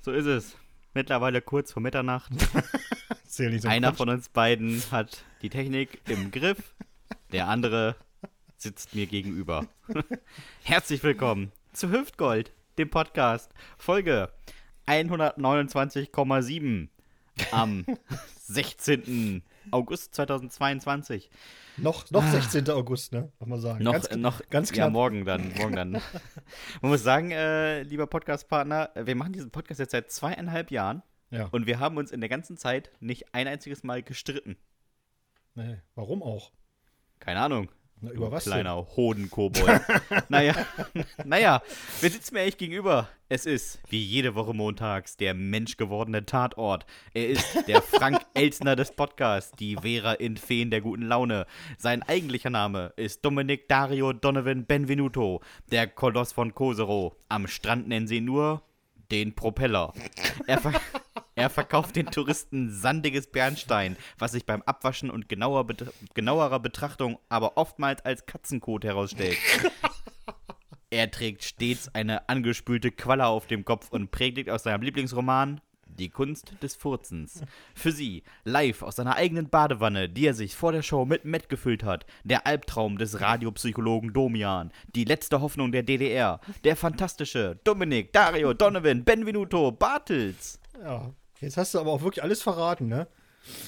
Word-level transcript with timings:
So 0.00 0.12
ist 0.12 0.26
es. 0.26 0.56
Mittlerweile 0.94 1.42
kurz 1.42 1.72
vor 1.72 1.82
Mitternacht. 1.82 2.30
So 3.30 3.42
Einer 3.44 3.88
Quatsch. 3.88 3.96
von 3.98 4.08
uns 4.08 4.30
beiden 4.30 4.82
hat 4.90 5.22
die 5.42 5.50
Technik 5.50 6.00
im 6.08 6.30
Griff, 6.30 6.74
der 7.30 7.46
andere 7.46 7.94
sitzt 8.56 8.94
mir 8.94 9.06
gegenüber. 9.06 9.66
Herzlich 10.62 11.02
willkommen 11.02 11.52
zu 11.74 11.90
Hüftgold, 11.90 12.52
dem 12.78 12.88
Podcast, 12.88 13.52
Folge 13.76 14.32
129,7 14.86 16.88
am 17.52 17.84
16. 18.46 19.42
August 19.70 20.14
2022. 20.14 21.30
Noch, 21.76 22.10
noch 22.10 22.24
16. 22.24 22.68
August, 22.70 23.12
ne? 23.12 23.30
Muss 23.38 23.48
man 23.48 23.60
sagen. 23.60 23.84
Noch, 23.84 23.92
ganz, 23.92 24.06
äh, 24.06 24.16
noch 24.16 24.40
ganz 24.50 24.70
Ja, 24.70 24.76
knapp. 24.76 24.92
morgen 24.92 25.24
dann, 25.24 25.52
morgen 25.54 25.76
dann. 25.76 25.92
Man 26.82 26.90
muss 26.90 27.02
sagen, 27.02 27.30
äh, 27.30 27.82
lieber 27.82 28.06
Podcastpartner, 28.06 28.90
wir 28.94 29.14
machen 29.14 29.32
diesen 29.32 29.50
Podcast 29.50 29.80
jetzt 29.80 29.92
seit 29.92 30.10
zweieinhalb 30.10 30.70
Jahren 30.70 31.02
ja. 31.30 31.46
und 31.52 31.66
wir 31.66 31.78
haben 31.78 31.96
uns 31.96 32.10
in 32.10 32.20
der 32.20 32.28
ganzen 32.28 32.56
Zeit 32.56 32.90
nicht 33.00 33.34
ein 33.34 33.46
einziges 33.46 33.82
Mal 33.84 34.02
gestritten. 34.02 34.56
Nee, 35.54 35.78
warum 35.94 36.22
auch? 36.22 36.52
Keine 37.20 37.40
Ahnung. 37.40 37.68
Na, 38.00 38.12
über 38.12 38.30
was? 38.30 38.44
Kleiner 38.44 38.86
Hodenkobold. 38.96 39.80
naja, 40.28 40.54
naja, 41.24 41.62
wer 42.00 42.10
sitzt 42.10 42.32
mir 42.32 42.40
eigentlich 42.40 42.58
gegenüber? 42.58 43.08
Es 43.28 43.44
ist, 43.44 43.80
wie 43.88 44.02
jede 44.02 44.34
Woche 44.34 44.54
montags, 44.54 45.16
der 45.16 45.34
menschgewordene 45.34 46.24
Tatort. 46.24 46.86
Er 47.12 47.28
ist 47.28 47.66
der 47.66 47.82
Frank 47.82 48.20
Elsner 48.34 48.76
des 48.76 48.92
Podcasts, 48.92 49.52
die 49.58 49.76
Vera 49.76 50.12
in 50.12 50.36
Feen 50.36 50.70
der 50.70 50.80
guten 50.80 51.02
Laune. 51.02 51.46
Sein 51.76 52.02
eigentlicher 52.02 52.50
Name 52.50 52.92
ist 52.96 53.24
Dominik 53.24 53.68
Dario 53.68 54.12
Donovan 54.12 54.64
Benvenuto, 54.64 55.40
der 55.70 55.88
Koloss 55.88 56.32
von 56.32 56.54
Kosero. 56.54 57.16
Am 57.28 57.48
Strand 57.48 57.88
nennen 57.88 58.06
sie 58.06 58.18
ihn 58.18 58.26
nur 58.26 58.62
den 59.10 59.34
Propeller. 59.34 59.92
Er, 60.46 60.58
ver 60.58 60.80
er 61.38 61.50
verkauft 61.50 61.94
den 61.94 62.06
Touristen 62.06 62.70
sandiges 62.70 63.28
Bernstein, 63.28 63.96
was 64.18 64.32
sich 64.32 64.44
beim 64.44 64.62
Abwaschen 64.62 65.08
und 65.08 65.28
genauer 65.28 65.66
bet 65.66 65.86
genauerer 66.14 66.58
Betrachtung 66.58 67.18
aber 67.28 67.56
oftmals 67.56 68.04
als 68.04 68.26
Katzenkot 68.26 68.84
herausstellt. 68.84 69.38
Er 70.90 71.10
trägt 71.10 71.44
stets 71.44 71.94
eine 71.94 72.30
angespülte 72.30 72.90
Qualle 72.90 73.26
auf 73.26 73.46
dem 73.46 73.66
Kopf 73.66 73.90
und 73.90 74.10
predigt 74.10 74.48
aus 74.48 74.62
seinem 74.62 74.80
Lieblingsroman 74.80 75.60
Die 75.86 76.08
Kunst 76.08 76.54
des 76.62 76.76
Furzens. 76.76 77.42
Für 77.74 77.92
Sie, 77.92 78.22
live 78.44 78.82
aus 78.82 78.96
seiner 78.96 79.16
eigenen 79.16 79.50
Badewanne, 79.50 80.08
die 80.08 80.26
er 80.26 80.32
sich 80.32 80.56
vor 80.56 80.72
der 80.72 80.80
Show 80.80 81.04
mit 81.04 81.26
Met 81.26 81.50
gefüllt 81.50 81.84
hat, 81.84 82.06
der 82.24 82.46
Albtraum 82.46 82.96
des 82.96 83.20
Radiopsychologen 83.20 84.14
Domian, 84.14 84.72
die 84.94 85.04
letzte 85.04 85.42
Hoffnung 85.42 85.72
der 85.72 85.82
DDR, 85.82 86.40
der 86.64 86.74
fantastische 86.74 87.60
Dominik, 87.64 88.14
Dario, 88.14 88.54
Donovan, 88.54 89.04
Benvenuto, 89.04 89.72
Bartels. 89.72 90.58
Ja. 90.82 91.12
Jetzt 91.40 91.56
hast 91.56 91.74
du 91.74 91.78
aber 91.78 91.92
auch 91.92 92.02
wirklich 92.02 92.22
alles 92.22 92.42
verraten, 92.42 92.88
ne? 92.88 93.06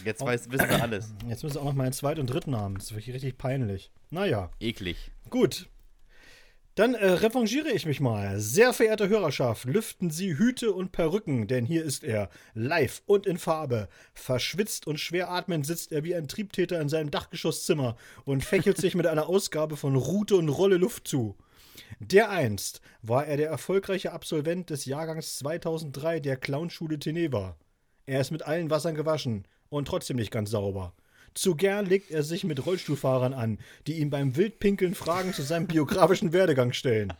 Jetzt 0.04 0.20
weiß, 0.24 0.50
wissen 0.50 0.68
wir 0.68 0.82
alles. 0.82 1.12
Jetzt 1.28 1.42
müssen 1.42 1.54
wir 1.54 1.62
auch 1.62 1.66
noch 1.66 1.74
meinen 1.74 1.92
Zweit- 1.92 2.18
und 2.18 2.26
Drittnamen. 2.26 2.74
Das 2.76 2.86
ist 2.86 2.92
wirklich 2.92 3.14
richtig 3.14 3.38
peinlich. 3.38 3.90
Naja, 4.10 4.50
Eklig. 4.60 5.10
gut. 5.30 5.68
Dann 6.76 6.94
äh, 6.94 7.04
revanchiere 7.06 7.70
ich 7.70 7.84
mich 7.84 8.00
mal. 8.00 8.38
Sehr 8.40 8.72
verehrte 8.72 9.08
Hörerschaft, 9.08 9.64
lüften 9.64 10.10
Sie 10.10 10.38
Hüte 10.38 10.72
und 10.72 10.92
Perücken, 10.92 11.46
denn 11.46 11.66
hier 11.66 11.84
ist 11.84 12.04
er, 12.04 12.30
live 12.54 13.02
und 13.06 13.26
in 13.26 13.38
Farbe. 13.38 13.88
Verschwitzt 14.14 14.86
und 14.86 14.98
schwer 14.98 15.30
atmend 15.30 15.66
sitzt 15.66 15.92
er 15.92 16.04
wie 16.04 16.14
ein 16.14 16.28
Triebtäter 16.28 16.80
in 16.80 16.88
seinem 16.88 17.10
Dachgeschosszimmer 17.10 17.96
und 18.24 18.44
fächelt 18.44 18.78
sich 18.78 18.94
mit 18.94 19.06
einer 19.06 19.28
Ausgabe 19.28 19.76
von 19.76 19.96
Rute 19.96 20.36
und 20.36 20.48
Rolle 20.48 20.76
Luft 20.76 21.06
zu. 21.06 21.36
Dereinst 21.98 22.80
war 23.02 23.26
er 23.26 23.36
der 23.36 23.48
erfolgreiche 23.48 24.12
Absolvent 24.12 24.70
des 24.70 24.84
Jahrgangs 24.84 25.38
2003 25.38 26.20
der 26.20 26.36
Clownschule 26.36 26.98
Teneva. 26.98 27.56
Er 28.06 28.20
ist 28.20 28.30
mit 28.30 28.42
allen 28.42 28.70
Wassern 28.70 28.94
gewaschen 28.94 29.46
und 29.68 29.86
trotzdem 29.86 30.16
nicht 30.16 30.30
ganz 30.30 30.50
sauber. 30.50 30.94
Zu 31.34 31.54
gern 31.54 31.86
legt 31.86 32.10
er 32.10 32.22
sich 32.22 32.44
mit 32.44 32.66
Rollstuhlfahrern 32.66 33.34
an, 33.34 33.58
die 33.86 33.98
ihm 33.98 34.10
beim 34.10 34.36
Wildpinkeln 34.36 34.94
Fragen 34.94 35.32
zu 35.32 35.42
seinem 35.42 35.66
biografischen 35.66 36.32
Werdegang 36.32 36.72
stellen. 36.72 37.12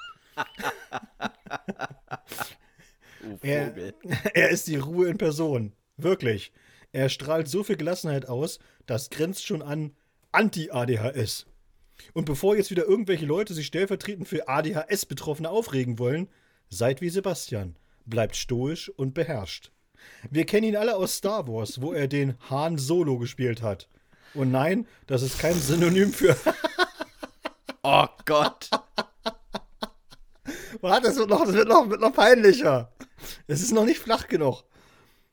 Oh, 3.23 3.39
Er, 3.43 3.75
er 4.34 4.51
ist 4.51 4.67
die 4.67 4.77
Ruhe 4.77 5.09
in 5.09 5.19
Person. 5.19 5.73
Wirklich. 5.97 6.53
Er 6.93 7.09
strahlt 7.09 7.49
so 7.49 7.63
viel 7.63 7.77
Gelassenheit 7.77 8.29
aus, 8.29 8.59
das 8.87 9.11
grenzt 9.11 9.47
schon 9.47 9.63
an 9.63 9.95
Anti-ADHS. 10.33 11.47
Und 12.12 12.25
bevor 12.25 12.56
jetzt 12.56 12.71
wieder 12.71 12.87
irgendwelche 12.87 13.27
Leute 13.27 13.55
sich 13.55 13.66
stellvertretend 13.66 14.28
für 14.28 14.49
ADHS-Betroffene 14.49 15.50
aufregen 15.50 15.99
wollen, 15.99 16.28
seid 16.69 17.00
wie 17.00 17.11
Sebastian. 17.11 17.77
Bleibt 18.06 18.37
stoisch 18.37 18.88
und 18.88 19.15
beherrscht. 19.15 19.71
Wir 20.31 20.47
kennen 20.47 20.69
ihn 20.69 20.77
alle 20.77 20.97
aus 20.97 21.16
Star 21.16 21.47
Wars, 21.47 21.81
wo 21.83 21.93
er 21.93 22.09
den 22.09 22.34
Han 22.49 22.78
Solo 22.78 23.19
gespielt 23.19 23.62
hat. 23.62 23.89
Und 24.34 24.50
nein, 24.50 24.87
das 25.06 25.22
ist 25.22 25.39
kein 25.39 25.55
Synonym 25.55 26.12
für. 26.12 26.37
Oh 27.83 28.06
Gott. 28.27 28.69
Warte, 30.83 31.06
das 31.09 31.16
wird 31.16 31.31
noch, 31.31 31.47
das 31.47 31.55
wird 31.55 31.66
noch, 31.66 31.89
wird 31.89 32.03
noch 32.03 32.12
peinlicher. 32.12 32.93
Es 33.47 33.62
ist 33.62 33.72
noch 33.72 33.87
nicht 33.87 34.00
flach 34.00 34.28
genug. 34.28 34.65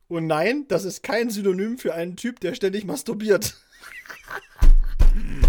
Und 0.08 0.28
nein, 0.28 0.66
das 0.70 0.86
ist 0.86 1.04
kein 1.04 1.30
Synonym 1.30 1.78
für 1.78 1.94
einen 1.94 2.16
Typ, 2.16 2.40
der 2.40 2.56
ständig 2.56 2.86
masturbiert. 2.86 3.58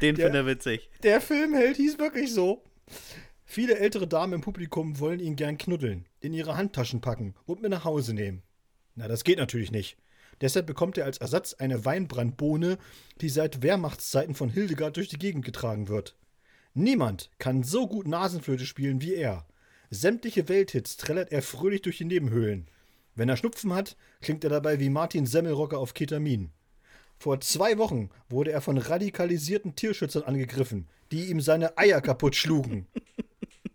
Den 0.00 0.16
finde 0.16 0.38
er 0.38 0.46
witzig. 0.46 0.88
Der 1.02 1.20
Filmheld 1.20 1.76
hieß 1.76 1.98
wirklich 1.98 2.32
so. 2.32 2.62
Viele 3.44 3.78
ältere 3.78 4.06
Damen 4.06 4.34
im 4.34 4.40
Publikum 4.40 5.00
wollen 5.00 5.20
ihn 5.20 5.36
gern 5.36 5.58
knuddeln, 5.58 6.06
in 6.20 6.32
ihre 6.32 6.56
Handtaschen 6.56 7.00
packen 7.00 7.34
und 7.46 7.62
mit 7.62 7.70
nach 7.70 7.84
Hause 7.84 8.14
nehmen. 8.14 8.42
Na, 8.94 9.08
das 9.08 9.24
geht 9.24 9.38
natürlich 9.38 9.72
nicht. 9.72 9.96
Deshalb 10.40 10.66
bekommt 10.66 10.96
er 10.96 11.04
als 11.04 11.18
Ersatz 11.18 11.54
eine 11.54 11.84
Weinbrandbohne, 11.84 12.78
die 13.20 13.28
seit 13.28 13.62
Wehrmachtszeiten 13.62 14.34
von 14.34 14.48
Hildegard 14.48 14.96
durch 14.96 15.08
die 15.08 15.18
Gegend 15.18 15.44
getragen 15.44 15.88
wird. 15.88 16.16
Niemand 16.72 17.30
kann 17.38 17.62
so 17.62 17.88
gut 17.88 18.06
Nasenflöte 18.06 18.64
spielen 18.64 19.00
wie 19.02 19.14
er. 19.14 19.46
Sämtliche 19.90 20.48
Welthits 20.48 20.96
trällert 20.96 21.32
er 21.32 21.42
fröhlich 21.42 21.82
durch 21.82 21.98
die 21.98 22.04
Nebenhöhlen. 22.04 22.68
Wenn 23.16 23.28
er 23.28 23.36
Schnupfen 23.36 23.74
hat, 23.74 23.96
klingt 24.20 24.44
er 24.44 24.50
dabei 24.50 24.78
wie 24.78 24.88
Martin 24.88 25.26
Semmelrocker 25.26 25.78
auf 25.78 25.94
Ketamin. 25.94 26.52
Vor 27.20 27.38
zwei 27.42 27.76
Wochen 27.76 28.08
wurde 28.30 28.50
er 28.50 28.62
von 28.62 28.78
radikalisierten 28.78 29.76
Tierschützern 29.76 30.22
angegriffen, 30.22 30.88
die 31.12 31.26
ihm 31.26 31.42
seine 31.42 31.76
Eier 31.76 32.00
kaputt 32.00 32.34
schlugen. 32.34 32.86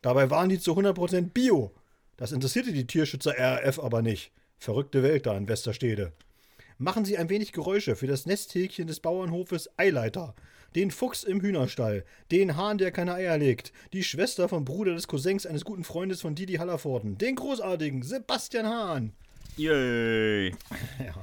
Dabei 0.01 0.31
waren 0.31 0.49
die 0.49 0.59
zu 0.59 0.73
100% 0.73 1.29
Bio. 1.29 1.71
Das 2.17 2.31
interessierte 2.31 2.73
die 2.73 2.87
Tierschützer 2.87 3.35
RAF 3.37 3.77
aber 3.77 4.01
nicht. 4.01 4.31
Verrückte 4.57 5.03
Welt 5.03 5.27
da 5.27 5.37
in 5.37 5.47
Westerstede. 5.47 6.11
Machen 6.79 7.05
Sie 7.05 7.19
ein 7.19 7.29
wenig 7.29 7.51
Geräusche 7.51 7.95
für 7.95 8.07
das 8.07 8.25
Nesthäkchen 8.25 8.87
des 8.87 8.99
Bauernhofes 8.99 9.69
Eileiter, 9.77 10.33
den 10.75 10.89
Fuchs 10.89 11.23
im 11.23 11.39
Hühnerstall, 11.39 12.03
den 12.31 12.57
Hahn, 12.57 12.79
der 12.79 12.91
keine 12.91 13.13
Eier 13.13 13.37
legt, 13.37 13.71
die 13.93 14.03
Schwester 14.03 14.49
vom 14.49 14.65
Bruder 14.65 14.95
des 14.95 15.07
Cousins 15.07 15.45
eines 15.45 15.65
guten 15.65 15.83
Freundes 15.83 16.19
von 16.21 16.33
Didi 16.33 16.55
Hallervorden, 16.55 17.19
den 17.19 17.35
großartigen 17.35 18.01
Sebastian 18.01 18.65
Hahn. 18.65 19.13
Yay. 19.55 20.55
Ja. 20.99 21.13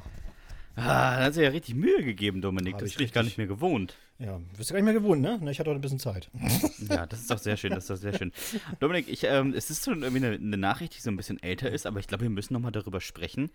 Ah, 0.74 1.18
da 1.18 1.24
hat 1.24 1.34
sich 1.34 1.42
ja 1.42 1.50
richtig 1.50 1.74
Mühe 1.74 2.02
gegeben, 2.02 2.40
Dominik. 2.40 2.74
Hab 2.74 2.80
Das 2.80 2.90
ich 2.90 2.96
bin 2.96 3.06
ich 3.06 3.12
gar 3.12 3.22
nicht 3.22 3.38
mehr 3.38 3.46
gewohnt. 3.46 3.96
Ja, 4.18 4.40
bist 4.56 4.70
du 4.70 4.74
gar 4.74 4.80
nicht 4.80 4.84
mehr 4.84 4.94
gewohnt, 4.94 5.20
ne? 5.20 5.38
Ich 5.50 5.58
hatte 5.58 5.70
heute 5.70 5.78
ein 5.78 5.82
bisschen 5.82 5.98
Zeit. 5.98 6.30
Ja, 6.88 7.06
das 7.06 7.20
ist 7.20 7.30
doch 7.30 7.38
sehr 7.38 7.56
schön, 7.56 7.70
das 7.70 7.84
ist 7.84 7.90
doch 7.90 7.96
sehr 7.96 8.12
schön. 8.16 8.32
Dominik, 8.80 9.08
ich, 9.08 9.24
ähm, 9.24 9.54
es 9.54 9.70
ist 9.70 9.84
schon 9.84 10.02
irgendwie 10.02 10.26
eine, 10.26 10.36
eine 10.36 10.56
Nachricht, 10.56 10.96
die 10.96 11.00
so 11.00 11.10
ein 11.10 11.16
bisschen 11.16 11.40
älter 11.42 11.70
ist, 11.70 11.86
aber 11.86 12.00
ich 12.00 12.08
glaube, 12.08 12.22
wir 12.22 12.30
müssen 12.30 12.54
nochmal 12.54 12.72
darüber 12.72 13.00
sprechen. 13.00 13.50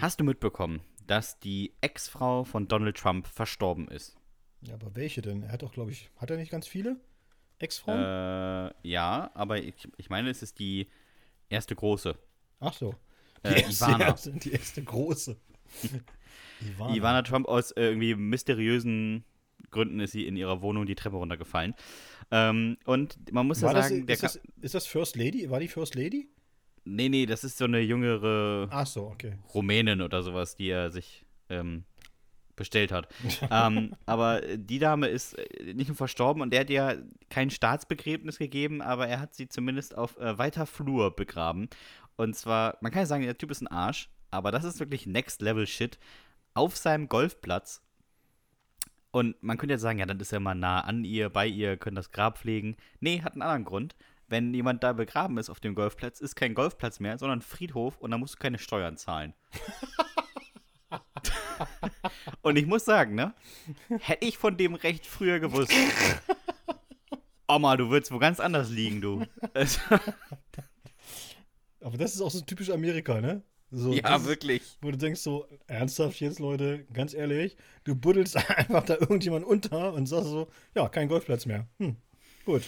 Hast 0.00 0.18
du 0.20 0.24
mitbekommen, 0.24 0.80
dass 1.06 1.38
die 1.38 1.72
Ex-Frau 1.80 2.44
von 2.44 2.66
Donald 2.66 2.96
Trump 2.96 3.26
verstorben 3.28 3.88
ist? 3.88 4.16
Ja, 4.62 4.74
aber 4.74 4.96
welche 4.96 5.22
denn? 5.22 5.42
Er 5.42 5.52
hat 5.52 5.62
doch, 5.62 5.72
glaube 5.72 5.92
ich, 5.92 6.10
hat 6.16 6.30
er 6.30 6.36
nicht 6.36 6.50
ganz 6.50 6.66
viele 6.66 6.96
Ex-Frauen? 7.58 8.00
Äh, 8.00 8.72
ja, 8.82 9.30
aber 9.34 9.58
ich, 9.58 9.88
ich 9.96 10.10
meine, 10.10 10.30
es 10.30 10.42
ist 10.42 10.58
die 10.58 10.88
erste 11.48 11.74
große. 11.74 12.16
Ach 12.60 12.72
so. 12.72 12.94
äh, 13.42 13.60
Ivana. 13.70 14.06
erste, 14.06 14.32
die 14.32 14.52
erste 14.52 14.82
große. 14.82 15.36
Ivana. 16.64 16.94
Ivana 16.94 17.22
Trump 17.22 17.48
aus 17.48 17.70
äh, 17.72 17.84
irgendwie 17.84 18.14
mysteriösen 18.14 19.24
Gründen 19.70 20.00
ist 20.00 20.12
sie 20.12 20.26
in 20.26 20.36
ihrer 20.36 20.62
Wohnung 20.62 20.86
die 20.86 20.94
Treppe 20.94 21.16
runtergefallen. 21.16 21.74
Ähm, 22.30 22.76
und 22.84 23.32
man 23.32 23.46
muss 23.46 23.60
ja 23.60 23.68
War 23.68 23.74
das, 23.74 23.88
sagen, 23.88 24.06
der 24.06 24.14
ist, 24.14 24.22
das, 24.22 24.40
ist 24.60 24.74
das 24.74 24.86
First 24.86 25.16
Lady? 25.16 25.50
War 25.50 25.60
die 25.60 25.68
First 25.68 25.94
Lady? 25.94 26.28
Nee, 26.84 27.08
nee, 27.08 27.26
das 27.26 27.44
ist 27.44 27.58
so 27.58 27.64
eine 27.64 27.80
jüngere 27.80 28.68
Ach 28.70 28.86
so, 28.86 29.06
okay. 29.06 29.38
Rumänin 29.54 30.02
oder 30.02 30.22
sowas, 30.22 30.54
die 30.54 30.68
er 30.68 30.90
sich 30.90 31.24
ähm, 31.48 31.84
bestellt 32.56 32.92
hat. 32.92 33.08
ähm, 33.50 33.94
aber 34.06 34.42
die 34.56 34.78
Dame 34.78 35.08
ist 35.08 35.34
äh, 35.34 35.74
nicht 35.74 35.88
nur 35.88 35.96
verstorben 35.96 36.42
und 36.42 36.52
der 36.52 36.60
hat 36.60 36.70
ja 36.70 36.94
kein 37.30 37.50
Staatsbegräbnis 37.50 38.38
gegeben, 38.38 38.82
aber 38.82 39.08
er 39.08 39.20
hat 39.20 39.34
sie 39.34 39.48
zumindest 39.48 39.96
auf 39.96 40.18
äh, 40.18 40.38
weiter 40.38 40.66
Flur 40.66 41.14
begraben. 41.14 41.68
Und 42.16 42.36
zwar, 42.36 42.78
man 42.80 42.92
kann 42.92 43.02
ja 43.02 43.06
sagen, 43.06 43.24
der 43.24 43.38
Typ 43.38 43.50
ist 43.50 43.62
ein 43.62 43.68
Arsch, 43.68 44.08
aber 44.30 44.50
das 44.50 44.64
ist 44.64 44.78
wirklich 44.78 45.06
Next 45.06 45.42
Level 45.42 45.66
Shit. 45.66 45.98
Auf 46.54 46.76
seinem 46.76 47.08
Golfplatz. 47.08 47.82
Und 49.10 49.40
man 49.42 49.58
könnte 49.58 49.74
jetzt 49.74 49.82
sagen, 49.82 49.98
ja, 49.98 50.06
dann 50.06 50.18
ist 50.18 50.32
er 50.32 50.40
mal 50.40 50.54
nah 50.54 50.80
an 50.80 51.04
ihr, 51.04 51.28
bei 51.30 51.46
ihr, 51.46 51.76
können 51.76 51.96
das 51.96 52.10
Grab 52.10 52.38
pflegen. 52.38 52.76
Nee, 53.00 53.22
hat 53.22 53.32
einen 53.34 53.42
anderen 53.42 53.64
Grund. 53.64 53.94
wenn 54.28 54.54
jemand 54.54 54.82
da 54.82 54.92
begraben 54.92 55.38
ist 55.38 55.50
auf 55.50 55.60
dem 55.60 55.74
Golfplatz, 55.74 56.20
ist 56.20 56.34
kein 56.34 56.54
Golfplatz 56.54 56.98
mehr, 57.00 57.18
sondern 57.18 57.42
Friedhof 57.42 57.98
und 57.98 58.10
da 58.10 58.18
musst 58.18 58.34
du 58.34 58.38
keine 58.38 58.58
Steuern 58.58 58.96
zahlen. 58.96 59.34
und 62.42 62.56
ich 62.56 62.66
muss 62.66 62.84
sagen, 62.84 63.14
ne? 63.14 63.34
Hätte 64.00 64.26
ich 64.26 64.38
von 64.38 64.56
dem 64.56 64.74
recht 64.74 65.06
früher 65.06 65.40
gewusst. 65.40 65.72
Oma, 67.46 67.76
du 67.76 67.90
würdest 67.90 68.10
wo 68.10 68.18
ganz 68.18 68.40
anders 68.40 68.70
liegen, 68.70 69.00
du. 69.00 69.24
Aber 71.80 71.98
das 71.98 72.14
ist 72.14 72.22
auch 72.22 72.30
so 72.30 72.40
typisch 72.40 72.70
Amerika, 72.70 73.20
ne? 73.20 73.42
So, 73.76 73.92
ja, 73.92 74.24
wirklich. 74.24 74.78
Wo 74.80 74.90
du 74.90 74.96
denkst 74.96 75.20
so, 75.20 75.46
ernsthaft 75.66 76.20
jetzt, 76.20 76.38
Leute, 76.38 76.84
ganz 76.92 77.12
ehrlich, 77.12 77.56
du 77.84 77.96
buddelst 77.96 78.36
einfach 78.50 78.84
da 78.84 78.94
irgendjemand 78.94 79.44
unter 79.44 79.92
und 79.94 80.06
sagst 80.06 80.28
so, 80.30 80.48
ja, 80.74 80.88
kein 80.88 81.08
Golfplatz 81.08 81.46
mehr. 81.46 81.66
Hm, 81.78 81.96
gut. 82.44 82.62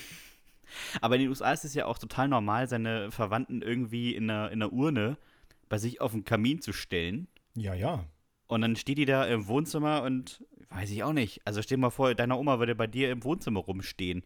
Aber 1.00 1.14
in 1.14 1.22
den 1.22 1.28
USA 1.30 1.52
ist 1.52 1.64
es 1.64 1.74
ja 1.74 1.86
auch 1.86 1.98
total 1.98 2.28
normal, 2.28 2.68
seine 2.68 3.10
Verwandten 3.10 3.62
irgendwie 3.62 4.14
in 4.14 4.28
einer, 4.28 4.50
in 4.50 4.62
einer 4.62 4.72
Urne 4.72 5.16
bei 5.68 5.78
sich 5.78 6.00
auf 6.00 6.12
den 6.12 6.24
Kamin 6.24 6.60
zu 6.60 6.72
stellen. 6.72 7.28
Ja, 7.54 7.74
ja. 7.74 8.04
Und 8.48 8.60
dann 8.62 8.76
steht 8.76 8.98
die 8.98 9.04
da 9.06 9.24
im 9.26 9.46
Wohnzimmer 9.48 10.02
und 10.02 10.44
weiß 10.70 10.90
ich 10.90 11.02
auch 11.02 11.12
nicht. 11.12 11.40
Also 11.44 11.62
stell 11.62 11.76
dir 11.76 11.82
mal 11.82 11.90
vor, 11.90 12.14
deine 12.14 12.36
Oma 12.36 12.58
würde 12.58 12.74
bei 12.74 12.86
dir 12.86 13.10
im 13.10 13.22
Wohnzimmer 13.24 13.60
rumstehen. 13.60 14.24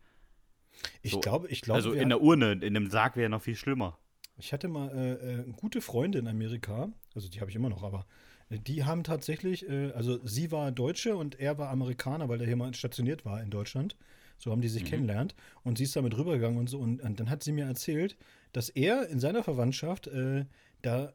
Ich 1.03 1.13
So, 1.13 1.21
glaube, 1.21 1.49
ich 1.49 1.63
glaube, 1.63 1.77
also 1.77 1.93
in 1.93 2.09
der 2.09 2.21
Urne, 2.21 2.53
in 2.53 2.65
einem 2.65 2.91
Sarg 2.91 3.17
wäre 3.17 3.29
noch 3.31 3.43
viel 3.43 3.57
schlimmer. 3.57 3.99
Ich 4.41 4.53
hatte 4.53 4.69
mal 4.69 4.91
äh, 4.91 5.41
äh, 5.41 5.45
gute 5.53 5.81
Freunde 5.81 6.19
in 6.19 6.27
Amerika, 6.27 6.91
also 7.15 7.29
die 7.29 7.41
habe 7.41 7.51
ich 7.51 7.57
immer 7.57 7.69
noch, 7.69 7.83
aber 7.83 8.07
äh, 8.49 8.59
die 8.59 8.85
haben 8.85 9.05
tatsächlich, 9.05 9.69
äh, 9.69 9.93
also 9.93 10.19
sie 10.27 10.51
war 10.51 10.73
Deutsche 10.73 11.15
und 11.15 11.39
er 11.39 11.59
war 11.59 11.69
Amerikaner, 11.69 12.29
weil 12.29 12.39
der 12.39 12.47
hier 12.47 12.57
mal 12.57 12.75
stationiert 12.75 13.25
war 13.25 13.43
in 13.43 13.51
Deutschland. 13.51 13.97
So 14.39 14.51
haben 14.51 14.63
die 14.63 14.69
sich 14.69 14.87
kennengelernt 14.87 15.35
und 15.65 15.77
sie 15.77 15.85
ist 15.85 15.95
damit 15.95 16.17
rübergegangen 16.17 16.59
und 16.59 16.71
so. 16.71 16.79
Und, 16.79 17.03
und 17.03 17.21
dann 17.21 17.29
hat 17.29 17.43
sie 17.43 17.53
mir 17.53 17.67
erzählt, 17.67 18.17
dass 18.53 18.71
er 18.71 19.07
in 19.09 19.21
seiner 19.21 19.45
Verwandtschaft, 19.45 20.07
äh, 20.07 20.47
da, 20.81 21.13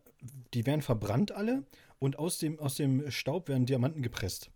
die 0.54 0.64
werden 0.68 0.84
verbrannt 0.84 1.32
alle 1.32 1.64
und 1.98 2.20
aus 2.20 2.38
dem, 2.38 2.60
aus 2.60 2.76
dem 2.76 3.10
Staub 3.10 3.50
werden 3.50 3.66
Diamanten 3.66 4.04
gepresst. 4.04 4.52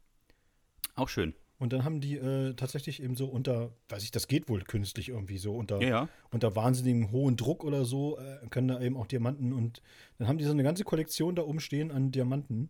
Auch 0.94 1.10
schön. 1.10 1.34
Und 1.60 1.74
dann 1.74 1.84
haben 1.84 2.00
die 2.00 2.16
äh, 2.16 2.54
tatsächlich 2.54 3.04
eben 3.04 3.16
so 3.16 3.28
unter, 3.28 3.72
weiß 3.90 4.04
ich, 4.04 4.12
das 4.12 4.28
geht 4.30 4.48
wohl 4.48 4.64
künstlich 4.64 5.10
irgendwie 5.10 5.38
so, 5.38 5.54
unter, 5.56 5.82
Ja, 5.82 5.90
ja. 5.90 6.10
unter 6.32 6.56
wahnsinnigem 6.56 7.12
hohen 7.12 7.36
Druck 7.36 7.66
oder 7.66 7.84
so, 7.84 8.18
äh, 8.18 8.48
können 8.50 8.70
da 8.70 8.82
eben 8.82 8.96
auch 8.96 9.08
Diamanten 9.08 9.52
und 9.52 9.82
dann 10.18 10.30
haben 10.30 10.38
die 10.38 10.46
so 10.46 10.52
eine 10.52 10.64
ganze 10.64 10.86
Kollektion 10.86 11.36
da 11.36 11.44
oben 11.44 11.60
stehen 11.60 11.92
an 11.92 12.12
Diamanten. 12.12 12.70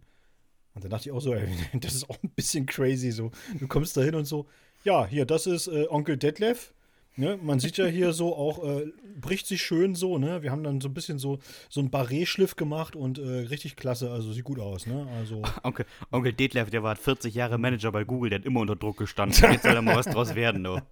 Und 0.74 0.84
dann 0.84 0.90
dachte 0.90 1.10
ich 1.10 1.12
auch 1.12 1.20
so, 1.20 1.34
ey, 1.36 1.48
das 1.80 1.94
ist 1.94 2.10
auch 2.10 2.18
ein 2.24 2.32
bisschen 2.32 2.66
crazy 2.66 3.12
so. 3.12 3.32
Du 3.60 3.68
kommst 3.68 3.96
da 3.96 4.02
hin 4.02 4.16
und 4.16 4.26
so, 4.26 4.48
ja, 4.84 5.06
hier, 5.06 5.26
das 5.26 5.46
ist 5.46 5.68
äh, 5.68 5.86
Onkel 5.90 6.18
Detlef. 6.18 6.74
Ne? 7.20 7.38
Man 7.42 7.60
sieht 7.60 7.78
ja 7.78 7.86
hier 7.86 8.14
so 8.14 8.34
auch, 8.36 8.64
äh, 8.64 8.94
bricht 9.20 9.46
sich 9.46 9.62
schön 9.62 9.94
so, 9.94 10.18
ne? 10.18 10.42
Wir 10.42 10.52
haben 10.52 10.64
dann 10.64 10.80
so 10.80 10.88
ein 10.88 10.94
bisschen 10.94 11.20
so, 11.20 11.40
so 11.68 11.82
einen 11.82 11.92
Barré-Schliff 11.92 12.56
gemacht 12.56 12.96
und 12.96 13.20
äh, 13.20 13.22
richtig 13.22 13.76
klasse, 13.76 14.10
also 14.10 14.32
sieht 14.32 14.46
gut 14.46 14.60
aus, 14.60 14.88
ne? 14.88 15.06
Also. 15.18 15.42
Onkel, 15.64 15.86
Onkel 16.12 16.32
Detlef, 16.32 16.70
der 16.70 16.82
war 16.82 16.96
40 16.96 17.36
Jahre 17.36 17.58
Manager 17.58 17.92
bei 17.92 18.06
Google, 18.06 18.30
der 18.30 18.40
hat 18.40 18.46
immer 18.46 18.62
unter 18.62 18.78
Druck 18.78 18.98
gestanden. 18.98 19.38
Jetzt 19.52 19.64
soll 19.64 19.74
da 19.74 19.82
mal 19.82 19.98
was 19.98 20.06
draus 20.06 20.34
werden, 20.34 20.64
du. 20.64 20.82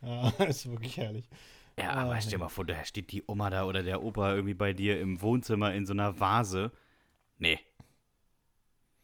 Ja, 0.00 0.28
ist 0.44 0.70
wirklich 0.70 0.96
herrlich. 0.96 1.28
Ja, 1.76 1.90
Ah, 1.90 2.04
aber 2.04 2.20
stell 2.20 2.32
dir 2.32 2.38
mal 2.38 2.48
vor, 2.48 2.64
da 2.64 2.84
steht 2.84 3.12
die 3.12 3.24
Oma 3.26 3.50
da 3.50 3.64
oder 3.64 3.82
der 3.82 4.02
Opa 4.02 4.32
irgendwie 4.34 4.54
bei 4.54 4.72
dir 4.72 5.00
im 5.00 5.20
Wohnzimmer 5.20 5.74
in 5.74 5.86
so 5.86 5.92
einer 5.92 6.18
Vase. 6.20 6.72
Nee. 7.38 7.58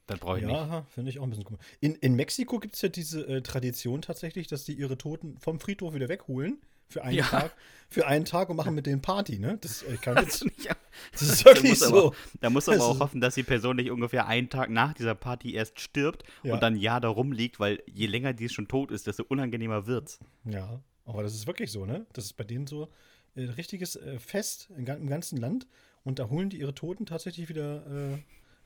Das 0.06 0.18
brauche 0.18 0.38
ich 0.38 0.44
nicht. 0.44 0.54
Ja, 0.54 0.84
finde 0.90 1.10
ich 1.10 1.18
auch 1.18 1.22
ein 1.24 1.30
bisschen 1.30 1.44
komisch. 1.44 1.60
In, 1.80 1.94
in 1.96 2.14
Mexiko 2.14 2.58
gibt 2.60 2.74
es 2.76 2.82
ja 2.82 2.88
diese 2.90 3.26
äh, 3.26 3.40
Tradition 3.42 4.02
tatsächlich, 4.02 4.46
dass 4.48 4.64
die 4.64 4.74
ihre 4.74 4.98
Toten 4.98 5.38
vom 5.38 5.60
Friedhof 5.60 5.94
wieder 5.94 6.08
wegholen 6.08 6.58
für 6.88 7.02
einen 7.02 7.16
Ja. 7.16 7.24
Tag, 7.24 7.56
für 7.88 8.06
einen 8.06 8.26
Tag 8.26 8.50
und 8.50 8.56
machen 8.56 8.74
mit 8.74 8.84
denen 8.86 9.00
Party, 9.00 9.38
ne? 9.38 9.56
Das 9.62 9.82
ist 9.82 10.06
äh, 10.06 10.22
ist 10.22 10.44
nicht- 10.44 10.68
Das 11.12 11.22
ist 11.22 11.40
Da 11.46 11.54
wirklich 11.54 11.78
so. 11.78 12.08
aber, 12.08 12.16
da 12.42 12.50
muss 12.50 12.68
aber 12.68 12.84
auch 12.84 12.94
ist- 12.94 13.00
hoffen, 13.00 13.20
dass 13.22 13.34
die 13.34 13.42
Person 13.42 13.76
nicht 13.76 13.90
ungefähr 13.90 14.26
einen 14.26 14.50
Tag 14.50 14.68
nach 14.68 14.92
dieser 14.92 15.14
Party 15.14 15.54
erst 15.54 15.80
stirbt 15.80 16.22
Ja. 16.42 16.52
und 16.54 16.62
dann 16.62 16.76
Jahr 16.76 17.00
da 17.00 17.08
rumliegt, 17.08 17.58
weil 17.58 17.82
je 17.86 18.06
länger 18.06 18.34
die 18.34 18.48
schon 18.50 18.68
tot 18.68 18.90
ist, 18.90 19.06
desto 19.06 19.24
unangenehmer 19.26 19.86
wird's. 19.86 20.20
Ja, 20.44 20.80
aber 21.06 21.22
das 21.22 21.34
ist 21.34 21.46
wirklich 21.46 21.72
so, 21.72 21.86
ne? 21.86 22.04
Das 22.12 22.26
ist 22.26 22.34
bei 22.34 22.44
denen 22.44 22.66
so 22.66 22.90
ein 23.36 23.48
richtiges 23.48 23.96
äh, 23.96 24.18
Fest 24.18 24.68
im 24.76 24.84
ganzen 24.84 25.38
Land 25.38 25.66
und 26.04 26.18
da 26.18 26.28
holen 26.28 26.50
die 26.50 26.58
ihre 26.60 26.74
Toten 26.74 27.06
tatsächlich 27.06 27.48
wieder 27.48 27.86
äh, 28.12 28.18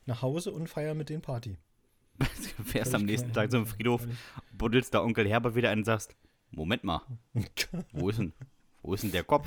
nach 0.09 0.23
Hause 0.23 0.51
und 0.51 0.69
feiern 0.69 0.97
mit 0.97 1.11
denen 1.11 1.23
Party. 1.23 1.57
Du 2.57 2.65
fährst 2.65 2.95
am 2.95 3.05
nächsten. 3.05 3.33
Tag 3.33 3.53
zum 3.53 3.67
Friedhof, 3.67 4.03
buddelst 4.53 4.93
da 4.93 5.03
Onkel 5.03 5.29
Herbert 5.29 5.55
wieder 5.55 5.71
ein 5.71 5.79
und 5.79 5.85
sagst, 5.85 6.17
Moment 6.51 6.83
mal, 6.83 7.03
wo 7.93 8.09
ist 8.09 8.19
denn, 8.19 8.33
wo 8.83 8.95
ist 8.95 9.05
denn 9.05 9.13
der 9.13 9.23
Kopf? 9.23 9.47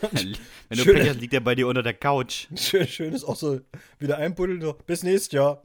Dann, 0.00 0.36
wenn 0.68 0.78
du 0.78 0.84
Schön. 0.84 0.94
Pech 0.94 1.08
hast, 1.08 1.20
liegt 1.20 1.34
er 1.34 1.40
bei 1.40 1.56
dir 1.56 1.66
unter 1.66 1.82
der 1.82 1.94
Couch. 1.94 2.46
Schön, 2.54 2.86
schön 2.86 3.12
ist 3.12 3.24
auch 3.24 3.34
so 3.34 3.60
wieder 3.98 4.18
einbuddeln, 4.18 4.60
so 4.60 4.74
bis 4.86 5.02
nächstes 5.02 5.32
Jahr. 5.32 5.60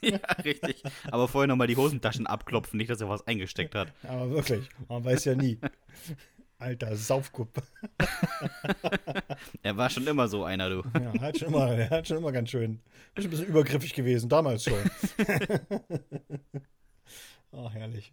Ja, 0.00 0.18
richtig. 0.44 0.82
Aber 1.10 1.28
vorher 1.28 1.46
nochmal 1.46 1.66
die 1.66 1.76
Hosentaschen 1.76 2.26
abklopfen, 2.26 2.78
nicht, 2.78 2.90
dass 2.90 3.00
er 3.00 3.08
was 3.08 3.26
eingesteckt 3.26 3.74
hat. 3.74 3.92
Aber 4.02 4.30
wirklich, 4.30 4.68
man 4.88 5.04
weiß 5.04 5.24
ja 5.26 5.34
nie. 5.34 5.58
Alter 6.58 6.96
Saufkupp. 6.96 7.62
Er 9.62 9.76
war 9.76 9.90
schon 9.90 10.06
immer 10.06 10.28
so 10.28 10.44
einer, 10.44 10.68
du. 10.68 10.82
Ja, 11.00 11.20
hat 11.20 11.38
schon 11.38 11.48
immer, 11.48 11.72
er 11.72 11.90
hat 11.90 12.06
schon 12.06 12.18
immer 12.18 12.32
ganz 12.32 12.50
schön, 12.50 12.80
ist 13.14 13.22
schon 13.22 13.24
ein 13.24 13.30
bisschen 13.30 13.46
übergriffig 13.46 13.94
gewesen, 13.94 14.28
damals 14.28 14.64
schon. 14.64 14.78
Ach, 17.52 17.72
herrlich. 17.72 18.12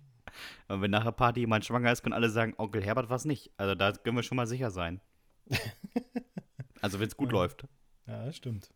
Und 0.68 0.82
wenn 0.82 0.92
nach 0.92 1.04
der 1.04 1.12
Party 1.12 1.42
jemand 1.42 1.66
schwanger 1.66 1.92
ist, 1.92 2.04
können 2.04 2.14
alle 2.14 2.30
sagen, 2.30 2.54
Onkel 2.58 2.84
Herbert 2.84 3.10
war 3.10 3.18
es 3.18 3.26
nicht. 3.26 3.52
Also 3.58 3.76
da 3.76 3.92
können 3.92 4.16
wir 4.16 4.24
schon 4.24 4.38
mal 4.38 4.48
sicher 4.48 4.72
sein. 4.72 5.02
Also 6.84 7.00
wenn 7.00 7.08
es 7.08 7.16
gut 7.16 7.32
läuft. 7.32 7.68
Ja, 8.08 8.26
das 8.26 8.38
stimmt. 8.38 8.72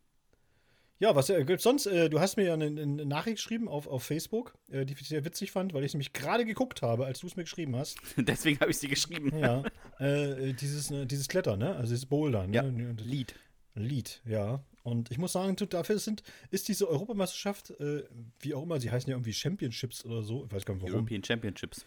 Ja, 0.98 1.14
was 1.14 1.28
äh, 1.28 1.44
gibt's 1.44 1.64
sonst? 1.64 1.86
Äh, 1.86 2.08
du 2.08 2.20
hast 2.20 2.36
mir 2.36 2.44
ja 2.44 2.54
eine, 2.54 2.66
eine 2.66 3.04
Nachricht 3.04 3.36
geschrieben 3.36 3.68
auf, 3.68 3.86
auf 3.86 4.02
Facebook, 4.02 4.54
äh, 4.70 4.86
die 4.86 4.94
ich 4.94 5.08
sehr 5.08 5.24
witzig 5.24 5.50
fand, 5.52 5.74
weil 5.74 5.82
ich 5.82 5.88
es 5.88 5.94
nämlich 5.94 6.12
gerade 6.14 6.44
geguckt 6.46 6.80
habe, 6.82 7.04
als 7.04 7.20
du 7.20 7.26
es 7.26 7.36
mir 7.36 7.44
geschrieben 7.44 7.76
hast. 7.76 7.98
Deswegen 8.16 8.60
habe 8.60 8.70
ich 8.70 8.78
sie 8.78 8.88
geschrieben. 8.88 9.36
Ja, 9.38 9.62
äh, 9.98 10.54
dieses, 10.54 10.90
äh, 10.90 11.04
dieses 11.06 11.28
Klettern, 11.28 11.58
ne? 11.58 11.74
Also 11.76 11.90
dieses 11.90 12.06
Bouldern. 12.06 12.52
Ja, 12.52 12.62
ne? 12.62 12.94
Das 12.94 13.06
Lied. 13.06 13.34
Lied, 13.74 14.22
ja. 14.24 14.64
Und 14.84 15.10
ich 15.10 15.18
muss 15.18 15.32
sagen, 15.32 15.54
dafür 15.68 15.98
sind, 15.98 16.22
ist 16.50 16.68
diese 16.68 16.88
Europameisterschaft, 16.88 17.72
äh, 17.78 18.04
wie 18.40 18.54
auch 18.54 18.62
immer, 18.62 18.80
sie 18.80 18.90
heißen 18.90 19.10
ja 19.10 19.16
irgendwie 19.16 19.34
Championships 19.34 20.04
oder 20.04 20.22
so, 20.22 20.46
ich 20.46 20.52
weiß 20.52 20.64
gar 20.64 20.74
nicht 20.74 20.82
warum. 20.84 20.94
European 20.94 21.22
Championships. 21.22 21.84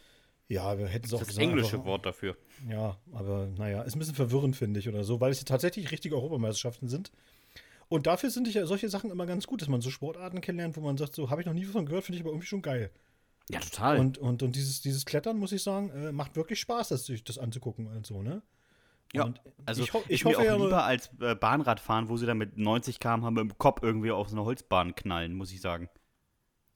Ja, 0.50 0.78
wir 0.78 0.88
hätten 0.88 1.06
es 1.06 1.14
auch 1.14 1.20
Das 1.20 1.30
gesagt, 1.30 1.48
englische 1.48 1.78
aber- 1.78 1.86
Wort 1.86 2.06
dafür. 2.06 2.36
Ja, 2.70 2.98
aber 3.12 3.48
naja, 3.58 3.84
ist 3.84 3.96
ein 3.96 4.00
bisschen 4.00 4.16
verwirrend, 4.16 4.56
finde 4.56 4.80
ich, 4.80 4.90
oder 4.90 5.04
so, 5.04 5.20
weil 5.22 5.32
es 5.32 5.44
tatsächlich 5.46 5.92
richtige 5.92 6.16
Europameisterschaften 6.16 6.88
sind. 6.90 7.12
Und 7.90 8.06
dafür 8.08 8.30
sind 8.30 8.48
ja 8.54 8.66
solche 8.66 8.88
Sachen 8.90 9.10
immer 9.12 9.26
ganz 9.26 9.48
gut, 9.48 9.62
dass 9.62 9.68
man 9.68 9.82
so 9.82 9.90
Sportarten 9.90 10.42
kennenlernt, 10.42 10.78
wo 10.78 10.82
man 10.82 10.98
sagt, 10.98 11.16
so 11.16 11.30
habe 11.30 11.42
ich 11.42 11.48
noch 11.48 11.54
nie 11.54 11.66
von 11.66 11.86
gehört, 11.86 12.06
finde 12.06 12.18
ich 12.18 12.24
aber 12.24 12.30
irgendwie 12.32 12.48
schon 12.48 12.62
geil. 12.62 12.92
Ja, 13.50 13.60
total. 13.60 13.98
Und, 14.00 14.20
und, 14.20 14.44
und 14.44 14.56
dieses, 14.56 14.82
dieses 14.82 15.06
Klettern, 15.06 15.38
muss 15.40 15.52
ich 15.52 15.64
sagen, 15.64 15.90
äh, 15.90 16.12
macht 16.12 16.36
wirklich 16.36 16.60
Spaß, 16.60 16.90
das, 16.90 17.06
sich 17.06 17.24
das 17.24 17.40
anzugucken 17.40 17.88
und 17.88 18.06
so, 18.06 18.22
ne? 18.22 18.44
ja, 19.12 19.24
und 19.24 19.42
also 19.66 19.82
ich 19.82 19.88
ich, 19.88 19.94
ho- 19.96 20.04
ich 20.08 20.24
mir 20.24 20.38
hoffe 20.38 20.42
auch 20.42 20.46
ja, 20.46 20.56
lieber 20.66 20.84
als 20.84 21.10
äh, 21.20 21.34
Bahnrad 21.34 21.80
fahren, 21.80 22.10
wo 22.10 22.18
sie 22.18 22.28
dann 22.28 22.38
mit 22.38 22.58
90 22.58 23.00
km/h 23.00 23.42
im 23.42 23.58
Kopf 23.58 23.82
irgendwie 23.82 24.12
auf 24.12 24.30
so 24.30 24.36
eine 24.36 24.46
Holzbahn 24.46 24.94
knallen, 24.94 25.34
muss 25.34 25.52
ich 25.52 25.62
sagen. 25.62 25.90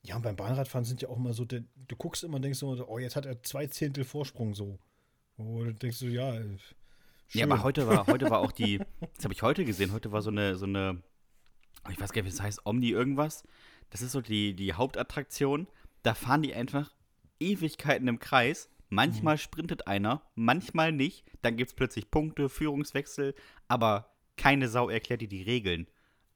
Ja, 0.02 0.16
und 0.16 0.24
beim 0.24 0.36
Bahnradfahren 0.36 0.84
sind 0.84 1.02
ja 1.02 1.10
auch 1.10 1.18
immer 1.18 1.34
so, 1.34 1.46
du 1.46 1.62
guckst 1.96 2.24
immer 2.24 2.38
und 2.38 2.42
denkst 2.42 2.58
so, 2.60 2.88
oh, 2.88 2.98
jetzt 2.98 3.16
hat 3.16 3.26
er 3.28 3.42
zwei 3.44 3.68
Zehntel 3.68 4.04
Vorsprung 4.04 4.56
so. 4.56 4.80
Wo 5.38 5.64
du 5.64 5.74
denkst 5.74 5.98
so, 5.98 6.08
ja, 6.08 6.34
äh, 6.36 6.58
schön. 7.34 7.50
Ja, 7.50 7.54
aber 7.54 7.64
heute 7.64 7.88
war, 7.88 8.08
heute 8.08 8.30
war 8.30 8.40
auch 8.40 8.52
die, 8.52 8.80
das 9.16 9.24
habe 9.24 9.34
ich 9.34 9.42
heute 9.42 9.66
gesehen, 9.66 9.92
heute 9.92 10.12
war 10.12 10.22
so 10.22 10.30
eine, 10.30 10.56
so 10.56 10.66
eine, 10.66 11.02
ich 11.90 12.00
weiß 12.00 12.14
gar 12.14 12.22
nicht, 12.22 12.32
wie 12.32 12.38
das 12.38 12.46
heißt, 12.46 12.66
Omni 12.66 12.90
irgendwas. 12.90 13.44
Das 13.90 14.02
ist 14.02 14.12
so 14.12 14.22
die, 14.22 14.56
die 14.56 14.74
Hauptattraktion. 14.74 15.68
Da 16.02 16.14
fahren 16.14 16.42
die 16.42 16.54
einfach 16.54 16.94
Ewigkeiten 17.40 18.08
im 18.08 18.20
Kreis. 18.20 18.70
Manchmal 18.90 19.38
sprintet 19.38 19.88
einer, 19.88 20.22
manchmal 20.36 20.92
nicht. 20.92 21.26
Dann 21.42 21.58
gibt 21.58 21.72
es 21.72 21.76
plötzlich 21.76 22.12
Punkte, 22.12 22.48
Führungswechsel, 22.48 23.34
aber 23.68 24.14
keine 24.38 24.68
Sau 24.68 24.90
erklärt 24.90 25.22
dir 25.22 25.28
die 25.28 25.42
Regeln. 25.42 25.88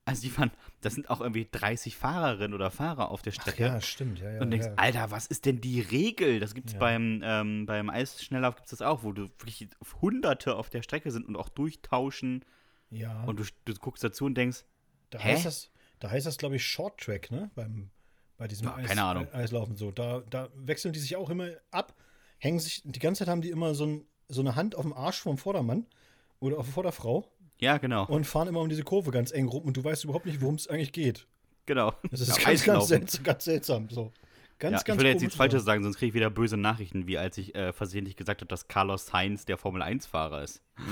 Also 0.08 0.22
die 0.22 0.30
fahren, 0.30 0.52
das 0.82 0.96
sind 0.96 1.10
auch 1.10 1.20
irgendwie 1.22 1.48
30 1.52 1.96
Fahrerinnen 1.98 2.54
oder 2.54 2.72
Fahrer 2.72 3.12
auf 3.12 3.22
der 3.22 3.34
Ach, 3.38 3.42
Strecke. 3.42 3.64
ja, 3.66 3.82
stimmt, 3.82 4.20
ja, 4.20 4.32
ja. 4.32 4.42
und 4.42 4.52
denkst, 4.52 4.68
ja. 4.68 4.74
Alter, 4.78 5.12
was 5.12 5.28
ist 5.28 5.46
denn 5.46 5.60
die 5.62 5.82
Regel? 5.82 6.40
Das 6.40 6.54
gibt 6.54 6.68
es 6.68 6.74
Ja. 6.74 6.80
beim, 6.80 7.22
ähm, 7.24 7.66
beim 7.66 7.90
Eisschnelllauf 7.90 8.56
gibt's 8.56 8.72
das 8.72 8.82
auch, 8.82 9.04
wo 9.04 9.12
du 9.12 9.24
wirklich 9.24 9.68
Hunderte 10.02 10.56
auf 10.56 10.70
der 10.70 10.82
Strecke 10.82 11.12
sind 11.12 11.28
und 11.28 11.36
auch 11.36 11.50
durchtauschen. 11.50 12.46
ja. 12.90 13.24
Und 13.26 13.40
du, 13.40 13.44
du 13.66 13.74
guckst 13.76 14.04
dazu 14.04 14.26
und 14.26 14.36
denkst, 14.36 14.64
Da 15.10 15.20
Hä? 15.20 15.34
heißt 15.34 15.46
das, 15.46 15.72
da 16.00 16.10
heißt 16.10 16.26
das, 16.26 16.38
glaube 16.38 16.56
ich, 16.56 16.66
Short 16.66 17.00
Track, 17.00 17.30
ne? 17.32 17.52
Beim, 17.56 17.90
bei 18.38 18.48
diesem 18.48 18.68
Ja, 18.68 18.78
keine 18.82 19.04
Ahnung. 19.04 19.28
Eislaufen 19.34 19.76
so. 19.76 19.92
Da, 19.92 20.22
da 20.30 20.50
wechseln 20.56 20.94
die 20.94 21.00
sich 21.00 21.16
auch 21.16 21.30
immer 21.30 21.50
ab, 21.72 21.94
hängen 22.40 22.60
sich, 22.60 22.82
die 22.86 23.00
ganze 23.00 23.20
Zeit 23.20 23.28
haben 23.30 23.42
die 23.42 23.50
immer 23.50 23.74
so, 23.76 23.86
ein, 23.86 24.06
so 24.30 24.42
eine 24.42 24.56
Hand 24.56 24.76
auf 24.76 24.84
dem 24.84 24.94
Arsch 24.94 25.20
vom 25.20 25.38
Vordermann 25.38 25.86
oder 26.40 26.58
auf 26.60 26.66
der 26.66 26.74
Vorderfrau 26.74 27.28
ja, 27.60 27.78
genau, 27.78 28.06
und 28.08 28.26
fahren 28.26 28.48
immer 28.48 28.62
um 28.62 28.70
diese 28.70 28.84
Kurve 28.84 29.12
ganz 29.12 29.32
eng 29.32 29.48
rum 29.48 29.64
und 29.64 29.78
du 29.78 29.84
weißt 29.84 30.04
überhaupt 30.04 30.26
nicht, 30.26 30.42
worum 30.42 30.56
es 30.56 30.68
eigentlich 30.68 30.92
geht. 30.92 31.28
genau. 31.66 31.94
Das 32.12 32.22
ist 32.22 32.38
Ja, 32.38 32.46
ganz, 32.46 32.64
ganz, 32.64 32.88
seltsam, 32.88 33.24
ganz 33.24 33.44
seltsam. 33.46 33.90
So. 33.90 34.12
Ganz, 34.60 34.72
ja, 34.74 34.78
ich 34.80 34.86
ganz 34.86 35.00
will 35.00 35.08
jetzt 35.08 35.22
nichts 35.22 35.36
Falsches 35.36 35.64
sagen, 35.66 35.84
sonst 35.84 35.98
kriege 35.98 36.08
ich 36.10 36.14
wieder 36.16 36.30
böse 36.32 36.58
Nachrichten, 36.58 37.06
wie 37.08 37.18
als 37.20 37.38
ich 37.38 37.54
äh, 37.54 37.74
versehentlich 37.74 38.16
gesagt 38.16 38.42
habe, 38.42 38.48
dass 38.48 38.68
Carlos 38.68 39.06
Sainz 39.06 39.46
der 39.46 39.58
Formel-1-Fahrer 39.58 40.44
ist. 40.44 40.64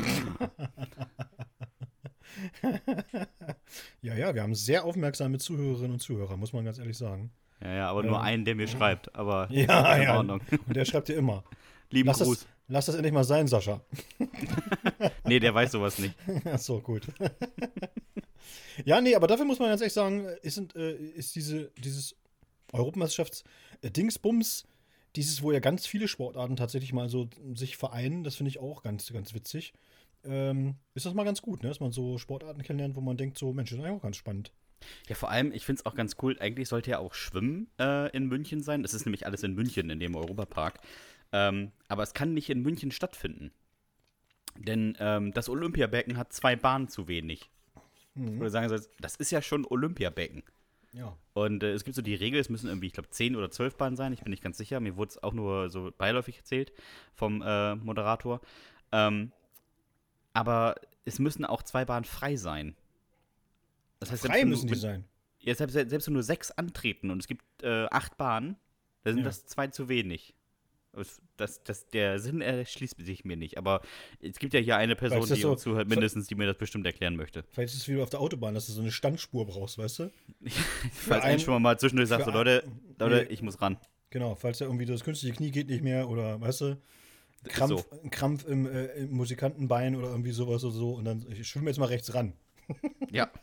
Ja, 4.02 4.16
ja, 4.16 4.36
wir 4.36 4.42
haben 4.44 4.56
sehr 4.56 4.84
aufmerksame 4.84 5.38
Zuhörerinnen 5.38 5.94
und 5.94 6.00
Zuhörer, 6.00 6.38
muss 6.38 6.54
man 6.54 6.66
ganz 6.66 6.80
ehrlich 6.80 6.98
sagen. 6.98 7.32
Ja, 7.62 7.74
ja, 7.74 7.90
aber 7.90 8.04
nur 8.04 8.18
Ähm, 8.18 8.22
einen, 8.24 8.46
der 8.46 8.56
mir 8.56 8.68
schreibt. 8.68 9.16
Aber 9.16 9.48
Ja, 9.52 9.96
in 9.96 10.04
ja. 10.04 10.18
Ordnung. 10.18 10.42
Und 10.68 10.76
der 10.76 10.86
schreibt 10.86 11.08
dir 11.08 11.16
immer. 11.16 11.44
Lieben 11.90 12.08
Lass 12.08 12.20
Gruß. 12.20 12.40
das, 12.40 12.48
lass 12.68 12.86
das 12.88 12.96
endlich 12.96 13.14
mal 13.14 13.24
sein, 13.24 13.48
Sascha. 13.48 13.82
Nee, 15.28 15.40
der 15.40 15.54
weiß 15.54 15.72
sowas 15.72 15.98
nicht. 16.00 16.16
Ach 16.46 16.60
so, 16.60 16.80
gut. 16.80 17.08
ja, 18.86 19.02
nee, 19.02 19.16
aber 19.16 19.28
dafür 19.28 19.46
muss 19.46 19.60
man 19.60 19.70
ganz 19.70 19.82
ehrlich 19.82 19.94
sagen, 19.94 20.26
ist, 20.42 20.56
sind, 20.56 20.76
äh, 20.76 20.96
ist 20.96 21.36
diese, 21.36 21.72
dieses 21.84 22.16
Europameisterschafts-Dingsbums, 22.72 24.66
dieses, 25.16 25.42
wo 25.42 25.52
ja 25.52 25.60
ganz 25.60 25.88
viele 25.88 26.08
Sportarten 26.08 26.56
tatsächlich 26.56 26.94
mal 26.94 27.10
so 27.10 27.30
sich 27.56 27.78
vereinen, 27.78 28.24
das 28.24 28.36
finde 28.36 28.50
ich 28.50 28.60
auch 28.60 28.84
ganz, 28.84 29.12
ganz 29.12 29.34
witzig. 29.34 29.74
Ähm, 30.24 30.76
ist 30.94 31.06
das 31.06 31.14
mal 31.14 31.24
ganz 31.24 31.42
gut, 31.42 31.64
ne? 31.64 31.70
dass 31.70 31.80
man 31.80 31.92
so 31.92 32.18
Sportarten 32.18 32.62
kennenlernt, 32.62 32.96
wo 32.96 33.02
man 33.02 33.18
denkt, 33.18 33.38
so, 33.38 33.54
Mensch, 33.54 33.70
das 33.70 33.80
ist 33.80 33.86
eigentlich 33.86 33.98
auch 33.98 34.04
ganz 34.04 34.18
spannend. 34.18 34.52
Ja, 35.08 35.16
vor 35.16 35.30
allem, 35.30 35.52
ich 35.52 35.66
finde 35.66 35.80
es 35.80 35.86
auch 35.86 35.96
ganz 35.96 36.16
cool, 36.22 36.38
eigentlich 36.40 36.68
sollte 36.68 36.92
ja 36.92 37.00
auch 37.00 37.14
Schwimmen 37.14 37.70
äh, 37.80 38.16
in 38.16 38.28
München 38.28 38.62
sein. 38.62 38.84
Das 38.84 38.94
ist 38.94 39.06
nämlich 39.06 39.26
alles 39.26 39.44
in 39.44 39.54
München, 39.54 39.90
in 39.90 40.00
dem 40.00 40.16
Europapark. 40.16 40.80
Ähm, 41.32 41.72
aber 41.88 42.04
es 42.04 42.14
kann 42.14 42.34
nicht 42.34 42.50
in 42.50 42.62
München 42.62 42.92
stattfinden. 42.92 43.52
Denn 44.58 44.96
ähm, 45.00 45.34
das 45.34 45.50
Olympiabecken 45.50 46.18
hat 46.18 46.32
zwei 46.32 46.56
Bahnen 46.56 46.88
zu 46.88 47.08
wenig. 47.08 47.50
Oder 48.40 48.50
sagen 48.50 48.70
Sie, 48.70 48.88
das 49.02 49.18
ist 49.18 49.32
ja 49.32 49.42
schon 49.42 49.66
Olympiabecken. 49.66 50.44
Ja. 50.94 51.18
Und 51.34 51.62
äh, 51.64 51.74
es 51.74 51.84
gibt 51.84 51.96
so 51.96 52.02
die 52.02 52.16
Regel, 52.16 52.40
es 52.40 52.48
müssen 52.48 52.68
irgendwie, 52.70 52.88
ich 52.88 52.94
glaube, 52.94 53.10
10 53.10 53.36
oder 53.36 53.52
12 53.52 53.76
Bahnen 53.76 53.98
sein, 53.98 54.14
ich 54.14 54.22
bin 54.22 54.30
nicht 54.32 54.42
ganz 54.42 54.58
sicher. 54.58 54.80
Mir 54.80 54.96
wurde 54.96 55.10
es 55.10 55.22
auch 55.22 55.34
nur 55.34 55.70
so 55.70 55.92
beiläufig 55.98 56.38
erzählt 56.38 56.72
vom 57.14 57.42
äh, 57.42 57.76
Moderator. 57.76 58.40
Ähm, 58.94 59.34
aber 60.32 60.76
es 61.04 61.20
müssen 61.20 61.44
auch 61.44 61.62
zwei 61.64 61.84
Bahnen 61.84 62.06
frei 62.06 62.38
sein. 62.38 62.78
Das 64.00 64.12
heißt, 64.12 64.26
Frei 64.26 64.46
müssen 64.46 64.68
du, 64.68 64.74
die 64.74 64.80
sein. 64.80 65.04
Ja, 65.40 65.54
selbst, 65.54 65.74
selbst 65.74 66.08
wenn 66.08 66.14
nur 66.14 66.24
sechs 66.24 66.52
antreten 66.52 67.12
und 67.12 67.20
es 67.20 67.28
gibt 67.28 67.44
äh, 67.64 67.88
acht 67.92 68.16
Bahnen, 68.16 68.56
dann 69.04 69.16
sind 69.16 69.24
Ja. 69.24 69.30
das 69.30 69.46
zwei 69.46 69.68
zu 69.68 69.90
wenig. 69.90 70.34
Das, 71.38 71.62
das, 71.64 71.88
der 71.88 72.20
Sinn 72.20 72.42
erschließt 72.42 72.96
sich 73.04 73.26
mir 73.26 73.36
nicht. 73.36 73.58
Aber 73.58 73.82
es 74.22 74.40
gibt 74.40 74.54
ja 74.54 74.60
hier 74.60 74.78
eine 74.78 74.96
Person, 74.96 75.26
die 75.28 75.42
so- 75.42 75.52
uns 75.52 75.62
zuhört, 75.62 75.88
mindestens, 75.90 76.28
die 76.28 76.36
mir 76.36 76.46
das 76.48 76.58
bestimmt 76.58 76.86
erklären 76.86 77.16
möchte. 77.16 77.44
Vielleicht 77.52 77.74
ist 77.74 77.82
es 77.82 77.88
wie 77.88 78.00
auf 78.02 78.10
der 78.10 78.22
Autobahn, 78.22 78.54
dass 78.54 78.68
du 78.68 78.74
so 78.74 78.82
eine 78.82 78.92
Standspur 78.92 79.46
brauchst, 79.46 79.78
weißt 79.78 80.00
du? 80.00 80.12
Falls 80.94 81.24
ein- 81.24 81.40
schon 81.40 81.62
mal 81.62 81.78
zwischendurch 81.78 82.10
sagt, 82.10 82.24
für 82.24 82.32
so, 82.32 82.38
Leute, 82.38 82.64
Leute, 83.00 83.26
Nee. 83.28 83.34
ich 83.34 83.42
muss 83.42 83.62
ran. 83.62 83.78
Genau, 84.12 84.36
falls 84.36 84.60
ja 84.60 84.68
irgendwie 84.68 84.86
das 84.86 85.04
künstliche 85.04 85.36
Knie 85.36 85.52
geht 85.52 85.68
nicht 85.68 85.84
mehr 85.84 86.08
oder, 86.08 86.40
weißt 86.40 86.62
du, 86.62 86.78
Krampf, 87.44 87.86
ein 88.04 88.10
Krampf 88.12 88.46
im, 88.46 88.66
äh, 88.66 88.86
im 88.96 89.12
Musikantenbein 89.12 89.96
oder 89.96 90.08
irgendwie 90.10 90.32
sowas 90.32 90.64
oder 90.64 90.74
so 90.74 90.94
und 90.94 91.06
dann 91.06 91.26
ich 91.30 91.48
schwimme 91.48 91.70
jetzt 91.70 91.78
mal 91.80 91.86
rechts 91.88 92.14
ran. 92.14 92.34
Ja, 93.12 93.30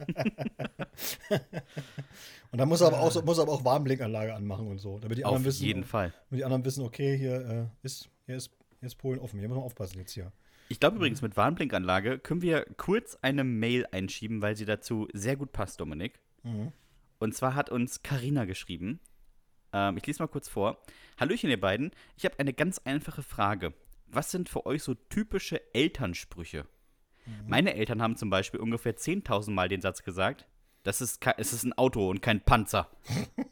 Und 2.51 2.59
dann 2.59 2.69
muss 2.69 2.81
er 2.81 2.89
aber 2.89 3.01
auch, 3.01 3.11
so- 3.11 3.23
muss 3.23 3.39
er 3.39 3.43
aber 3.43 3.53
auch 3.53 3.65
Warnblinkanlage 3.65 4.35
anmachen 4.35 4.67
und 4.67 4.79
so, 4.79 4.99
damit 4.99 5.19
die 5.19 5.25
anderen 5.25 5.43
auf 5.43 5.47
wissen, 5.47 5.65
jeden 5.65 5.85
Fall. 5.85 6.13
damit 6.29 6.41
die 6.41 6.45
anderen 6.45 6.65
wissen, 6.65 6.85
okay, 6.85 7.17
hier 7.17 7.35
äh, 7.49 7.67
ist, 7.87 8.11
hier 8.27 8.37
ist, 8.37 8.51
hier 8.81 8.87
ist 8.87 8.97
Polen 8.97 9.19
offen, 9.21 9.39
hier 9.39 9.49
müssen 9.49 9.61
wir 9.61 9.65
aufpassen 9.65 9.99
jetzt 9.99 10.13
hier. 10.13 10.33
Ich 10.69 10.81
glaube 10.81 10.97
übrigens, 10.97 11.23
mit 11.23 11.37
Warnblinkanlage 11.37 12.19
können 12.19 12.43
wir 12.43 12.65
kurz 12.77 13.17
eine 13.23 13.45
Mail 13.45 13.87
einschieben, 13.91 14.43
weil 14.43 14.57
sie 14.57 14.65
dazu 14.65 15.09
sehr 15.13 15.37
gut 15.37 15.53
passt, 15.53 15.81
Dominik. 15.81 16.21
Mhm. 16.43 16.73
Und 17.19 17.35
zwar 17.35 17.55
hat 17.55 17.71
uns 17.71 18.03
Karina 18.03 18.45
geschrieben. 18.47 19.01
Ähm, 19.73 19.97
ich 19.97 20.07
lese 20.07 20.23
mal 20.23 20.29
kurz 20.29 20.49
vor. 20.49 20.79
Hallöchen, 21.19 21.51
ihr 21.51 21.61
beiden. 21.61 21.91
Ich 22.17 22.25
habe 22.25 22.39
eine 22.39 22.53
ganz 22.53 22.79
einfache 22.85 23.23
Frage. 23.23 23.75
Was 24.09 24.31
sind 24.31 24.49
für 24.49 24.67
euch 24.67 24.83
so 24.83 24.95
typische 24.95 25.61
Elternsprüche? 25.75 26.67
Meine 27.47 27.75
Eltern 27.75 28.03
haben 28.03 28.17
zum 28.17 28.31
Beispiel 28.31 28.61
ungefähr 28.61 28.97
10.000 28.97 29.51
Mal 29.51 29.69
den 29.69 29.81
Satz 29.81 30.03
gesagt: 30.03 30.47
das 30.83 31.01
ist, 31.01 31.25
Es 31.37 31.53
ist 31.53 31.65
ein 31.65 31.73
Auto 31.75 32.09
und 32.09 32.23
kein 32.23 32.41
Panzer. 32.41 32.89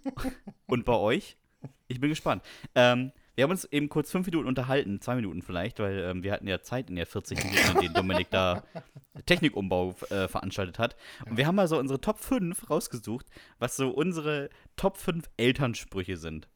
und 0.67 0.85
bei 0.85 0.95
euch? 0.95 1.37
Ich 1.89 2.01
bin 2.01 2.11
gespannt. 2.11 2.43
Ähm, 2.75 3.13
wir 3.35 3.45
haben 3.45 3.51
uns 3.53 3.65
eben 3.65 3.89
kurz 3.89 4.11
fünf 4.11 4.27
Minuten 4.27 4.49
unterhalten, 4.49 5.01
zwei 5.01 5.15
Minuten 5.15 5.43
vielleicht, 5.43 5.79
weil 5.79 5.99
ähm, 6.01 6.23
wir 6.23 6.33
hatten 6.33 6.47
ja 6.47 6.61
Zeit 6.61 6.91
in 6.91 6.97
der 6.97 7.07
40 7.07 7.43
Minuten, 7.43 7.71
in 7.77 7.81
denen 7.81 7.95
Dominik 7.95 8.29
da 8.31 8.65
Technikumbau 9.27 9.95
äh, 10.11 10.29
veranstaltet 10.29 10.79
hat. 10.79 10.97
Und 11.27 11.37
wir 11.37 11.47
haben 11.47 11.55
mal 11.55 11.69
so 11.69 11.79
unsere 11.79 12.01
Top 12.01 12.19
5 12.19 12.69
rausgesucht, 12.69 13.27
was 13.59 13.77
so 13.77 13.89
unsere 13.91 14.51
Top 14.77 14.99
5 14.99 15.31
Elternsprüche 15.37 16.17
sind. 16.17 16.49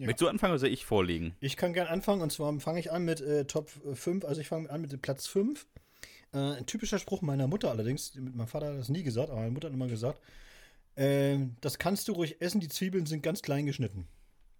Ja. 0.00 0.06
Möchtest 0.06 0.22
du 0.22 0.28
anfangen 0.28 0.52
oder 0.52 0.60
soll 0.60 0.70
ich 0.70 0.86
vorlegen? 0.86 1.34
Ich 1.40 1.58
kann 1.58 1.74
gern 1.74 1.86
anfangen 1.86 2.22
und 2.22 2.32
zwar 2.32 2.58
fange 2.58 2.80
ich 2.80 2.90
an 2.90 3.04
mit 3.04 3.20
äh, 3.20 3.44
Top 3.44 3.68
5, 3.68 4.24
also 4.24 4.40
ich 4.40 4.48
fange 4.48 4.70
an 4.70 4.80
mit 4.80 5.02
Platz 5.02 5.26
5. 5.26 5.66
Äh, 6.32 6.38
ein 6.38 6.64
typischer 6.64 6.98
Spruch 6.98 7.20
meiner 7.20 7.46
Mutter 7.46 7.70
allerdings, 7.70 8.14
mit 8.14 8.34
meinem 8.34 8.48
Vater 8.48 8.68
hat 8.68 8.78
das 8.78 8.88
nie 8.88 9.02
gesagt, 9.02 9.28
aber 9.28 9.40
meine 9.40 9.50
Mutter 9.50 9.68
hat 9.68 9.74
immer 9.74 9.88
gesagt, 9.88 10.22
ähm, 10.96 11.54
das 11.60 11.78
kannst 11.78 12.08
du 12.08 12.14
ruhig 12.14 12.40
essen, 12.40 12.62
die 12.62 12.68
Zwiebeln 12.68 13.04
sind 13.04 13.22
ganz 13.22 13.42
klein 13.42 13.66
geschnitten. 13.66 14.08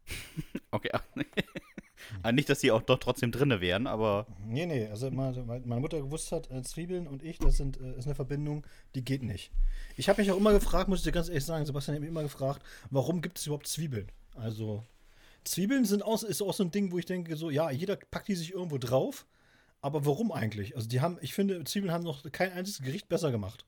Okay. 0.73 0.91
ah, 2.23 2.31
nicht, 2.31 2.49
dass 2.49 2.61
die 2.61 2.71
auch 2.71 2.83
doch 2.83 2.99
trotzdem 2.99 3.33
drinne 3.33 3.61
wären, 3.61 3.89
aber 3.89 4.29
Nee, 4.47 4.67
nee, 4.67 4.87
also 4.87 5.11
meine, 5.11 5.43
meine 5.43 5.81
Mutter 5.81 6.01
gewusst 6.01 6.31
hat, 6.31 6.49
äh, 6.49 6.63
Zwiebeln 6.63 7.09
und 7.09 7.25
ich, 7.25 7.39
das 7.39 7.57
sind, 7.57 7.81
äh, 7.81 7.99
ist 7.99 8.05
eine 8.05 8.15
Verbindung, 8.15 8.65
die 8.95 9.05
geht 9.05 9.25
nicht. 9.25 9.51
Ich 9.97 10.09
habe 10.09 10.21
mich 10.21 10.31
auch 10.31 10.37
immer 10.37 10.53
gefragt, 10.53 10.89
muss 10.89 11.01
ich 11.01 11.05
dir 11.05 11.13
ganz 11.13 11.29
ehrlich 11.29 11.45
sagen, 11.45 11.67
Sebastian 11.67 11.97
hat 11.97 12.03
mich 12.03 12.11
immer 12.11 12.23
gefragt, 12.23 12.63
warum 12.91 13.21
gibt 13.21 13.39
es 13.39 13.47
überhaupt 13.47 13.67
Zwiebeln? 13.67 14.13
Also, 14.37 14.85
Zwiebeln 15.45 15.85
sind 15.85 16.03
auch, 16.03 16.23
ist 16.23 16.43
auch 16.43 16.55
so 16.55 16.65
ein 16.65 16.71
Ding, 16.71 16.93
wo 16.93 16.99
ich 16.99 17.07
denke, 17.07 17.37
so, 17.37 17.51
ja, 17.51 17.71
jeder 17.71 17.97
packt 17.97 18.29
die 18.29 18.35
sich 18.35 18.53
irgendwo 18.53 18.79
drauf, 18.79 19.27
aber 19.81 20.05
warum 20.05 20.33
eigentlich? 20.33 20.77
Also, 20.77 20.89
die 20.89 21.01
haben, 21.01 21.19
ich 21.21 21.35
finde, 21.35 21.65
Zwiebeln 21.65 21.93
haben 21.93 22.05
noch 22.05 22.31
kein 22.33 22.53
einziges 22.53 22.83
Gericht 22.83 23.09
besser 23.09 23.31
gemacht. 23.31 23.65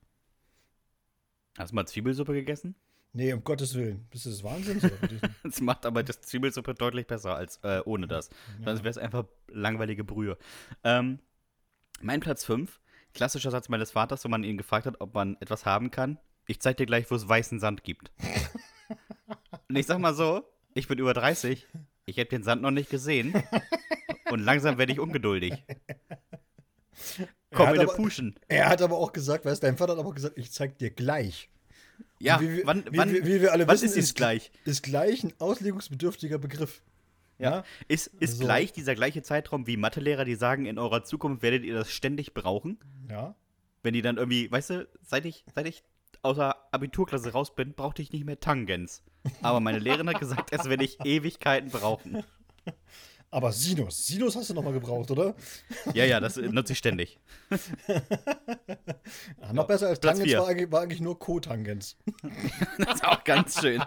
hast 1.57 1.71
du 1.71 1.75
mal 1.75 1.85
Zwiebelsuppe 1.85 2.33
gegessen? 2.33 2.75
Nee, 3.15 3.31
um 3.31 3.43
Gottes 3.43 3.75
Willen. 3.75 4.07
Bist 4.09 4.25
du 4.25 4.31
das 4.31 4.43
Wahnsinn? 4.43 4.81
Das 5.43 5.61
macht 5.61 5.85
aber 5.85 6.01
das 6.01 6.21
Zwiebelsuppe 6.21 6.73
deutlich 6.73 7.05
besser 7.05 7.35
als 7.35 7.57
äh, 7.63 7.81
ohne 7.85 8.07
das. 8.07 8.29
Sonst 8.65 8.79
wäre 8.79 8.89
es 8.89 8.97
einfach 8.97 9.25
langweilige 9.47 10.03
Brühe. 10.03 10.35
Ähm, 10.83 11.19
mein 12.01 12.21
Platz 12.21 12.43
5, 12.43 12.81
klassischer 13.13 13.51
Satz 13.51 13.69
meines 13.69 13.91
Vaters, 13.91 14.23
wenn 14.23 14.31
man 14.31 14.43
ihn 14.43 14.57
gefragt 14.57 14.87
hat, 14.87 14.99
ob 14.99 15.13
man 15.13 15.37
etwas 15.41 15.63
haben 15.65 15.91
kann. 15.91 16.17
Ich 16.47 16.59
zeig 16.59 16.77
dir 16.77 16.87
gleich, 16.87 17.09
wo 17.11 17.15
es 17.15 17.27
weißen 17.27 17.59
Sand 17.59 17.83
gibt. 17.83 18.11
Und 19.69 19.75
ich 19.75 19.85
sag 19.85 19.99
mal 19.99 20.15
so, 20.15 20.43
ich 20.73 20.87
bin 20.87 20.99
über 20.99 21.13
30, 21.13 21.67
ich 22.05 22.17
habe 22.19 22.29
den 22.29 22.43
Sand 22.43 22.61
noch 22.61 22.71
nicht 22.71 22.89
gesehen. 22.89 23.33
Und 24.31 24.39
langsam 24.39 24.77
werde 24.77 24.91
ich 24.93 24.99
ungeduldig. 24.99 25.63
Komm 27.53 27.73
in 27.75 27.81
aber- 27.81 27.93
Puschen. 27.95 28.35
er 28.47 28.69
hat 28.69 28.81
aber 28.81 28.97
auch 28.97 29.13
gesagt, 29.13 29.45
weißt 29.45 29.61
du, 29.61 29.67
dein 29.67 29.77
Vater 29.77 29.93
hat 29.93 29.99
aber 29.99 30.09
auch 30.09 30.15
gesagt, 30.15 30.37
ich 30.37 30.51
zeig 30.51 30.77
dir 30.77 30.89
gleich. 30.89 31.49
Ja, 32.19 32.39
wie, 32.41 32.49
wir- 32.49 32.65
wann, 32.65 32.83
wie, 32.91 32.97
wann, 32.97 33.13
wie, 33.13 33.25
wie 33.25 33.41
wir 33.41 33.51
alle 33.51 33.67
wissen, 33.67 33.85
ist 33.85 33.97
es 33.97 34.13
gleich? 34.15 34.51
Ist 34.65 34.81
gleich 34.83 35.23
ein 35.23 35.33
auslegungsbedürftiger 35.39 36.39
Begriff. 36.39 36.81
Ja. 37.37 37.63
Ist, 37.87 38.07
ist 38.19 38.33
Also- 38.33 38.45
gleich 38.45 38.71
dieser 38.73 38.95
gleiche 38.95 39.21
Zeitraum 39.21 39.67
wie 39.67 39.77
Mathelehrer, 39.77 40.25
die 40.25 40.35
sagen, 40.35 40.65
in 40.65 40.79
eurer 40.79 41.03
Zukunft 41.03 41.43
werdet 41.43 41.63
ihr 41.63 41.75
das 41.75 41.91
ständig 41.91 42.33
brauchen? 42.33 42.79
Ja. 43.09 43.35
Wenn 43.83 43.93
die 43.93 44.01
dann 44.01 44.17
irgendwie, 44.17 44.49
weißt 44.51 44.69
du, 44.71 44.87
seit 45.01 45.25
ich, 45.25 45.43
seit 45.53 45.67
ich 45.67 45.83
aus 46.21 46.37
der 46.37 46.55
Abiturklasse 46.71 47.31
raus 47.33 47.53
bin, 47.53 47.73
brauchte 47.73 48.01
ich 48.01 48.11
nicht 48.13 48.25
mehr 48.25 48.39
Tangens. 48.39 49.03
Aber 49.41 49.59
meine 49.59 49.79
Lehrerin 49.79 50.09
hat 50.09 50.19
gesagt, 50.19 50.51
das 50.53 50.67
werde 50.69 50.83
ich 50.83 50.99
Ewigkeiten 51.05 51.69
brauchen. 51.69 52.23
Aber 53.31 53.51
Sinus. 53.51 54.05
Sinus 54.05 54.35
hast 54.35 54.49
du 54.51 54.53
noch 54.53 54.63
mal 54.63 54.73
gebraucht, 54.73 55.09
oder? 55.09 55.33
Ja, 55.93 56.05
ja, 56.05 56.19
das 56.19 56.35
nutze 56.37 56.73
ich 56.73 56.77
ständig. 56.79 57.19
Ja, 59.41 59.53
noch 59.53 59.65
besser 59.65 59.87
als 59.87 59.99
Platz 59.99 60.19
Tangens 60.19 60.35
war 60.37 60.47
eigentlich, 60.47 60.71
war 60.71 60.81
eigentlich 60.81 61.01
nur 61.01 61.17
Cotangens. 61.17 61.97
Das 62.77 62.95
ist 62.95 63.05
auch 63.05 63.23
ganz 63.23 63.59
schön. 63.59 63.81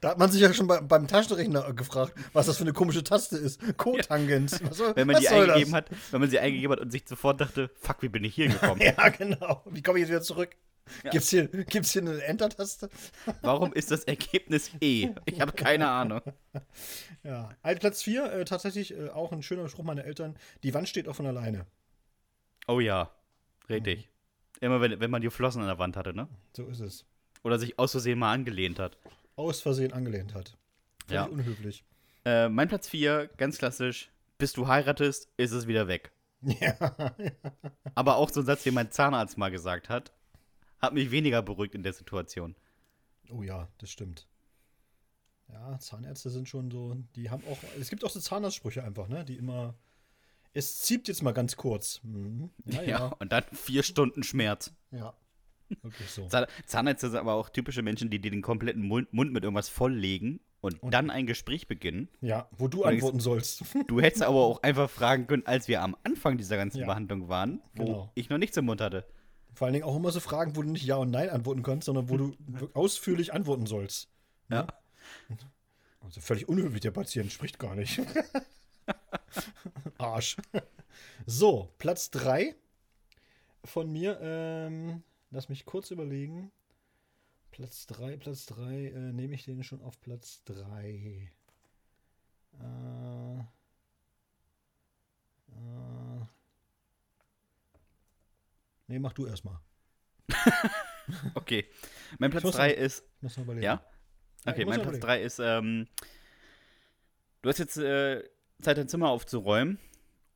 Da 0.00 0.10
hat 0.10 0.18
man 0.18 0.30
sich 0.30 0.40
ja 0.40 0.52
schon 0.52 0.66
bei, 0.66 0.80
beim 0.80 1.06
Taschenrechner 1.06 1.72
gefragt, 1.74 2.14
was 2.32 2.46
das 2.46 2.56
für 2.56 2.64
eine 2.64 2.72
komische 2.72 3.02
Taste 3.04 3.36
ist. 3.36 3.60
Cotangens. 3.76 4.60
Was, 4.64 4.76
soll- 4.78 4.96
Wenn 4.96 5.06
man 5.06 5.16
was 5.16 5.22
die 5.22 5.28
eingegeben 5.28 5.72
das? 5.72 5.72
hat, 5.72 5.90
wenn 6.10 6.20
man 6.20 6.30
sie 6.30 6.38
eingegeben 6.38 6.72
hat 6.72 6.80
und 6.80 6.90
sich 6.90 7.04
sofort 7.06 7.40
dachte, 7.40 7.70
fuck, 7.80 8.02
wie 8.02 8.08
bin 8.08 8.24
ich 8.24 8.34
hier 8.34 8.48
gekommen? 8.48 8.80
Ja, 8.80 9.08
genau. 9.10 9.62
Wie 9.66 9.82
komme 9.82 9.98
ich 9.98 10.02
jetzt 10.02 10.10
wieder 10.10 10.22
zurück? 10.22 10.56
Gibt's 11.10 11.30
hier, 11.30 11.48
gibt's 11.48 11.90
hier 11.92 12.02
eine 12.02 12.22
Enter-Taste? 12.22 12.88
Warum 13.42 13.72
ist 13.72 13.90
das 13.90 14.04
Ergebnis 14.04 14.70
E? 14.80 15.10
Ich 15.24 15.40
habe 15.40 15.52
keine 15.52 15.88
Ahnung. 15.88 16.20
Ja. 17.22 17.48
Halt 17.64 17.80
Platz 17.80 18.02
4, 18.02 18.32
äh, 18.32 18.44
tatsächlich 18.44 18.96
äh, 18.96 19.08
auch 19.10 19.32
ein 19.32 19.42
schöner 19.42 19.68
Spruch 19.68 19.84
meiner 19.84 20.04
Eltern. 20.04 20.36
Die 20.62 20.72
Wand 20.74 20.88
steht 20.88 21.08
auch 21.08 21.16
von 21.16 21.26
alleine. 21.26 21.66
Oh 22.68 22.80
ja, 22.80 23.10
richtig. 23.68 24.08
Immer 24.60 24.80
wenn, 24.80 24.98
wenn 25.00 25.10
man 25.10 25.22
die 25.22 25.30
Flossen 25.30 25.60
an 25.62 25.68
der 25.68 25.78
Wand 25.78 25.96
hatte, 25.96 26.14
ne? 26.14 26.28
So 26.56 26.66
ist 26.66 26.80
es. 26.80 27.04
Oder 27.42 27.58
sich 27.58 27.78
aus 27.78 27.90
Versehen 27.92 28.18
mal 28.18 28.32
angelehnt 28.32 28.78
hat. 28.78 28.96
Aus 29.36 29.60
Versehen 29.60 29.92
angelehnt 29.92 30.34
hat. 30.34 30.56
Völlig 31.06 31.14
Ja. 31.14 31.24
unhöflich. 31.24 31.84
Äh, 32.24 32.48
mein 32.48 32.68
Platz 32.68 32.88
4, 32.88 33.28
ganz 33.36 33.58
klassisch. 33.58 34.10
Bis 34.38 34.52
du 34.52 34.66
heiratest, 34.66 35.28
ist 35.36 35.52
es 35.52 35.66
wieder 35.66 35.88
weg. 35.88 36.10
Ja. 36.60 36.76
Aber 37.94 38.16
auch 38.16 38.30
so 38.30 38.40
ein 38.40 38.46
Satz, 38.46 38.62
den 38.62 38.74
mein 38.74 38.90
Zahnarzt 38.90 39.36
mal 39.38 39.50
gesagt 39.50 39.88
hat, 39.88 40.12
hat 40.78 40.94
mich 40.94 41.10
weniger 41.10 41.42
beruhigt 41.42 41.74
in 41.74 41.82
der 41.82 41.92
Situation. 41.92 42.54
Oh 43.30 43.42
ja, 43.42 43.68
das 43.78 43.90
stimmt. 43.90 44.26
Ja, 45.48 45.78
Zahnärzte 45.78 46.30
sind 46.30 46.48
schon 46.48 46.70
so, 46.70 46.96
die 47.14 47.30
haben 47.30 47.42
auch, 47.50 47.58
es 47.80 47.88
gibt 47.88 48.04
auch 48.04 48.10
so 48.10 48.18
Zahnarztsprüche 48.20 48.82
einfach, 48.82 49.08
ne, 49.08 49.24
die 49.24 49.36
immer, 49.36 49.74
es 50.52 50.80
zieht 50.82 51.06
jetzt 51.08 51.22
mal 51.22 51.32
ganz 51.32 51.56
kurz. 51.56 52.00
Mhm. 52.02 52.50
Ja, 52.64 52.82
ja, 52.82 53.06
und 53.06 53.30
dann 53.32 53.44
vier 53.52 53.82
Stunden 53.82 54.22
Schmerz. 54.24 54.72
Ja, 54.90 55.14
wirklich 55.82 56.10
so. 56.10 56.26
Zahn- 56.26 56.46
Zahnärzte 56.66 57.10
sind 57.10 57.18
aber 57.20 57.34
auch 57.34 57.48
typische 57.48 57.82
Menschen, 57.82 58.10
die 58.10 58.20
dir 58.20 58.30
den 58.32 58.42
kompletten 58.42 58.82
Mund, 58.86 59.12
Mund 59.12 59.32
mit 59.32 59.44
irgendwas 59.44 59.68
volllegen 59.68 60.40
und, 60.60 60.82
Und- 60.82 60.92
dann 60.92 61.10
ein 61.10 61.26
Gespräch 61.26 61.68
beginnen. 61.68 62.08
Ja, 62.20 62.48
wo 62.50 62.66
du 62.66 62.82
antworten 62.84 63.20
sollst. 63.20 63.62
Du 63.86 64.00
hättest 64.00 64.22
aber 64.24 64.40
auch 64.40 64.62
einfach 64.64 64.90
fragen 64.90 65.28
können, 65.28 65.46
als 65.46 65.68
wir 65.68 65.80
am 65.82 65.96
Anfang 66.02 66.38
dieser 66.38 66.56
ganzen 66.56 66.80
Ja. 66.80 66.86
Behandlung 66.86 67.28
waren, 67.28 67.62
wo 67.74 67.84
Genau. 67.84 68.10
ich 68.16 68.28
noch 68.30 68.38
nichts 68.38 68.56
im 68.56 68.64
Mund 68.64 68.80
hatte. 68.80 69.06
Vor 69.56 69.64
allen 69.64 69.72
Dingen 69.72 69.86
auch 69.86 69.96
immer 69.96 70.12
so 70.12 70.20
Fragen, 70.20 70.54
wo 70.54 70.60
du 70.60 70.68
nicht 70.68 70.84
Ja 70.84 70.96
und 70.96 71.10
Nein 71.10 71.30
antworten 71.30 71.62
kannst, 71.62 71.86
sondern 71.86 72.10
wo 72.10 72.18
du 72.18 72.36
ausführlich 72.74 73.32
antworten 73.32 73.64
sollst. 73.64 74.10
Ja. 74.50 74.66
Also 76.00 76.20
völlig 76.20 76.46
unhöflich, 76.46 76.82
der 76.82 76.90
Patient 76.90 77.32
spricht 77.32 77.58
gar 77.58 77.74
nicht. 77.74 78.02
Arsch. 79.98 80.36
So, 81.24 81.72
Platz 81.78 82.10
3 82.10 82.54
von 83.64 83.90
mir. 83.90 84.18
Ähm, 84.20 85.02
lass 85.30 85.48
mich 85.48 85.64
kurz 85.64 85.90
überlegen. 85.90 86.52
Platz 87.50 87.86
3, 87.86 88.18
Platz 88.18 88.44
3. 88.44 88.88
Äh, 88.88 89.12
nehme 89.14 89.34
ich 89.34 89.46
den 89.46 89.64
schon 89.64 89.80
auf 89.80 89.98
Platz 90.02 90.42
3? 90.44 90.90
Äh, 90.90 91.30
äh, 92.60 93.25
nee, 98.86 98.98
mach 98.98 99.12
du 99.12 99.26
erstmal. 99.26 99.60
Okay. 101.34 101.66
Mein 102.18 102.32
Platz 102.32 102.42
muss 102.42 102.56
3 102.56 102.72
ist. 102.72 103.04
Muss 103.20 103.36
überlegen. 103.36 103.64
Ja? 103.64 103.80
Ja, 104.44 104.52
Okay, 104.52 104.64
muss 104.64 104.76
mein 104.76 104.82
Platz 104.82 104.96
überlegen. 104.96 105.06
3 105.06 105.22
ist, 105.22 105.38
ähm, 105.38 105.86
du 107.42 107.48
hast 107.48 107.58
jetzt 107.58 107.76
äh, 107.76 108.24
Zeit, 108.60 108.76
dein 108.76 108.88
Zimmer 108.88 109.10
aufzuräumen. 109.10 109.78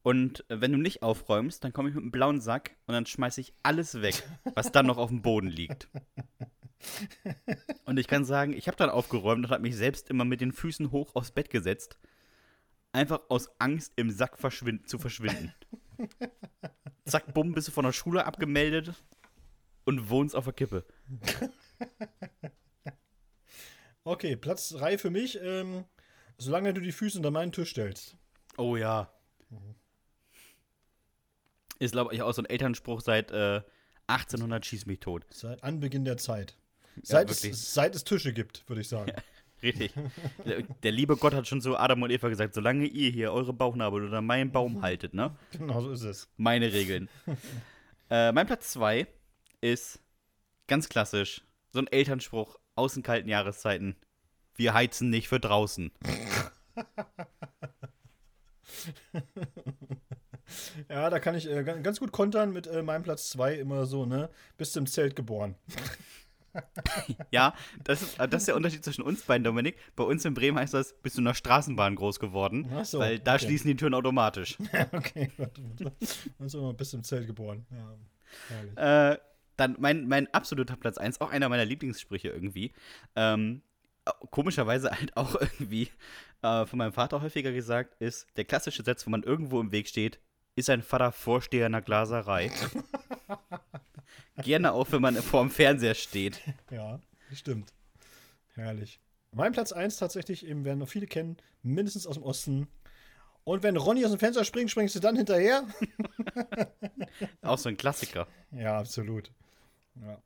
Und 0.03 0.49
äh, 0.49 0.61
wenn 0.61 0.73
du 0.73 0.79
nicht 0.79 1.03
aufräumst, 1.03 1.65
dann 1.65 1.73
komme 1.73 1.89
ich 1.89 1.95
mit 1.95 2.03
einem 2.03 2.13
blauen 2.13 2.41
Sack 2.41 2.77
und 2.87 2.95
dann 2.95 3.05
schmeiße 3.05 3.41
ich 3.41 3.53
alles 3.63 4.01
weg, 4.01 4.23
was 4.55 4.73
dann 4.73 4.87
noch 4.87 4.97
auf 4.97 5.11
dem 5.11 5.23
Boden 5.23 5.49
liegt. 5.49 5.89
Und 7.85 7.99
ich 7.99 8.07
kann 8.07 8.25
sagen, 8.25 8.55
ich 8.55 8.67
habe 8.67 8.77
dann 8.77 8.89
aufgeräumt 8.89 9.45
und 9.45 9.51
habe 9.51 9.63
mich 9.63 9.77
selbst 9.77 10.09
immer 10.09 10.25
mit 10.25 10.41
den 10.41 10.53
Füßen 10.53 10.91
hoch 10.93 11.15
aufs 11.15 11.33
Bett 11.33 11.51
gesetzt. 11.51 11.99
Einfach 12.93 13.21
aus 13.29 13.51
Angst, 13.59 13.93
im 13.97 14.11
Sack 14.11 14.39
verschwind 14.39 14.89
zu 14.89 14.99
verschwinden. 14.99 15.53
Zack, 17.11 17.35
bumm, 17.35 17.53
bist 17.53 17.69
du 17.69 17.73
von 17.73 17.85
der 17.85 17.93
Schule 17.93 18.25
abgemeldet 18.25 18.95
und 19.85 20.09
wohnst 20.11 20.35
auf 20.37 20.45
der 20.45 20.53
Kippe. 20.53 20.85
Okay, 24.05 24.35
Platz 24.35 24.71
3 24.71 24.99
für 24.99 25.11
mich. 25.11 25.39
Ähm, 25.43 25.85
solange 26.39 26.73
du 26.73 26.81
die 26.81 26.93
Füße 26.93 27.19
unter 27.19 27.31
meinen 27.31 27.53
Tisch 27.53 27.71
stellst. 27.71 28.17
Oh 28.57 28.77
ja. 28.77 29.13
Ist, 31.79 31.93
glaube 31.93 32.15
ich, 32.15 32.23
auch 32.23 32.33
so 32.33 32.43
ein 32.43 32.47
Elternspruch 32.47 33.01
seit 33.01 33.31
äh, 33.31 33.63
1800 34.07 34.67
schieß 34.67 34.87
mich 34.87 35.01
tot. 35.01 35.25
Seit 35.31 35.63
Anbeginn 35.63 36.05
der 36.05 36.17
Zeit. 36.17 36.57
Seit, 37.03 37.29
wirklich. 37.29 37.53
es, 37.53 37.75
seit 37.75 37.95
es 37.95 38.05
Tische 38.05 38.33
gibt, 38.33 38.69
würde 38.69 38.81
ich 38.81 38.89
sagen. 38.89 39.13
Richtig. 39.63 39.93
der, 40.83 40.93
liebe 40.93 41.17
Gott 41.17 41.35
hat 41.35 41.47
schon 41.47 41.61
zu 41.61 41.77
Adam 41.77 42.03
und 42.03 42.11
Eva 42.11 42.29
gesagt, 42.29 42.55
solange 42.55 42.87
ihr 42.87 43.11
hier 43.11 43.33
eure 43.33 43.53
Bauchnabel 43.53 44.07
oder 44.09 44.21
meinen 44.23 44.51
Baum 44.53 44.83
haltet, 44.83 45.13
ne? 45.15 45.37
genau 45.53 45.81
so 45.83 45.91
ist 45.91 46.03
es. 46.03 46.29
Meine 46.37 46.73
Regeln. 46.73 47.09
äh, 48.11 48.33
mein 48.33 48.47
Platz 48.47 48.71
2 48.73 49.07
ist 49.61 50.01
ganz 50.67 50.89
klassisch. 50.89 51.43
So 51.73 51.79
ein 51.81 51.87
Elternspruch 51.89 52.59
aus 52.75 52.95
den 52.95 53.03
kalten 53.03 53.29
Jahreszeiten. 53.29 53.97
Wir 54.57 54.75
heizen 54.75 55.11
nicht 55.11 55.29
für 55.29 55.41
draußen. 55.41 55.91
Ja, 60.89 61.11
da 61.11 61.21
kann 61.21 61.37
ich 61.37 61.49
äh, 61.49 61.63
ga- 61.63 61.77
ganz 61.79 62.01
gut 62.01 62.11
kontern 62.11 62.53
mit 62.53 62.67
äh, 62.67 62.83
meinem 62.83 63.05
Platz 63.05 63.31
2 63.31 63.55
immer 63.55 63.87
so, 63.87 64.05
ne? 64.05 64.31
Bist 64.57 64.75
du 64.75 64.81
im 64.81 64.87
Zelt 64.87 65.15
geboren. 65.15 65.55
Ja, 67.31 67.55
das 67.85 68.03
ist, 68.03 68.19
das 68.19 68.43
ist 68.43 68.49
der 68.49 68.57
Unterschied 68.57 68.85
zwischen 68.85 69.03
uns 69.03 69.23
beiden, 69.23 69.45
Dominik. 69.45 69.77
Bei 69.97 70.05
uns 70.05 70.25
in 70.25 70.35
Bremen 70.35 70.59
heißt 70.59 70.75
das, 70.75 70.95
bist 70.95 71.17
du 71.17 71.21
in 71.21 71.27
der 71.27 71.35
Straßenbahn 71.35 71.95
groß 71.97 72.19
geworden, 72.21 72.71
Ach 72.75 72.85
so, 72.85 72.99
weil 72.99 73.19
da 73.19 73.35
okay. 73.35 73.45
schließen 73.45 73.69
die 73.69 73.77
Türen 73.77 73.95
automatisch. 73.95 74.59
okay, 74.93 75.31
warte, 75.37 75.63
warte. 75.63 75.93
Also, 76.39 76.73
bist 76.73 76.93
du 76.93 76.99
im 76.99 77.05
Zelt 77.05 77.27
geboren. 77.27 77.67
Ja. 78.77 79.13
Äh, 79.13 79.19
dann 79.57 79.77
mein, 79.79 80.09
mein 80.09 80.33
absoluter 80.33 80.77
Platz 80.77 80.99
1, 80.99 81.21
auch 81.21 81.31
einer 81.31 81.49
meiner 81.49 81.65
Lieblingssprüche 81.65 82.29
irgendwie. 82.29 82.73
Ähm, 83.15 83.63
komischerweise 84.31 84.91
halt 84.91 85.17
auch 85.17 85.35
irgendwie 85.41 85.91
äh, 86.43 86.67
von 86.67 86.79
meinem 86.79 86.93
Vater 86.93 87.21
häufiger 87.21 87.53
gesagt, 87.53 87.95
ist 88.01 88.27
der 88.37 88.45
klassische 88.45 88.83
Satz, 88.83 89.07
wo 89.07 89.11
man 89.11 89.23
irgendwo 89.23 89.61
im 89.61 89.73
Weg 89.73 89.89
steht, 89.89 90.21
ist 90.57 90.71
ein 90.71 90.83
Vater 90.83 91.13
Vorsteher 91.13 91.67
einer 91.67 91.83
Glaserei. 91.83 92.51
Gerne 94.43 94.73
auch, 94.73 94.91
wenn 94.93 95.03
man 95.03 95.17
vor 95.17 95.43
dem 95.43 95.51
Fernseher 95.51 95.95
steht. 95.95 96.41
Ja, 96.71 97.01
stimmt. 97.33 97.73
Herrlich. 98.55 99.01
Mein 99.33 99.53
Platz 99.53 99.73
1 99.73 99.97
tatsächlich, 99.99 100.47
eben 100.47 100.65
werden 100.65 100.79
noch 100.79 100.89
viele 100.89 101.07
kennen, 101.07 101.37
mindestens 101.63 102.07
aus 102.07 102.15
dem 102.17 102.25
Osten. 102.25 102.69
Und 103.45 103.63
wenn 103.63 103.77
Ronny 103.77 104.05
aus 104.05 104.11
dem 104.11 104.19
Fenster 104.19 104.45
springt, 104.45 104.71
springst 104.71 104.95
du 104.97 105.01
dann 105.01 105.17
hinterher? 105.17 105.65
Auch 107.43 107.59
so 107.59 107.69
ein 107.69 107.77
Klassiker. 107.77 108.27
Ja, 108.53 108.79
absolut. 108.79 109.33
Ja. 110.01 110.21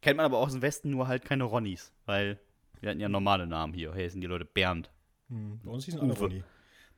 Kennt 0.00 0.16
man 0.16 0.26
aber 0.26 0.38
auch 0.38 0.46
aus 0.46 0.52
dem 0.52 0.62
Westen 0.62 0.90
nur 0.90 1.08
halt 1.08 1.24
keine 1.24 1.44
Ronnies, 1.44 1.92
weil 2.06 2.38
wir 2.80 2.90
hatten 2.90 3.00
ja 3.00 3.08
normale 3.08 3.46
Namen 3.46 3.74
hier. 3.74 3.94
Hier 3.94 4.10
sind 4.10 4.20
die 4.20 4.26
Leute 4.26 4.44
Bernd. 4.44 4.90
Hm, 5.28 5.60
Bei 5.64 5.70
uns 5.70 5.84
hießen 5.84 6.00
alle 6.00 6.12
Uwe. 6.12 6.20
Ronny. 6.20 6.44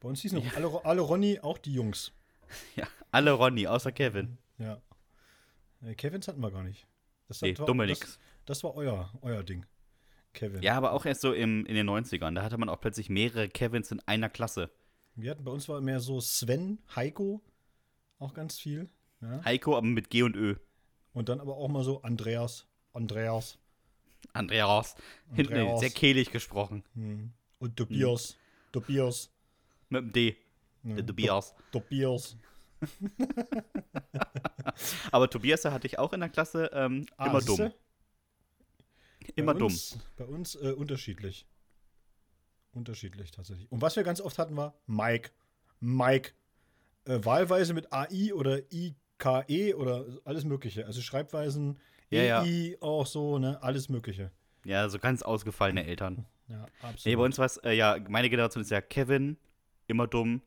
Bei 0.01 0.09
uns 0.09 0.21
hießen 0.21 0.39
auch 0.39 0.57
alle, 0.57 0.85
alle 0.85 1.01
Ronny, 1.01 1.41
auch 1.41 1.59
die 1.59 1.73
Jungs. 1.73 2.13
Ja, 2.75 2.87
alle 3.13 3.31
Ronny, 3.31 3.69
außer 3.69 3.93
Kevin. 3.93 4.37
Ja. 4.59 4.81
Äh, 5.83 5.95
Kevins 5.95 6.29
hatten 6.29 6.41
wir 6.41 6.51
gar 6.51 6.63
nicht. 6.63 6.87
Das, 7.29 7.41
Nee, 7.43 7.57
war, 7.59 7.67
Dominik. 7.67 8.01
das, 8.01 8.19
das 8.47 8.65
war 8.65 8.75
euer, 8.75 9.13
euer 9.23 9.43
Ding. 9.43 9.65
Kevin. 10.33 10.63
Ja, 10.63 10.77
aber 10.77 10.93
auch 10.93 11.07
erst 11.07 11.23
so 11.23 11.33
im, 11.33 11.67
in 11.67 11.75
den 11.75 11.89
90ern. 11.89 12.35
Da 12.35 12.43
hatte 12.43 12.59
man 12.59 12.69
auch 12.69 12.81
plötzlich 12.81 13.09
mehrere 13.09 13.49
Kevins 13.49 13.91
in 13.91 14.01
einer 14.07 14.29
Klasse. 14.29 14.71
Wir 15.17 15.33
hatten, 15.33 15.45
bei 15.45 15.51
uns 15.51 15.69
war 15.69 15.81
mehr 15.81 16.01
so 16.01 16.21
Sven, 16.21 16.79
Heiko, 16.95 17.43
auch 18.19 18.33
ganz 18.33 18.59
viel. 18.59 18.89
Ja. 19.21 19.45
Heiko, 19.45 19.77
aber 19.77 19.87
mit 19.87 20.09
G 20.11 20.23
und 20.23 20.37
Ö. 20.37 20.55
Und 21.13 21.29
dann 21.29 21.41
aber 21.41 21.57
auch 21.57 21.69
mal 21.69 21.83
so 21.83 22.03
Andreas, 22.03 22.67
Andreas 22.93 23.59
Andreas. 24.33 24.95
Hinten 25.35 25.55
Andreas. 25.55 25.81
sehr 25.81 25.91
kehlig 25.91 26.31
gesprochen. 26.31 26.85
hm. 26.95 27.33
und 27.59 27.77
Tobias, 27.77 28.37
Tobias, 28.73 29.31
Mit 29.89 30.03
dem 30.03 30.13
D. 30.13 30.37
Der 30.83 31.05
Tobias. 31.07 31.55
Tobias. 31.73 32.37
Aber 35.13 35.29
Tobias 35.31 35.65
hatte 35.65 35.87
ich 35.87 35.99
auch 35.99 36.13
in 36.13 36.21
der 36.21 36.29
Klasse 36.29 36.71
ähm, 36.73 37.07
Ah, 37.17 37.27
immer 37.27 37.41
dumm. 37.41 37.73
Immer 39.37 39.53
bei 39.55 39.59
dumm. 39.59 39.67
uns, 39.69 39.99
Bei 40.17 40.25
uns 40.25 40.55
äh, 40.57 40.73
unterschiedlich. 40.73 41.47
Unterschiedlich 42.73 43.31
tatsächlich. 43.31 43.71
Und 43.71 43.83
was 43.83 43.97
wir 43.97 44.03
ganz 44.03 44.21
oft 44.21 44.39
hatten 44.39 44.57
war 44.57 44.75
Mike. 44.87 45.31
Mike. 45.81 46.33
Äh, 47.05 47.25
wahlweise 47.25 47.75
mit 47.75 47.93
AI 47.93 48.33
oder 48.35 48.61
IKE 48.73 49.75
oder 49.77 50.05
alles 50.25 50.45
Mögliche. 50.45 50.87
Also 50.87 51.01
Schreibweisen, 51.01 51.79
Ja, 52.11 52.23
ja. 52.23 52.43
EI 52.45 52.77
auch 52.81 53.07
so, 53.07 53.39
ne? 53.39 53.63
Alles 53.63 53.89
Mögliche. 53.89 54.31
Ja, 54.65 54.89
so 54.89 54.99
ganz 54.99 55.23
ausgefallene 55.23 55.85
Eltern. 55.85 56.27
Ja, 56.49 56.67
absolut. 56.83 57.07
Nee, 57.07 57.17
bei 57.17 57.25
uns 57.25 57.39
war 57.39 57.47
es, 57.47 57.57
äh, 57.59 57.73
ja, 57.73 57.97
meine 58.09 58.29
Generation 58.29 58.63
ist 58.63 58.71
ja 58.71 58.81
Kevin, 58.81 59.37
immer 59.87 60.07
dumm. 60.07 60.43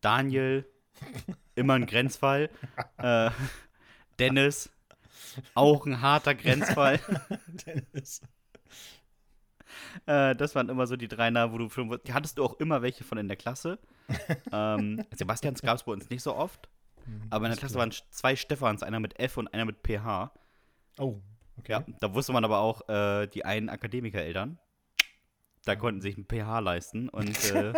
Daniel, 0.00 0.64
immer 1.54 1.74
ein 1.74 1.86
Grenzfall. 1.86 2.50
äh, 2.98 3.30
Dennis, 4.18 4.70
auch 5.54 5.86
ein 5.86 6.00
harter 6.00 6.34
Grenzfall. 6.34 7.00
Dennis. 7.66 8.22
Äh, 10.06 10.34
das 10.34 10.54
waren 10.54 10.68
immer 10.68 10.86
so 10.86 10.96
die 10.96 11.08
drei 11.08 11.30
Namen, 11.30 11.52
wo 11.52 11.58
du 11.58 11.70
schon. 11.70 11.98
Die 12.06 12.12
hattest 12.12 12.38
du 12.38 12.44
auch 12.44 12.58
immer 12.60 12.82
welche 12.82 13.04
von 13.04 13.18
in 13.18 13.28
der 13.28 13.36
Klasse. 13.36 13.78
ähm, 14.52 15.04
Sebastians 15.14 15.62
gab 15.62 15.76
es 15.76 15.84
bei 15.84 15.92
uns 15.92 16.08
nicht 16.10 16.22
so 16.22 16.34
oft. 16.34 16.68
Aber 17.30 17.46
in 17.46 17.52
der 17.52 17.58
Klasse 17.58 17.74
klar. 17.74 17.86
waren 17.86 17.94
zwei 18.10 18.36
Stefans, 18.36 18.82
einer 18.82 19.00
mit 19.00 19.18
F 19.18 19.38
und 19.38 19.48
einer 19.48 19.64
mit 19.64 19.78
PH. 19.82 20.30
Oh, 20.98 21.20
okay. 21.56 21.72
Ja, 21.72 21.84
da 22.00 22.12
wusste 22.12 22.32
man 22.32 22.44
aber 22.44 22.58
auch, 22.58 22.86
äh, 22.88 23.26
die 23.28 23.46
einen 23.46 23.70
Akademikereltern, 23.70 24.58
da 25.64 25.74
konnten 25.74 26.02
sich 26.02 26.18
ein 26.18 26.26
PH 26.26 26.58
leisten 26.58 27.08
und 27.08 27.50
äh, 27.50 27.72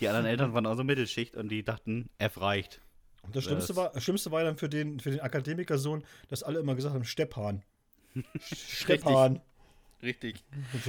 die 0.00 0.08
anderen 0.08 0.26
Eltern 0.26 0.52
waren 0.54 0.66
auch 0.66 0.76
so 0.76 0.84
Mittelschicht 0.84 1.36
und 1.36 1.48
die 1.48 1.62
dachten, 1.64 2.10
F 2.18 2.40
reicht. 2.40 2.80
Und 3.22 3.36
das 3.36 3.44
Schlimmste 3.44 3.68
Das- 3.68 3.76
war, 3.76 3.92
das 3.92 4.02
Schlimmste 4.02 4.30
war 4.30 4.42
dann 4.42 4.56
für 4.56 4.68
den, 4.68 4.98
für 5.00 5.10
den 5.10 5.20
Akademikersohn, 5.20 6.04
dass 6.28 6.42
alle 6.42 6.58
immer 6.60 6.74
gesagt 6.74 6.94
haben, 6.94 7.04
Steppan. 7.04 7.62
Steppan. 8.40 9.40
Richtig. 10.02 10.42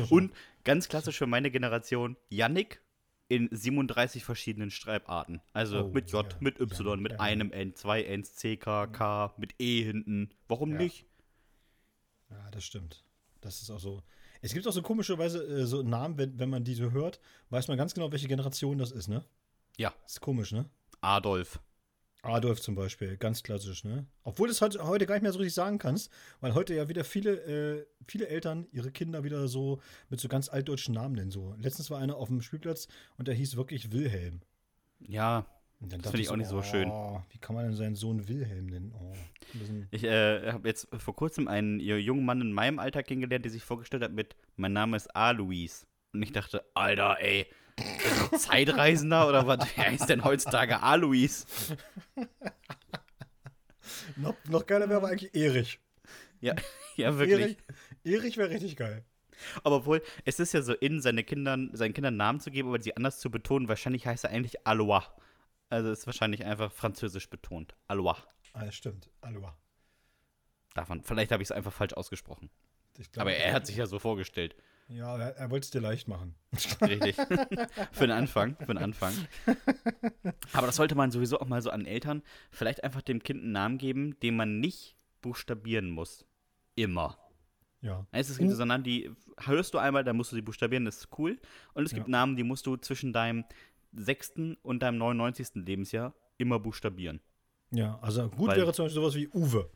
Und 0.09 0.31
ganz 0.63 0.87
klassisch 0.87 1.17
für 1.17 1.27
meine 1.27 1.51
Generation, 1.51 2.15
Yannick 2.29 2.81
in 3.27 3.49
37 3.51 4.23
verschiedenen 4.23 4.71
Schreibarten. 4.71 5.41
Also 5.53 5.85
Oh, 5.85 5.87
mit 5.89 6.11
J, 6.11 6.25
ja, 6.31 6.37
mit 6.39 6.59
Y, 6.59 6.85
Yannick, 6.87 7.03
mit 7.03 7.11
ja. 7.13 7.19
einem 7.19 7.51
N, 7.51 7.75
zwei 7.75 8.03
Ns, 8.03 8.35
CK, 8.35 8.87
K, 8.87 9.33
mit 9.37 9.55
E 9.59 9.83
hinten. 9.83 10.29
Warum 10.47 10.71
Ja. 10.71 10.77
nicht? 10.77 11.05
Ja, 12.29 12.49
das 12.51 12.63
stimmt. 12.63 13.03
Das 13.41 13.61
ist 13.61 13.69
auch 13.69 13.79
so. 13.79 14.01
Es 14.41 14.53
gibt 14.53 14.67
auch 14.67 14.73
so 14.73 14.81
komischerweise 14.81 15.43
äh, 15.43 15.65
so 15.65 15.83
Namen, 15.83 16.17
wenn, 16.17 16.39
wenn 16.39 16.49
man 16.49 16.63
die 16.63 16.73
so 16.73 16.91
hört, 16.91 17.19
weiß 17.49 17.67
man 17.67 17.77
ganz 17.77 17.93
genau, 17.93 18.11
welche 18.11 18.27
Generation 18.27 18.77
das 18.77 18.91
ist, 18.91 19.07
ne? 19.07 19.23
Ja. 19.77 19.93
Ist 20.05 20.21
komisch, 20.21 20.51
ne? 20.51 20.65
Adolf. 21.01 21.59
Adolf 22.23 22.61
zum 22.61 22.75
Beispiel, 22.75 23.17
ganz 23.17 23.41
klassisch, 23.41 23.83
ne? 23.83 24.05
Obwohl 24.23 24.47
du 24.47 24.51
es 24.51 24.61
heute, 24.61 24.85
heute 24.85 25.05
gar 25.07 25.15
nicht 25.15 25.23
mehr 25.23 25.31
so 25.31 25.39
richtig 25.39 25.55
sagen 25.55 25.79
kannst, 25.79 26.11
weil 26.39 26.53
heute 26.53 26.75
ja 26.75 26.87
wieder 26.87 27.03
viele, 27.03 27.31
äh, 27.41 27.85
viele 28.07 28.27
Eltern 28.27 28.67
ihre 28.71 28.91
Kinder 28.91 29.23
wieder 29.23 29.47
so 29.47 29.81
mit 30.09 30.19
so 30.19 30.27
ganz 30.27 30.49
altdeutschen 30.49 30.93
Namen 30.93 31.15
nennen. 31.15 31.31
So. 31.31 31.55
Letztens 31.57 31.89
war 31.89 31.99
einer 31.99 32.17
auf 32.17 32.27
dem 32.27 32.41
Spielplatz 32.41 32.87
und 33.17 33.27
der 33.27 33.35
hieß 33.35 33.55
wirklich 33.55 33.91
Wilhelm. 33.91 34.41
Ja, 34.99 35.47
Und 35.81 35.91
dann 35.91 36.01
Das 36.01 36.11
finde 36.11 36.21
ich 36.21 36.29
auch 36.29 36.35
nicht 36.35 36.49
so 36.49 36.61
schön. 36.61 36.89
Oh, 36.89 37.21
wie 37.29 37.39
kann 37.39 37.55
man 37.55 37.65
denn 37.65 37.73
seinen 37.73 37.95
Sohn 37.95 38.27
Wilhelm 38.27 38.67
nennen? 38.67 38.93
Oh, 38.95 39.13
ich 39.89 40.03
äh, 40.03 40.51
habe 40.51 40.67
jetzt 40.67 40.87
vor 40.95 41.15
kurzem 41.15 41.47
einen 41.47 41.79
jungen 41.79 42.23
Mann 42.23 42.39
in 42.39 42.53
meinem 42.53 42.79
Alter 42.79 43.03
kennengelernt, 43.03 43.43
der 43.43 43.51
sich 43.51 43.63
vorgestellt 43.63 44.03
hat 44.03 44.13
mit 44.13 44.35
Mein 44.55 44.73
Name 44.73 44.95
ist 44.95 45.13
Alois. 45.15 45.85
Und 46.13 46.21
ich 46.21 46.31
dachte, 46.31 46.63
Alter, 46.75 47.17
ey, 47.19 47.47
ein 47.77 48.39
Zeitreisender 48.39 49.27
oder 49.27 49.47
was? 49.47 49.67
Wer 49.75 49.91
ist 49.91 50.07
denn 50.07 50.23
heutzutage 50.23 50.81
Alois? 50.81 51.45
noch, 54.17 54.35
noch 54.47 54.65
geiler 54.65 54.87
wäre 54.87 54.97
aber 54.97 55.09
eigentlich 55.09 55.33
Erich. 55.33 55.79
Ja, 56.41 56.55
ja 56.95 57.17
wirklich. 57.17 57.39
Erich, 57.39 57.57
Erich 58.03 58.37
wäre 58.37 58.49
richtig 58.49 58.75
geil. 58.75 59.03
Aber 59.63 59.77
obwohl, 59.77 60.03
es 60.25 60.39
ist 60.39 60.53
ja 60.53 60.61
so 60.61 60.73
in, 60.73 61.01
seine 61.01 61.23
Kindern, 61.23 61.71
seinen 61.73 61.93
Kindern 61.93 62.15
Namen 62.15 62.39
zu 62.39 62.51
geben, 62.51 62.69
aber 62.69 62.79
sie 62.79 62.95
anders 62.95 63.19
zu 63.19 63.31
betonen. 63.31 63.67
Wahrscheinlich 63.67 64.05
heißt 64.05 64.25
er 64.25 64.29
eigentlich 64.29 64.67
Alois. 64.67 65.01
Also 65.71 65.89
ist 65.91 66.05
wahrscheinlich 66.05 66.43
einfach 66.45 66.71
französisch 66.71 67.29
betont. 67.29 67.75
Alois. 67.87 68.17
Ah, 68.53 68.65
das 68.65 68.75
stimmt. 68.75 69.09
Aloha. 69.21 69.57
Davon. 70.73 71.01
Vielleicht 71.01 71.31
habe 71.31 71.41
ich 71.41 71.47
es 71.47 71.51
einfach 71.51 71.71
falsch 71.71 71.93
ausgesprochen. 71.93 72.49
Glaub, 73.13 73.21
Aber 73.21 73.33
er 73.33 73.53
hat 73.53 73.65
sich 73.65 73.77
ja 73.77 73.85
so 73.85 73.97
vorgestellt. 73.97 74.55
Ja, 74.89 75.17
er, 75.17 75.37
er 75.37 75.49
wollte 75.49 75.63
es 75.63 75.71
dir 75.71 75.79
leicht 75.79 76.09
machen. 76.09 76.35
Richtig. 76.81 77.15
für 77.93 78.07
den 78.07 78.11
Anfang. 78.11 78.57
Für 78.57 78.73
den 78.73 78.79
Anfang. 78.79 79.13
Aber 80.51 80.67
das 80.67 80.75
sollte 80.75 80.95
man 80.95 81.09
sowieso 81.11 81.39
auch 81.39 81.47
mal 81.47 81.61
so 81.61 81.69
an 81.69 81.85
Eltern 81.85 82.21
vielleicht 82.49 82.83
einfach 82.83 83.01
dem 83.01 83.23
Kind 83.23 83.41
einen 83.41 83.53
Namen 83.53 83.77
geben, 83.77 84.19
den 84.19 84.35
man 84.35 84.59
nicht 84.59 84.97
buchstabieren 85.21 85.89
muss. 85.89 86.25
Immer. 86.75 87.17
Ja. 87.81 88.05
Es 88.11 88.37
gibt 88.37 88.51
so 88.51 88.65
Namen, 88.65 88.83
die 88.83 89.09
hörst 89.39 89.73
du 89.73 89.77
einmal, 89.77 90.03
dann 90.03 90.15
musst 90.15 90.31
du 90.31 90.35
sie 90.35 90.41
buchstabieren, 90.41 90.85
das 90.85 90.97
ist 90.97 91.17
cool. 91.17 91.39
Und 91.73 91.85
es 91.85 91.93
gibt 91.93 92.07
Ja. 92.07 92.11
Namen, 92.11 92.35
die 92.35 92.43
musst 92.43 92.65
du 92.67 92.75
zwischen 92.77 93.11
deinem 93.13 93.45
sechsten 93.93 94.55
und 94.61 94.81
deinem 94.83 94.97
99. 94.97 95.49
Lebensjahr 95.55 96.13
immer 96.37 96.59
buchstabieren. 96.59 97.19
Ja, 97.71 97.99
also 98.01 98.29
gut 98.29 98.49
Weil- 98.49 98.57
wäre 98.57 98.73
zum 98.73 98.85
Beispiel 98.85 99.01
sowas 99.01 99.15
wie 99.15 99.27
Uwe. 99.29 99.69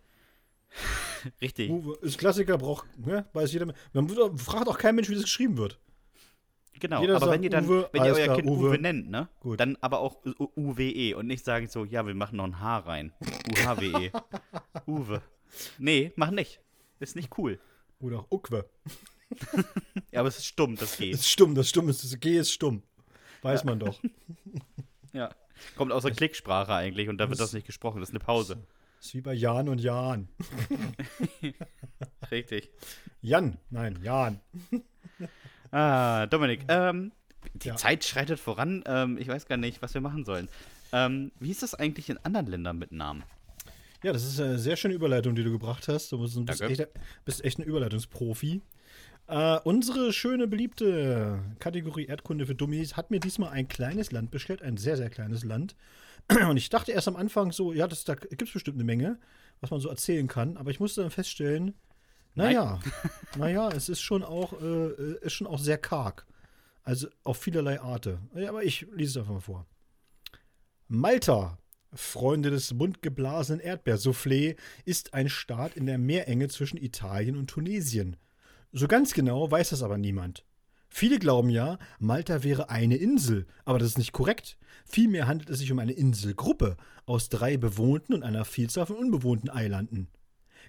Richtig. 1.41 1.69
Uwe 1.71 1.97
ist 2.01 2.17
Klassiker, 2.17 2.57
braucht, 2.57 2.85
ne, 2.99 3.25
weiß 3.33 3.53
jeder. 3.53 3.73
Man 3.93 4.37
fragt 4.37 4.67
auch 4.67 4.77
kein 4.77 4.95
Mensch, 4.95 5.09
wie 5.09 5.15
das 5.15 5.23
geschrieben 5.23 5.57
wird. 5.57 5.79
Genau, 6.77 6.99
Jeder 6.99 7.15
aber 7.15 7.27
sagt 7.27 7.35
wenn 7.37 7.43
ihr 7.43 7.49
dann, 7.49 7.65
Uwe, 7.65 7.89
wenn 7.93 8.03
ihr 8.03 8.13
euer 8.13 8.35
Kind 8.35 8.47
Uwe. 8.49 8.67
Uwe, 8.69 8.77
nennt, 8.77 9.09
ne? 9.09 9.29
Gut. 9.39 9.59
Dann 9.61 9.77
aber 9.79 9.99
auch 9.99 10.17
UWE 10.57 11.15
und 11.15 11.25
nicht 11.25 11.45
sagen 11.45 11.67
so, 11.69 11.85
ja, 11.85 12.05
wir 12.05 12.13
machen 12.13 12.35
noch 12.35 12.43
ein 12.43 12.59
H 12.59 12.79
rein. 12.79 13.13
UHWE. 13.49 14.11
Uwe. 14.85 15.21
Nee, 15.77 16.11
mach 16.17 16.31
nicht. 16.31 16.59
Ist 16.99 17.15
nicht 17.15 17.37
cool. 17.37 17.59
Oder 17.99 18.19
auch 18.19 18.31
Ukwe. 18.31 18.69
Ja, 20.11 20.19
aber 20.21 20.29
es 20.29 20.37
ist 20.37 20.45
stumm, 20.45 20.75
das 20.77 20.97
geht. 20.97 21.13
Ist 21.13 21.27
stumm, 21.29 21.55
das 21.55 21.67
stumm 21.67 21.89
ist, 21.89 22.03
das 22.03 22.17
G 22.19 22.37
ist 22.37 22.51
stumm. 22.51 22.83
Weiß 23.45 23.63
man 23.63 23.79
doch. 23.79 23.99
Ja. 25.13 25.29
Kommt 25.77 25.93
aus 25.93 26.03
der 26.03 26.11
Klicksprache 26.11 26.73
eigentlich 26.73 27.07
und 27.07 27.17
da 27.19 27.29
wird 27.29 27.39
das 27.39 27.53
nicht 27.53 27.65
gesprochen. 27.65 28.01
Das 28.01 28.09
ist 28.09 28.13
eine 28.13 28.19
Pause. 28.19 28.57
Ist 28.99 29.13
wie 29.13 29.21
bei 29.21 29.33
Jan 29.33 29.69
und 29.69 29.79
Jan. 29.79 30.27
Richtig. 32.31 32.69
Jan, 33.21 33.57
nein, 33.69 33.97
Jan. 34.03 34.41
Ah, 35.71 36.25
Dominik, 36.27 36.65
ähm, 36.67 37.13
die 37.53 37.69
Ja. 37.69 37.77
Zeit 37.77 38.03
schreitet 38.03 38.41
voran. 38.41 38.83
Ähm, 38.85 39.17
ich 39.17 39.29
weiß 39.29 39.45
gar 39.45 39.55
nicht, 39.55 39.81
was 39.81 39.93
wir 39.93 40.01
machen 40.01 40.25
sollen. 40.25 40.49
Ähm, 40.91 41.31
wie 41.39 41.51
ist 41.51 41.63
das 41.63 41.75
eigentlich 41.75 42.09
in 42.09 42.17
anderen 42.17 42.47
Ländern 42.47 42.77
mit 42.77 42.91
Namen? 42.91 43.23
Ja, 44.03 44.11
das 44.11 44.25
ist 44.25 44.39
eine 44.41 44.59
sehr 44.59 44.75
schöne 44.75 44.93
Überleitung, 44.95 45.33
die 45.35 45.43
du 45.45 45.51
gebracht 45.51 45.87
hast. 45.87 46.11
Du 46.11 46.19
bist, 46.19 46.37
bist, 46.45 46.61
echt, 46.61 46.87
bist 47.23 47.43
echt 47.45 47.59
ein 47.59 47.63
Überleitungsprofi. 47.63 48.61
Äh, 49.27 49.59
unsere 49.63 50.13
schöne, 50.13 50.47
beliebte 50.47 51.39
Kategorie 51.59 52.05
Erdkunde 52.05 52.45
für 52.45 52.55
Dummies 52.55 52.95
hat 52.95 53.09
mir 53.09 53.19
diesmal 53.19 53.49
ein 53.49 53.67
kleines 53.67 54.11
Land 54.11 54.29
bestellt, 54.29 54.61
ein 54.61 54.77
sehr, 54.77 54.97
sehr 54.97 55.09
kleines 55.09 55.43
Land. 55.43 55.75
Und 56.49 56.57
ich 56.57 56.69
dachte 56.69 56.91
erst 56.91 57.07
am 57.07 57.15
Anfang 57.15 57.51
so, 57.51 57.73
ja, 57.73 57.87
das, 57.87 58.03
da 58.03 58.15
gibt 58.15 58.43
es 58.43 58.53
bestimmt 58.53 58.77
eine 58.77 58.83
Menge, 58.83 59.19
was 59.61 59.71
man 59.71 59.79
so 59.79 59.89
erzählen 59.89 60.27
kann. 60.27 60.57
Aber 60.57 60.69
ich 60.69 60.79
musste 60.79 61.01
dann 61.01 61.09
feststellen, 61.09 61.73
naja, 62.35 62.79
naja, 63.37 63.69
es 63.75 63.89
ist 63.89 64.01
schon 64.01 64.23
auch, 64.23 64.61
äh, 64.61 65.15
ist 65.21 65.33
schon 65.33 65.47
auch 65.47 65.59
sehr 65.59 65.77
karg. 65.77 66.25
Also 66.83 67.07
auf 67.23 67.37
vielerlei 67.37 67.81
Arte. 67.81 68.19
Ja, 68.35 68.49
aber 68.49 68.63
ich 68.63 68.85
lese 68.93 69.11
es 69.11 69.17
einfach 69.17 69.33
mal 69.33 69.39
vor. 69.39 69.65
Malta, 70.87 71.57
Freunde 71.93 72.51
des 72.51 72.77
bunt 72.77 73.01
geblasenen 73.01 73.59
Erdbeersoufflé, 73.59 74.55
ist 74.83 75.15
ein 75.15 75.29
Staat 75.29 75.75
in 75.75 75.87
der 75.87 75.97
Meerenge 75.97 76.47
zwischen 76.47 76.77
Italien 76.77 77.37
und 77.37 77.49
Tunesien. 77.49 78.17
So 78.77 78.89
ganz 78.89 79.13
genau 79.13 79.49
weiß 79.49 79.69
das 79.69 79.83
aber 79.83 79.97
niemand. 79.97 80.43
Viele 80.89 81.17
glauben 81.17 81.49
ja, 81.49 81.79
Malta 81.97 82.43
wäre 82.43 82.69
eine 82.69 82.97
Insel, 82.97 83.47
aber 83.63 83.79
das 83.79 83.87
ist 83.87 83.97
nicht 83.97 84.11
korrekt. 84.11 84.57
Vielmehr 84.83 85.27
handelt 85.27 85.49
es 85.49 85.59
sich 85.59 85.71
um 85.71 85.79
eine 85.79 85.93
Inselgruppe 85.93 86.75
aus 87.05 87.29
drei 87.29 87.55
bewohnten 87.55 88.13
und 88.13 88.23
einer 88.23 88.43
Vielzahl 88.43 88.85
von 88.85 88.97
unbewohnten 88.97 89.49
Eilanden. 89.49 90.09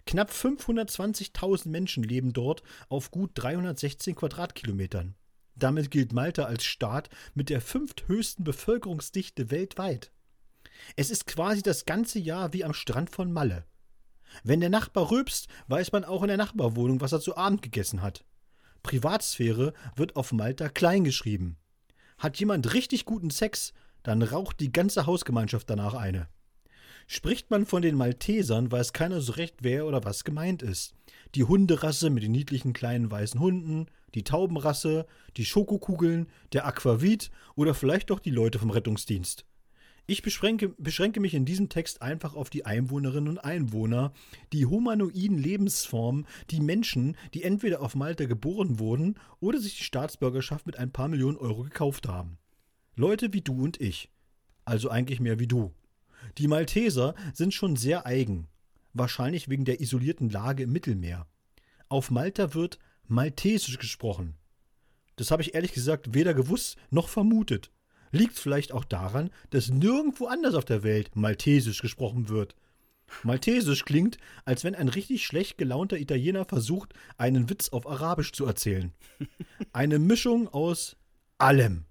Knapp 0.06 0.30
520.000 0.30 1.68
Menschen 1.68 2.04
leben 2.04 2.32
dort 2.32 2.62
auf 2.88 3.10
gut 3.10 3.32
316 3.34 4.14
Quadratkilometern. 4.14 5.16
Damit 5.56 5.90
gilt 5.90 6.12
Malta 6.12 6.44
als 6.44 6.64
Staat 6.64 7.10
mit 7.34 7.50
der 7.50 7.60
fünfthöchsten 7.60 8.44
Bevölkerungsdichte 8.44 9.50
weltweit. 9.50 10.12
Es 10.94 11.10
ist 11.10 11.26
quasi 11.26 11.60
das 11.60 11.86
ganze 11.86 12.20
Jahr 12.20 12.52
wie 12.52 12.62
am 12.62 12.72
Strand 12.72 13.10
von 13.10 13.32
Malle. 13.32 13.64
Wenn 14.44 14.60
der 14.60 14.70
Nachbar 14.70 15.10
rülpst, 15.10 15.48
weiß 15.68 15.92
man 15.92 16.04
auch 16.04 16.22
in 16.22 16.28
der 16.28 16.36
Nachbarwohnung, 16.36 17.00
was 17.00 17.12
er 17.12 17.20
zu 17.20 17.36
Abend 17.36 17.62
gegessen 17.62 18.02
hat. 18.02 18.24
Privatsphäre 18.82 19.72
wird 19.96 20.16
auf 20.16 20.32
Malta 20.32 20.68
kleingeschrieben. 20.68 21.56
Hat 22.18 22.38
jemand 22.38 22.72
richtig 22.72 23.04
guten 23.04 23.30
Sex, 23.30 23.72
dann 24.02 24.22
raucht 24.22 24.60
die 24.60 24.72
ganze 24.72 25.06
Hausgemeinschaft 25.06 25.68
danach 25.68 25.94
eine. 25.94 26.28
Spricht 27.08 27.50
man 27.50 27.66
von 27.66 27.82
den 27.82 27.94
Maltesern, 27.94 28.70
weiß 28.70 28.92
keiner 28.92 29.20
so 29.20 29.32
recht, 29.32 29.56
wer 29.60 29.86
oder 29.86 30.04
was 30.04 30.24
gemeint 30.24 30.62
ist. 30.62 30.94
Die 31.34 31.44
Hunderasse 31.44 32.10
mit 32.10 32.22
den 32.22 32.32
niedlichen 32.32 32.72
kleinen 32.72 33.10
weißen 33.10 33.38
Hunden, 33.38 33.86
die 34.14 34.24
Taubenrasse, 34.24 35.06
die 35.36 35.44
Schokokugeln, 35.44 36.28
der 36.52 36.66
Aquavit 36.66 37.30
oder 37.54 37.74
vielleicht 37.74 38.10
doch 38.10 38.18
die 38.18 38.30
Leute 38.30 38.58
vom 38.58 38.70
Rettungsdienst. 38.70 39.44
Ich 40.08 40.22
beschränke, 40.22 40.68
beschränke 40.78 41.18
mich 41.18 41.34
in 41.34 41.44
diesem 41.44 41.68
Text 41.68 42.00
einfach 42.00 42.34
auf 42.34 42.48
die 42.48 42.64
Einwohnerinnen 42.64 43.28
und 43.28 43.38
Einwohner, 43.38 44.12
die 44.52 44.64
humanoiden 44.64 45.36
Lebensformen, 45.36 46.26
die 46.50 46.60
Menschen, 46.60 47.16
die 47.34 47.42
entweder 47.42 47.82
auf 47.82 47.96
Malta 47.96 48.26
geboren 48.26 48.78
wurden 48.78 49.18
oder 49.40 49.58
sich 49.58 49.76
die 49.76 49.82
Staatsbürgerschaft 49.82 50.64
mit 50.64 50.78
ein 50.78 50.92
paar 50.92 51.08
Millionen 51.08 51.36
Euro 51.36 51.64
gekauft 51.64 52.06
haben. 52.06 52.38
Leute 52.94 53.32
wie 53.32 53.40
du 53.40 53.64
und 53.64 53.80
ich. 53.80 54.08
Also 54.64 54.90
eigentlich 54.90 55.18
mehr 55.18 55.40
wie 55.40 55.48
du. 55.48 55.74
Die 56.38 56.46
Malteser 56.46 57.16
sind 57.34 57.52
schon 57.52 57.74
sehr 57.74 58.06
eigen, 58.06 58.46
wahrscheinlich 58.92 59.48
wegen 59.48 59.64
der 59.64 59.80
isolierten 59.80 60.30
Lage 60.30 60.62
im 60.64 60.72
Mittelmeer. 60.72 61.26
Auf 61.88 62.12
Malta 62.12 62.54
wird 62.54 62.78
Maltesisch 63.08 63.78
gesprochen. 63.78 64.34
Das 65.16 65.30
habe 65.30 65.42
ich 65.42 65.54
ehrlich 65.54 65.72
gesagt 65.72 66.14
weder 66.14 66.34
gewusst 66.34 66.76
noch 66.90 67.08
vermutet. 67.08 67.70
Liegt 68.12 68.38
vielleicht 68.38 68.72
auch 68.72 68.84
daran, 68.84 69.30
dass 69.50 69.70
nirgendwo 69.70 70.26
anders 70.26 70.54
auf 70.54 70.64
der 70.64 70.82
Welt 70.82 71.14
Maltesisch 71.16 71.82
gesprochen 71.82 72.28
wird. 72.28 72.54
Maltesisch 73.22 73.84
klingt, 73.84 74.18
als 74.44 74.64
wenn 74.64 74.74
ein 74.74 74.88
richtig 74.88 75.24
schlecht 75.24 75.58
gelaunter 75.58 75.98
Italiener 75.98 76.44
versucht, 76.44 76.92
einen 77.16 77.48
Witz 77.48 77.68
auf 77.68 77.86
Arabisch 77.86 78.32
zu 78.32 78.44
erzählen. 78.46 78.92
Eine 79.72 79.98
Mischung 79.98 80.48
aus 80.48 80.96
allem. 81.38 81.84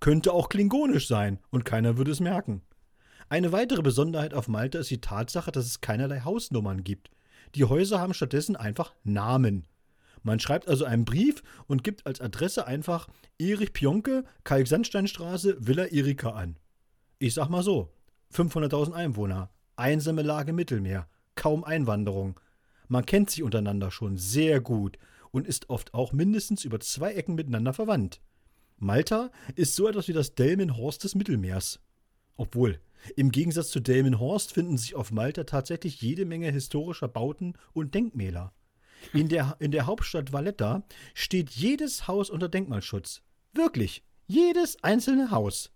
Könnte 0.00 0.32
auch 0.32 0.48
klingonisch 0.48 1.08
sein 1.08 1.38
und 1.50 1.64
keiner 1.64 1.96
würde 1.96 2.10
es 2.10 2.20
merken. 2.20 2.62
Eine 3.28 3.52
weitere 3.52 3.82
Besonderheit 3.82 4.32
auf 4.32 4.48
Malta 4.48 4.78
ist 4.78 4.90
die 4.90 5.00
Tatsache, 5.00 5.52
dass 5.52 5.66
es 5.66 5.80
keinerlei 5.80 6.20
Hausnummern 6.20 6.82
gibt. 6.82 7.10
Die 7.54 7.64
Häuser 7.64 8.00
haben 8.00 8.14
stattdessen 8.14 8.56
einfach 8.56 8.94
Namen. 9.04 9.66
Man 10.22 10.40
schreibt 10.40 10.68
also 10.68 10.84
einen 10.84 11.04
Brief 11.04 11.42
und 11.66 11.84
gibt 11.84 12.06
als 12.06 12.20
Adresse 12.20 12.66
einfach 12.66 13.08
Erich 13.38 13.72
Pionke, 13.72 14.24
Kalksandsteinstraße, 14.44 15.56
Villa 15.66 15.86
Erika 15.86 16.30
an. 16.30 16.56
Ich 17.18 17.34
sag 17.34 17.48
mal 17.48 17.62
so: 17.62 17.92
500.000 18.34 18.92
Einwohner, 18.92 19.50
einsame 19.76 20.22
Lage 20.22 20.52
Mittelmeer, 20.52 21.08
kaum 21.34 21.64
Einwanderung. 21.64 22.38
Man 22.88 23.06
kennt 23.06 23.30
sich 23.30 23.42
untereinander 23.42 23.90
schon 23.90 24.16
sehr 24.16 24.60
gut 24.60 24.98
und 25.30 25.46
ist 25.46 25.68
oft 25.70 25.94
auch 25.94 26.12
mindestens 26.12 26.64
über 26.64 26.80
zwei 26.80 27.12
Ecken 27.12 27.34
miteinander 27.34 27.72
verwandt. 27.72 28.20
Malta 28.78 29.30
ist 29.56 29.74
so 29.74 29.88
etwas 29.88 30.08
wie 30.08 30.12
das 30.12 30.34
Delmenhorst 30.34 31.04
des 31.04 31.14
Mittelmeers. 31.14 31.80
Obwohl, 32.36 32.80
im 33.16 33.30
Gegensatz 33.30 33.70
zu 33.70 33.80
Delmenhorst 33.80 34.52
finden 34.52 34.78
sich 34.78 34.94
auf 34.94 35.10
Malta 35.10 35.44
tatsächlich 35.44 36.00
jede 36.00 36.24
Menge 36.24 36.50
historischer 36.50 37.08
Bauten 37.08 37.54
und 37.72 37.94
Denkmäler. 37.94 38.52
In 39.12 39.28
der, 39.28 39.56
in 39.58 39.70
der 39.70 39.86
Hauptstadt 39.86 40.32
Valletta 40.32 40.82
steht 41.14 41.50
jedes 41.50 42.08
Haus 42.08 42.30
unter 42.30 42.48
Denkmalschutz. 42.48 43.22
Wirklich, 43.52 44.04
jedes 44.26 44.82
einzelne 44.82 45.30
Haus. 45.30 45.72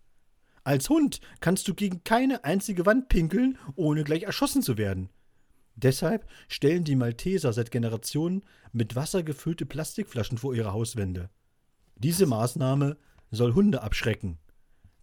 Als 0.65 0.89
Hund 0.89 1.21
kannst 1.41 1.67
du 1.67 1.75
gegen 1.75 2.05
keine 2.05 2.45
einzige 2.45 2.87
Wand 2.87 3.09
pinkeln, 3.09 3.59
ohne 3.75 4.05
gleich 4.05 4.23
erschossen 4.23 4.63
zu 4.63 4.79
werden. 4.79 5.09
Deshalb 5.75 6.29
stellen 6.49 6.85
die 6.85 6.97
Malteser 6.97 7.53
seit 7.53 7.71
Generationen 7.71 8.43
mit 8.73 8.95
Wasser 8.95 9.23
gefüllte 9.23 9.67
Plastikflaschen 9.67 10.39
vor 10.39 10.55
ihre 10.55 10.73
Hauswände. 10.73 11.31
Diese 11.97 12.27
Maßnahme 12.27 12.97
soll 13.31 13.55
Hunde 13.55 13.83
abschrecken. 13.83 14.39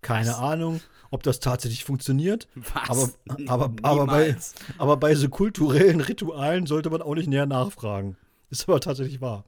Keine 0.01 0.29
Was? 0.29 0.37
Ahnung, 0.37 0.81
ob 1.11 1.23
das 1.23 1.39
tatsächlich 1.39 1.83
funktioniert, 1.83 2.47
Was? 2.55 2.89
aber, 2.89 3.09
aber, 3.47 3.73
aber, 3.81 4.05
bei, 4.05 4.37
aber 4.77 4.97
bei 4.97 5.15
so 5.15 5.29
kulturellen 5.29 6.01
Ritualen 6.01 6.65
sollte 6.65 6.89
man 6.89 7.01
auch 7.01 7.15
nicht 7.15 7.27
näher 7.27 7.45
nachfragen. 7.45 8.15
Ist 8.49 8.67
aber 8.67 8.79
tatsächlich 8.79 9.21
wahr. 9.21 9.45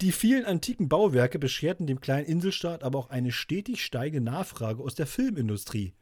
Die 0.00 0.12
vielen 0.12 0.44
antiken 0.44 0.88
Bauwerke 0.88 1.40
bescherten 1.40 1.88
dem 1.88 2.00
kleinen 2.00 2.26
Inselstaat 2.26 2.84
aber 2.84 2.98
auch 2.98 3.10
eine 3.10 3.32
stetig 3.32 3.84
steigende 3.84 4.30
Nachfrage 4.30 4.80
aus 4.80 4.94
der 4.94 5.08
Filmindustrie. 5.08 5.94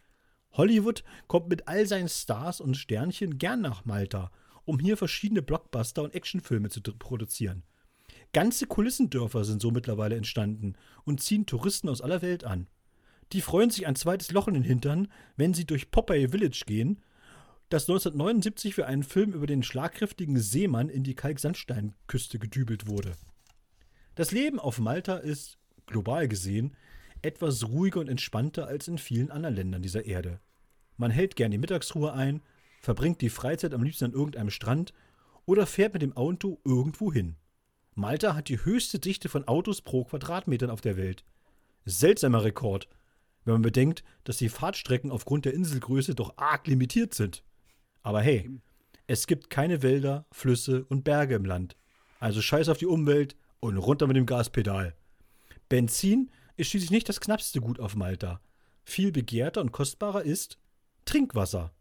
Hollywood 0.52 1.02
kommt 1.28 1.48
mit 1.48 1.66
all 1.66 1.86
seinen 1.86 2.08
Stars 2.08 2.60
und 2.60 2.76
Sternchen 2.76 3.38
gern 3.38 3.62
nach 3.62 3.86
Malta, 3.86 4.30
um 4.66 4.78
hier 4.78 4.98
verschiedene 4.98 5.40
Blockbuster 5.40 6.02
und 6.02 6.14
Actionfilme 6.14 6.68
zu 6.68 6.82
produzieren. 6.82 7.62
Ganze 8.32 8.66
Kulissendörfer 8.66 9.44
sind 9.44 9.62
so 9.62 9.70
mittlerweile 9.70 10.16
entstanden 10.16 10.74
und 11.04 11.22
ziehen 11.22 11.46
Touristen 11.46 11.88
aus 11.88 12.02
aller 12.02 12.20
Welt 12.20 12.44
an. 12.44 12.66
Die 13.32 13.40
freuen 13.40 13.70
sich 13.70 13.86
ein 13.86 13.96
zweites 13.96 14.30
Loch 14.30 14.48
in 14.48 14.54
den 14.54 14.62
Hintern, 14.62 15.08
wenn 15.36 15.54
sie 15.54 15.64
durch 15.64 15.90
Popeye 15.90 16.28
Village 16.28 16.64
gehen, 16.66 17.02
das 17.68 17.84
1979 17.84 18.74
für 18.74 18.86
einen 18.86 19.02
Film 19.02 19.32
über 19.32 19.46
den 19.46 19.64
schlagkräftigen 19.64 20.38
Seemann 20.38 20.88
in 20.88 21.02
die 21.02 21.14
Kalksandsteinküste 21.14 22.38
gedübelt 22.38 22.86
wurde. 22.86 23.12
Das 24.14 24.30
Leben 24.30 24.60
auf 24.60 24.78
Malta 24.78 25.16
ist, 25.16 25.58
global 25.86 26.28
gesehen, 26.28 26.76
etwas 27.22 27.68
ruhiger 27.68 28.00
und 28.00 28.08
entspannter 28.08 28.68
als 28.68 28.86
in 28.86 28.98
vielen 28.98 29.30
anderen 29.30 29.56
Ländern 29.56 29.82
dieser 29.82 30.04
Erde. 30.04 30.40
Man 30.96 31.10
hält 31.10 31.34
gern 31.34 31.50
die 31.50 31.58
Mittagsruhe 31.58 32.12
ein, 32.12 32.40
verbringt 32.80 33.20
die 33.20 33.30
Freizeit 33.30 33.74
am 33.74 33.82
liebsten 33.82 34.06
an 34.06 34.12
irgendeinem 34.12 34.50
Strand 34.50 34.94
oder 35.44 35.66
fährt 35.66 35.92
mit 35.92 36.02
dem 36.02 36.16
Auto 36.16 36.60
irgendwo 36.64 37.12
hin. 37.12 37.36
Malta 37.94 38.34
hat 38.34 38.48
die 38.48 38.64
höchste 38.64 38.98
Dichte 38.98 39.28
von 39.28 39.48
Autos 39.48 39.80
pro 39.80 40.04
Quadratmetern 40.04 40.70
auf 40.70 40.80
der 40.80 40.96
Welt. 40.96 41.24
Seltsamer 41.84 42.44
Rekord, 42.44 42.88
wenn 43.46 43.54
man 43.54 43.62
bedenkt, 43.62 44.04
dass 44.24 44.36
die 44.36 44.48
Fahrtstrecken 44.48 45.10
aufgrund 45.10 45.44
der 45.44 45.54
Inselgröße 45.54 46.14
doch 46.14 46.36
arg 46.36 46.66
limitiert 46.66 47.14
sind. 47.14 47.42
Aber 48.02 48.20
hey, 48.20 48.50
es 49.06 49.26
gibt 49.26 49.50
keine 49.50 49.82
Wälder, 49.82 50.26
Flüsse 50.32 50.84
und 50.84 51.04
Berge 51.04 51.36
im 51.36 51.44
Land. 51.44 51.76
Also 52.18 52.42
scheiß 52.42 52.68
auf 52.68 52.78
die 52.78 52.86
Umwelt 52.86 53.36
und 53.60 53.76
runter 53.76 54.08
mit 54.08 54.16
dem 54.16 54.26
Gaspedal. 54.26 54.94
Benzin 55.68 56.30
ist 56.56 56.70
schließlich 56.70 56.90
nicht 56.90 57.08
das 57.08 57.20
knappste 57.20 57.60
Gut 57.60 57.78
auf 57.78 57.94
Malta. 57.94 58.40
Viel 58.84 59.12
begehrter 59.12 59.60
und 59.60 59.72
kostbarer 59.72 60.22
ist 60.22 60.58
Trinkwasser. 61.04 61.72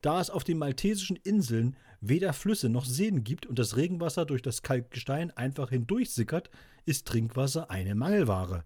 Da 0.00 0.20
es 0.20 0.30
auf 0.30 0.44
den 0.44 0.58
maltesischen 0.58 1.16
Inseln 1.16 1.76
weder 2.00 2.32
Flüsse 2.32 2.68
noch 2.68 2.84
Seen 2.84 3.24
gibt 3.24 3.46
und 3.46 3.58
das 3.58 3.76
Regenwasser 3.76 4.24
durch 4.24 4.42
das 4.42 4.62
Kalkgestein 4.62 5.30
einfach 5.32 5.70
hindurchsickert, 5.70 6.50
ist 6.86 7.06
Trinkwasser 7.06 7.70
eine 7.70 7.94
Mangelware. 7.94 8.64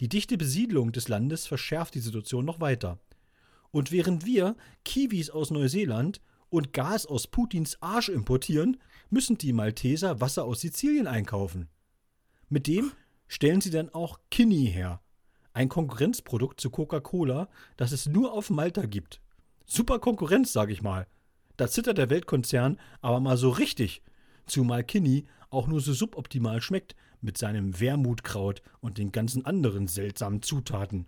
Die 0.00 0.08
dichte 0.08 0.38
Besiedlung 0.38 0.92
des 0.92 1.08
Landes 1.08 1.46
verschärft 1.46 1.94
die 1.94 2.00
Situation 2.00 2.46
noch 2.46 2.58
weiter. 2.58 2.98
Und 3.70 3.92
während 3.92 4.24
wir 4.24 4.56
Kiwis 4.82 5.28
aus 5.28 5.50
Neuseeland 5.50 6.22
und 6.48 6.72
Gas 6.72 7.04
aus 7.04 7.26
Putins 7.26 7.80
Arsch 7.82 8.08
importieren, 8.08 8.78
müssen 9.10 9.36
die 9.36 9.52
Malteser 9.52 10.20
Wasser 10.22 10.44
aus 10.44 10.62
Sizilien 10.62 11.06
einkaufen. 11.06 11.68
Mit 12.48 12.66
dem 12.66 12.92
stellen 13.28 13.60
sie 13.60 13.70
dann 13.70 13.90
auch 13.90 14.18
Kinney 14.30 14.66
her, 14.72 15.02
ein 15.52 15.68
Konkurrenzprodukt 15.68 16.60
zu 16.60 16.70
Coca-Cola, 16.70 17.50
das 17.76 17.92
es 17.92 18.06
nur 18.06 18.32
auf 18.32 18.48
Malta 18.48 18.86
gibt. 18.86 19.20
Super 19.66 19.98
Konkurrenz, 19.98 20.52
sag 20.52 20.70
ich 20.70 20.80
mal. 20.80 21.06
Da 21.58 21.68
zittert 21.68 21.98
der 21.98 22.08
Weltkonzern 22.08 22.80
aber 23.02 23.20
mal 23.20 23.36
so 23.36 23.50
richtig, 23.50 24.02
zumal 24.46 24.82
Kinney 24.82 25.26
auch 25.50 25.66
nur 25.66 25.80
so 25.80 25.92
suboptimal 25.92 26.62
schmeckt 26.62 26.96
mit 27.20 27.38
seinem 27.38 27.80
Wermutkraut 27.80 28.62
und 28.80 28.98
den 28.98 29.12
ganzen 29.12 29.44
anderen 29.46 29.86
seltsamen 29.86 30.42
Zutaten. 30.42 31.06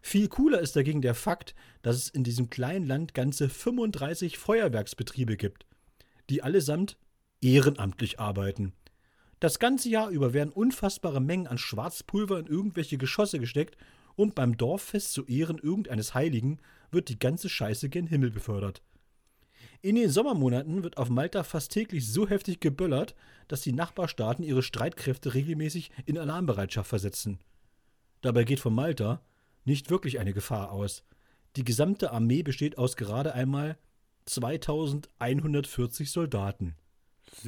Viel 0.00 0.28
cooler 0.28 0.60
ist 0.60 0.74
dagegen 0.74 1.00
der 1.00 1.14
Fakt, 1.14 1.54
dass 1.82 1.96
es 1.96 2.08
in 2.08 2.24
diesem 2.24 2.50
kleinen 2.50 2.86
Land 2.86 3.14
ganze 3.14 3.48
35 3.48 4.36
Feuerwerksbetriebe 4.36 5.36
gibt, 5.36 5.64
die 6.28 6.42
allesamt 6.42 6.96
ehrenamtlich 7.40 8.18
arbeiten. 8.18 8.72
Das 9.38 9.58
ganze 9.58 9.88
Jahr 9.88 10.10
über 10.10 10.32
werden 10.32 10.52
unfassbare 10.52 11.20
Mengen 11.20 11.46
an 11.46 11.58
Schwarzpulver 11.58 12.38
in 12.38 12.46
irgendwelche 12.46 12.98
Geschosse 12.98 13.38
gesteckt 13.38 13.76
und 14.14 14.34
beim 14.34 14.56
Dorffest 14.56 15.12
zu 15.12 15.24
Ehren 15.26 15.58
irgendeines 15.58 16.14
Heiligen 16.14 16.58
wird 16.90 17.08
die 17.08 17.18
ganze 17.18 17.48
Scheiße 17.48 17.88
gen 17.88 18.06
Himmel 18.06 18.30
befördert. 18.30 18.82
In 19.84 19.96
den 19.96 20.10
Sommermonaten 20.10 20.84
wird 20.84 20.96
auf 20.96 21.10
Malta 21.10 21.42
fast 21.42 21.72
täglich 21.72 22.06
so 22.06 22.28
heftig 22.28 22.60
geböllert, 22.60 23.16
dass 23.48 23.62
die 23.62 23.72
Nachbarstaaten 23.72 24.44
ihre 24.44 24.62
Streitkräfte 24.62 25.34
regelmäßig 25.34 25.90
in 26.06 26.18
Alarmbereitschaft 26.18 26.88
versetzen. 26.88 27.40
Dabei 28.20 28.44
geht 28.44 28.60
von 28.60 28.72
Malta 28.72 29.20
nicht 29.64 29.90
wirklich 29.90 30.20
eine 30.20 30.32
Gefahr 30.32 30.70
aus. 30.70 31.02
Die 31.56 31.64
gesamte 31.64 32.12
Armee 32.12 32.44
besteht 32.44 32.78
aus 32.78 32.96
gerade 32.96 33.34
einmal 33.34 33.76
2140 34.26 36.12
Soldaten. 36.12 36.76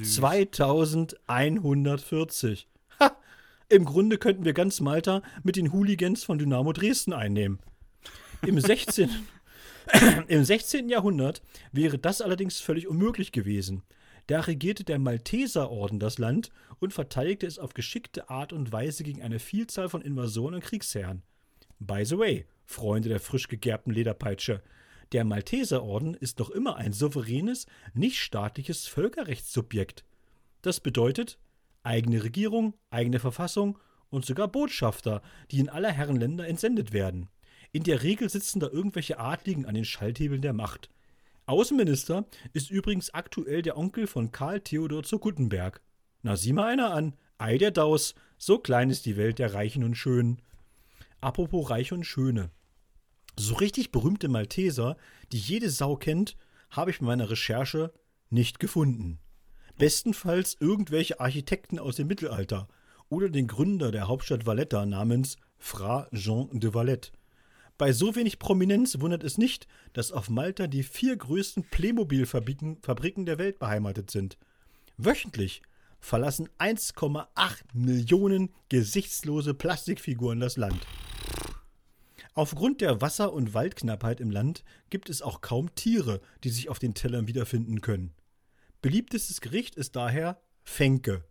2140. 0.03 2.67
Ha! 2.99 3.15
Im 3.69 3.85
Grunde 3.85 4.17
könnten 4.17 4.43
wir 4.43 4.51
ganz 4.51 4.81
Malta 4.81 5.21
mit 5.43 5.55
den 5.55 5.71
Hooligans 5.71 6.25
von 6.25 6.37
Dynamo 6.37 6.73
Dresden 6.73 7.13
einnehmen. 7.13 7.59
Im 8.45 8.59
16. 8.59 9.09
Im 10.27 10.43
16. 10.43 10.89
Jahrhundert 10.89 11.41
wäre 11.71 11.97
das 11.97 12.21
allerdings 12.21 12.59
völlig 12.59 12.87
unmöglich 12.87 13.31
gewesen. 13.31 13.83
Da 14.27 14.41
regierte 14.41 14.83
der 14.83 14.97
Malteserorden 14.97 15.99
das 15.99 16.17
Land 16.17 16.49
und 16.79 16.93
verteidigte 16.93 17.45
es 17.45 17.59
auf 17.59 17.73
geschickte 17.73 18.29
Art 18.29 18.53
und 18.53 18.71
Weise 18.71 19.03
gegen 19.03 19.21
eine 19.21 19.39
Vielzahl 19.39 19.89
von 19.89 20.01
Invasoren 20.01 20.55
und 20.55 20.63
Kriegsherren. 20.63 21.21
By 21.79 22.03
the 22.05 22.17
way, 22.17 22.45
Freunde 22.65 23.09
der 23.09 23.19
frisch 23.19 23.47
gegerbten 23.47 23.93
Lederpeitsche, 23.93 24.63
der 25.11 25.23
Malteserorden 25.23 26.15
ist 26.15 26.39
noch 26.39 26.49
immer 26.49 26.77
ein 26.77 26.91
souveränes, 26.91 27.67
nichtstaatliches 27.93 28.87
Völkerrechtssubjekt. 28.87 30.03
Das 30.63 30.79
bedeutet 30.79 31.37
eigene 31.83 32.23
Regierung, 32.23 32.73
eigene 32.89 33.19
Verfassung 33.19 33.77
und 34.09 34.25
sogar 34.25 34.47
Botschafter, 34.47 35.21
die 35.51 35.59
in 35.59 35.69
aller 35.69 35.91
Herren 35.91 36.15
Länder 36.15 36.47
entsendet 36.47 36.91
werden. 36.91 37.29
In 37.75 37.83
der 37.83 38.03
Regel 38.03 38.29
sitzen 38.29 38.61
da 38.61 38.69
irgendwelche 38.69 39.19
Adligen 39.19 39.65
an 39.65 39.75
den 39.75 39.83
Schalthebeln 39.83 40.41
der 40.41 40.53
Macht. 40.53 40.89
Außenminister 41.45 42.25
ist 42.53 42.71
übrigens 42.71 43.13
aktuell 43.13 43.63
der 43.63 43.77
Onkel 43.77 44.07
von 44.07 44.31
Karl 44.31 44.61
Theodor 44.61 45.03
zu 45.03 45.19
Guttenberg. 45.19 45.81
Na, 46.21 46.37
sieh 46.37 46.53
mal 46.53 46.67
einer 46.71 46.93
an. 46.93 47.17
Ei 47.37 47.57
der 47.57 47.71
Daus, 47.71 48.15
so 48.37 48.59
klein 48.59 48.89
ist 48.89 49.05
die 49.05 49.17
Welt 49.17 49.39
der 49.39 49.53
Reichen 49.53 49.83
und 49.83 49.95
Schönen. 49.95 50.41
Apropos 51.19 51.69
Reiche 51.69 51.95
und 51.95 52.05
Schöne. 52.05 52.49
So 53.35 53.55
richtig 53.55 53.91
berühmte 53.91 54.29
Malteser, 54.29 54.95
die 55.33 55.39
jede 55.39 55.69
Sau 55.69 55.97
kennt, 55.97 56.37
habe 56.69 56.91
ich 56.91 56.99
bei 56.99 57.07
meiner 57.07 57.29
Recherche 57.29 57.91
nicht 58.29 58.61
gefunden. 58.61 59.19
Bestenfalls 59.77 60.55
irgendwelche 60.61 61.19
Architekten 61.19 61.79
aus 61.79 61.97
dem 61.97 62.07
Mittelalter 62.07 62.69
oder 63.09 63.27
den 63.27 63.47
Gründer 63.47 63.91
der 63.91 64.07
Hauptstadt 64.07 64.45
Valletta 64.45 64.85
namens 64.85 65.35
Fra 65.57 66.07
Jean 66.13 66.47
de 66.57 66.73
Valette. 66.73 67.11
Bei 67.77 67.91
so 67.91 68.15
wenig 68.15 68.39
Prominenz 68.39 69.01
wundert 69.01 69.23
es 69.23 69.37
nicht, 69.37 69.67
dass 69.91 70.13
auf 70.13 70.29
Malta 70.29 70.67
die 70.67 70.83
vier 70.83 71.17
größten 71.17 71.65
Playmobil-Fabriken 71.65 72.77
Fabriken 72.81 73.25
der 73.25 73.37
Welt 73.37 73.59
beheimatet 73.59 74.11
sind. 74.11 74.37
Wöchentlich 74.97 75.61
verlassen 75.99 76.47
1,8 76.57 77.27
Millionen 77.73 78.53
gesichtslose 78.69 79.53
Plastikfiguren 79.53 80.39
das 80.39 80.55
Land. 80.55 80.79
Aufgrund 82.33 82.81
der 82.81 83.01
Wasser- 83.01 83.33
und 83.33 83.53
Waldknappheit 83.53 84.21
im 84.21 84.31
Land 84.31 84.63
gibt 84.89 85.09
es 85.09 85.21
auch 85.21 85.41
kaum 85.41 85.73
Tiere, 85.75 86.21
die 86.43 86.49
sich 86.49 86.69
auf 86.69 86.79
den 86.79 86.93
Tellern 86.93 87.27
wiederfinden 87.27 87.81
können. 87.81 88.13
Beliebtestes 88.81 89.41
Gericht 89.41 89.75
ist 89.75 89.95
daher 89.95 90.39
Fenke, 90.63 91.25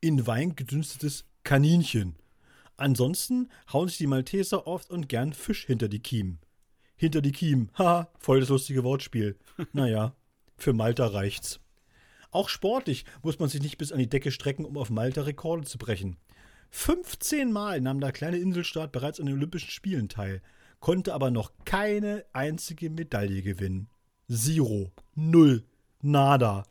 in 0.00 0.26
Wein 0.26 0.56
gedünstetes 0.56 1.24
Kaninchen. 1.42 2.16
Ansonsten 2.76 3.50
hauen 3.72 3.88
sich 3.88 3.98
die 3.98 4.06
Malteser 4.06 4.66
oft 4.66 4.90
und 4.90 5.08
gern 5.08 5.32
Fisch 5.32 5.66
hinter 5.66 5.88
die 5.88 6.00
Kiemen. 6.00 6.40
Hinter 6.96 7.20
die 7.20 7.32
Kiemen, 7.32 7.70
haha, 7.78 8.08
voll 8.18 8.40
das 8.40 8.48
lustige 8.48 8.84
Wortspiel. 8.84 9.38
naja, 9.72 10.14
für 10.56 10.72
Malta 10.72 11.06
reicht's. 11.06 11.60
Auch 12.30 12.48
sportlich 12.48 13.04
muss 13.22 13.38
man 13.38 13.48
sich 13.48 13.62
nicht 13.62 13.78
bis 13.78 13.92
an 13.92 14.00
die 14.00 14.08
Decke 14.08 14.32
strecken, 14.32 14.64
um 14.64 14.76
auf 14.76 14.90
Malta 14.90 15.22
Rekorde 15.22 15.64
zu 15.64 15.78
brechen. 15.78 16.16
15 16.70 17.52
Mal 17.52 17.80
nahm 17.80 18.00
der 18.00 18.10
kleine 18.10 18.38
Inselstaat 18.38 18.90
bereits 18.90 19.20
an 19.20 19.26
den 19.26 19.36
Olympischen 19.36 19.70
Spielen 19.70 20.08
teil, 20.08 20.42
konnte 20.80 21.14
aber 21.14 21.30
noch 21.30 21.52
keine 21.64 22.24
einzige 22.32 22.90
Medaille 22.90 23.42
gewinnen. 23.42 23.88
Zero. 24.28 24.90
Null. 25.14 25.64
Nada. 26.02 26.64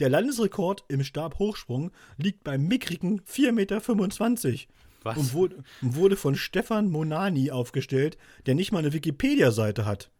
Der 0.00 0.10
Landesrekord 0.10 0.84
im 0.88 1.04
Stabhochsprung 1.04 1.92
liegt 2.16 2.42
bei 2.42 2.58
mickrigen 2.58 3.20
4,25 3.20 3.52
Meter. 3.52 4.74
Was? 5.06 5.16
Und 5.16 5.32
wurde, 5.32 5.64
wurde 5.80 6.16
von 6.16 6.34
Stefan 6.34 6.90
Monani 6.90 7.50
aufgestellt, 7.50 8.18
der 8.46 8.54
nicht 8.54 8.72
mal 8.72 8.80
eine 8.80 8.92
Wikipedia-Seite 8.92 9.86
hat. 9.86 10.10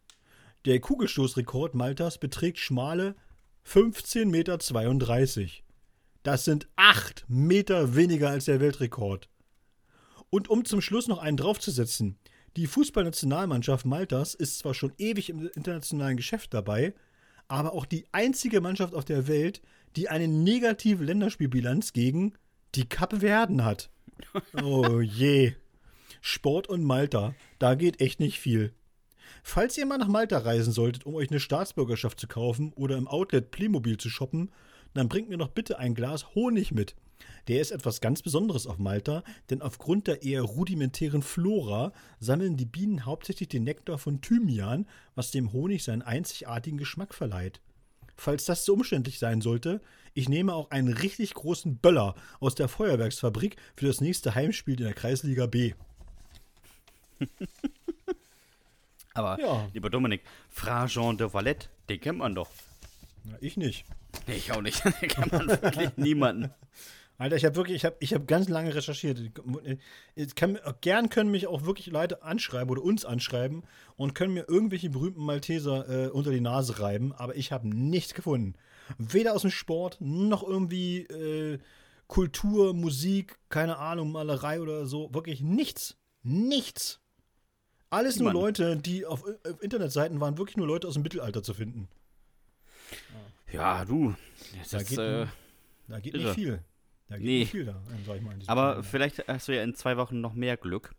Der 0.65 0.81
Kugelstoßrekord 0.81 1.75
Maltas 1.75 2.19
beträgt 2.19 2.59
schmale 2.59 3.15
15,32 3.67 4.27
Meter. 4.27 4.59
Das 6.23 6.45
sind 6.45 6.69
8 6.77 7.25
Meter 7.29 7.95
weniger 7.95 8.31
als 8.31 8.47
der 8.47 8.61
Weltrekord. 8.61 9.29
Und 10.31 10.49
um 10.49 10.65
zum 10.65 10.81
Schluss 10.81 11.07
noch 11.07 11.19
einen 11.19 11.37
draufzusetzen, 11.37 12.19
die 12.57 12.67
Fußballnationalmannschaft 12.67 13.87
Maltas 13.87 14.35
ist 14.35 14.59
zwar 14.59 14.75
schon 14.75 14.93
ewig 14.99 15.29
im 15.29 15.49
internationalen 15.55 16.17
Geschäft 16.17 16.55
dabei, 16.55 16.95
aber 17.49 17.75
auch 17.75 17.87
die 17.87 18.07
einzige 18.13 18.61
Mannschaft 18.61 18.95
auf 18.95 19.05
der 19.05 19.29
Welt, 19.29 19.63
die 19.95 20.09
eine 20.09 20.27
negative 20.27 21.05
Länderspielbilanz 21.05 21.93
gegen 21.93 22.35
die 22.75 22.89
Kapverden 22.89 23.65
hat. 23.65 23.91
Oh 24.63 25.01
je. 25.01 25.55
Sport 26.21 26.69
und 26.69 26.85
Malta, 26.85 27.35
da 27.59 27.75
geht 27.75 28.01
echt 28.01 28.21
nicht 28.21 28.41
viel. 28.41 28.73
Falls 29.43 29.79
ihr 29.79 29.87
mal 29.87 29.99
nach 29.99 30.09
Malta 30.09 30.39
reisen 30.39 30.73
solltet, 30.73 31.07
um 31.07 31.15
euch 31.15 31.31
eine 31.31 31.41
Staatsbürgerschaft 31.41 32.19
zu 32.19 32.27
kaufen 32.27 32.73
oder 32.75 32.97
im 32.97 33.07
Outlet 33.07 33.51
Playmobil 33.51 33.97
zu 33.97 34.11
shoppen, 34.11 34.51
dann 34.95 35.09
bringt 35.09 35.29
mir 35.29 35.39
doch 35.39 35.49
bitte 35.49 35.79
ein 35.79 35.95
Glas 35.95 36.35
Honig 36.35 36.73
mit. 36.73 36.95
Der 37.49 37.61
ist 37.61 37.71
etwas 37.71 38.01
ganz 38.01 38.23
Besonderes 38.23 38.67
auf 38.67 38.79
Malta, 38.79 39.23
denn 39.51 39.63
aufgrund 39.63 40.07
der 40.07 40.23
eher 40.23 40.43
rudimentären 40.43 41.23
Flora 41.23 41.93
sammeln 42.19 42.57
die 42.57 42.67
Bienen 42.67 43.05
hauptsächlich 43.05 43.49
den 43.49 43.65
Nektar 43.65 43.99
von 43.99 44.21
Thymian, 44.21 44.87
was 45.15 45.31
dem 45.31 45.53
Honig 45.53 45.85
seinen 45.85 46.03
einzigartigen 46.03 46.79
Geschmack 46.79 47.15
verleiht. 47.15 47.61
Falls 48.17 48.47
das 48.47 48.65
zu 48.65 48.75
umständlich 48.75 49.19
sein 49.19 49.41
sollte, 49.41 49.81
ich 50.17 50.29
nehme 50.29 50.55
auch 50.55 50.71
einen 50.71 50.93
richtig 50.93 51.35
großen 51.35 51.77
Böller 51.77 52.15
aus 52.41 52.55
der 52.55 52.69
Feuerwerksfabrik 52.69 53.57
für 53.77 53.87
das 53.87 54.01
nächste 54.01 54.35
Heimspiel 54.35 54.79
in 54.79 54.85
der 54.87 54.95
Kreisliga 54.95 55.47
B. 55.47 55.75
Aber, 59.15 59.39
Ja. 59.41 59.69
lieber 59.73 59.91
Dominik, 59.91 60.23
Fra 60.49 60.87
Jean 60.87 61.17
de 61.17 61.33
Valette, 61.33 61.69
den 61.89 62.01
kennt 62.01 62.19
man 62.19 62.35
doch. 62.35 62.51
Na, 63.25 63.37
ich 63.41 63.57
nicht. 63.57 63.85
Nee, 64.27 64.35
ich 64.37 64.53
auch 64.53 64.63
nicht. 64.63 64.83
Den 65.01 65.09
kennt 65.09 65.33
man 65.33 65.49
wirklich 65.49 65.97
niemanden. 65.97 66.51
Alter, 67.19 67.37
ich 67.37 67.45
habe 67.45 67.57
wirklich, 67.57 67.77
ich 67.77 67.85
habe 67.85 67.97
ich 68.01 68.13
hab 68.15 68.27
ganz 68.27 68.49
lange 68.49 68.75
recherchiert. 68.75 69.19
Kann, 70.35 70.59
gern 70.83 71.09
können 71.09 71.31
mich 71.31 71.47
auch 71.47 71.65
wirklich 71.65 71.87
Leute 71.87 72.23
anschreiben 72.23 72.71
oder 72.71 72.83
uns 72.83 73.05
anschreiben 73.05 73.63
und 73.97 74.15
können 74.15 74.35
mir 74.35 74.47
irgendwelche 74.49 74.91
berühmten 74.91 75.23
Malteser 75.25 75.89
äh, 75.89 76.09
unter 76.09 76.31
die 76.31 76.41
Nase 76.43 76.79
reiben, 76.81 77.13
aber 77.15 77.35
ich 77.37 77.53
habe 77.53 77.69
nichts 77.69 78.13
gefunden. 78.15 78.55
Weder 78.99 79.35
aus 79.35 79.43
dem 79.43 79.51
Sport, 79.51 79.99
noch 80.01 80.43
irgendwie 80.43 81.01
äh, 81.03 81.59
Kultur, 82.07 82.73
Musik, 82.75 83.37
keine 83.49 83.79
Ahnung, 83.79 84.13
Malerei 84.13 84.61
oder 84.61 84.87
so. 84.87 85.13
Wirklich 85.13 85.41
nichts. 85.41 85.97
Nichts. 86.23 87.01
Alles 87.91 88.19
nur 88.19 88.33
Mann. 88.33 88.43
Leute, 88.43 88.77
die 88.77 89.07
auf, 89.07 89.25
auf 89.25 89.63
Internetseiten 89.63 90.21
waren, 90.21 90.39
wirklich 90.39 90.57
nur 90.57 90.67
Leute 90.67 90.87
aus 90.89 90.95
dem 90.95 91.03
Mittelalter 91.03 91.43
zu 91.43 91.55
finden. 91.55 91.89
Ja, 93.53 93.85
du. 93.85 94.15
Das 94.59 94.71
Da 94.71 94.79
ist, 94.79 94.89
geht 94.89 94.99
äh, 94.99 95.27
Da 95.89 96.01
geht 96.01 96.15
Irre. 96.15 96.25
nicht 96.25 96.35
viel. 96.35 96.61
Da 97.09 97.17
geht 97.17 97.25
Nee. 97.27 97.39
nicht 97.41 97.51
viel 97.53 97.65
da, 97.65 97.81
sag 98.07 98.17
ich 98.17 98.23
mal. 98.23 98.35
aber 98.47 98.63
Kalender. 98.71 98.83
vielleicht 98.89 99.29
hast 99.29 99.49
du 99.49 99.55
ja 99.57 99.63
in 99.63 99.75
zwei 99.75 99.97
Wochen 99.97 100.21
noch 100.21 100.35
mehr 100.35 100.57
Glück. 100.57 100.95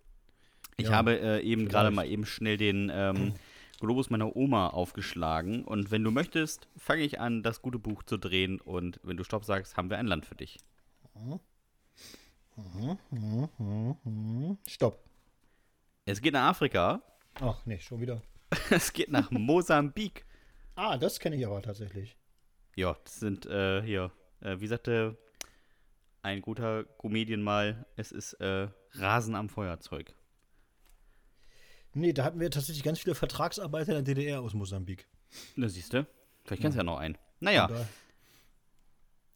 Ich 0.78 0.88
Ja, 0.88 0.94
habe 0.94 1.20
äh, 1.20 1.42
eben 1.42 1.68
gerade 1.68 1.92
mal 1.92 2.08
eben 2.08 2.26
schnell 2.26 2.56
den 2.58 2.90
ähm, 2.94 3.34
Globus 3.80 4.10
meiner 4.10 4.36
Oma 4.36 4.68
aufgeschlagen. 4.68 5.64
Und 5.64 5.92
wenn 5.92 6.04
du 6.04 6.12
möchtest, 6.12 6.68
fange 6.78 7.04
ich 7.04 7.20
an, 7.20 7.44
das 7.44 7.62
gute 7.62 7.80
Buch 7.80 8.04
zu 8.04 8.18
drehen. 8.18 8.60
Und 8.60 9.00
wenn 9.04 9.18
du 9.18 9.24
Stopp 9.24 9.46
sagst, 9.46 9.78
haben 9.78 9.90
wir 9.90 9.98
ein 9.98 10.08
Land 10.08 10.26
für 10.26 10.36
dich. 10.36 10.60
Stopp. 14.68 15.04
Es 16.06 16.22
geht 16.22 16.34
nach 16.34 16.50
Afrika. 16.50 17.02
Ach 17.36 17.66
nee, 17.66 17.80
schon 17.80 18.02
wieder. 18.02 18.22
Es 18.70 18.94
geht 18.94 19.12
nach 19.12 19.30
Mosambik. 19.30 20.26
Ah, 20.76 20.98
das 20.98 21.20
kenne 21.20 21.36
ich 21.36 21.46
aber 21.46 21.62
tatsächlich. 21.62 22.16
Ja, 22.76 22.96
das 23.04 23.20
sind 23.20 23.46
äh, 23.46 23.82
hier, 23.82 24.12
äh, 24.40 24.60
wie 24.60 24.68
sagte 24.68 25.18
ein 26.22 26.42
guter 26.42 26.84
Comedian 26.84 27.42
mal, 27.42 27.86
es 27.96 28.12
ist 28.12 28.34
äh, 28.34 28.68
Rasen 28.92 29.36
am 29.36 29.50
Feuerzeug. 29.50 30.14
Nee, 31.98 32.14
da 32.14 32.24
hatten 32.24 32.40
wir 32.40 32.52
tatsächlich 32.52 32.84
ganz 32.84 33.00
viele 33.00 33.16
Vertragsarbeiter 33.16 33.98
in 33.98 34.06
der 34.06 34.16
DDR 34.16 34.42
aus 34.42 34.54
Mosambik. 34.54 35.08
Na, 35.56 35.68
siehst 35.68 35.94
du? 35.94 36.06
Vielleicht 36.44 36.62
kennst 36.62 36.76
du 36.76 36.80
ja 36.80 36.84
noch 36.84 37.00
einen. 37.00 37.18
Naja, 37.40 37.70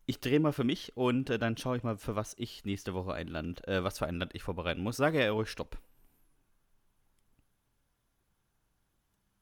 ich 0.05 0.19
drehe 0.19 0.39
mal 0.39 0.53
für 0.53 0.63
mich 0.63 0.95
und 0.95 1.31
äh, 1.31 1.39
dann 1.39 1.57
schaue 1.57 1.77
ich 1.77 1.83
mal, 1.83 1.97
für 1.97 2.15
was 2.15 2.35
ich 2.37 2.63
nächste 2.63 2.93
Woche 2.93 3.13
ein 3.13 3.27
Land, 3.27 3.67
äh, 3.67 3.83
was 3.83 3.97
für 3.97 4.05
ein 4.05 4.15
Land 4.15 4.35
ich 4.35 4.43
vorbereiten 4.43 4.81
muss. 4.81 4.97
Sage 4.97 5.19
er 5.19 5.31
ruhig 5.31 5.49
Stopp. 5.49 5.79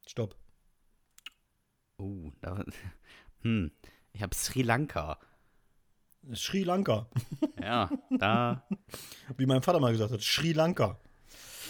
Stopp. 0.07 0.35
Oh, 1.97 2.31
da, 2.39 2.63
hm, 3.41 3.71
ich 4.13 4.21
habe 4.21 4.33
Sri 4.33 4.61
Lanka. 4.61 5.19
Sri 6.33 6.63
Lanka. 6.63 7.09
Ja, 7.61 7.89
da, 8.17 8.65
Wie 9.37 9.45
mein 9.45 9.61
Vater 9.61 9.81
mal 9.81 9.91
gesagt 9.91 10.11
hat, 10.11 10.21
Sri 10.21 10.53
Lanka. 10.53 10.97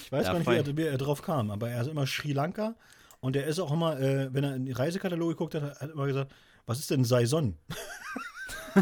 Ich 0.10 0.14
weiß 0.14 0.26
Ja, 0.26 0.32
gar 0.34 0.40
nicht, 0.40 0.50
wie 0.50 0.56
er, 0.72 0.78
wie 0.78 0.84
er 0.88 0.98
drauf 0.98 1.22
kam, 1.22 1.52
aber 1.52 1.70
er 1.70 1.82
ist 1.82 1.88
immer 1.88 2.08
Sri 2.08 2.34
Lanka. 2.34 2.74
Und 3.20 3.36
er 3.36 3.46
ist 3.46 3.60
auch 3.60 3.72
immer, 3.72 4.00
äh, 4.00 4.34
wenn 4.34 4.44
er 4.44 4.56
in 4.56 4.66
die 4.66 4.72
Reisekataloge 4.72 5.34
geguckt 5.36 5.54
hat, 5.54 5.62
hat 5.62 5.82
er 5.84 5.92
immer 5.92 6.08
gesagt, 6.08 6.34
was 6.66 6.80
ist 6.80 6.90
denn 6.90 7.04
Saison? 7.04 7.56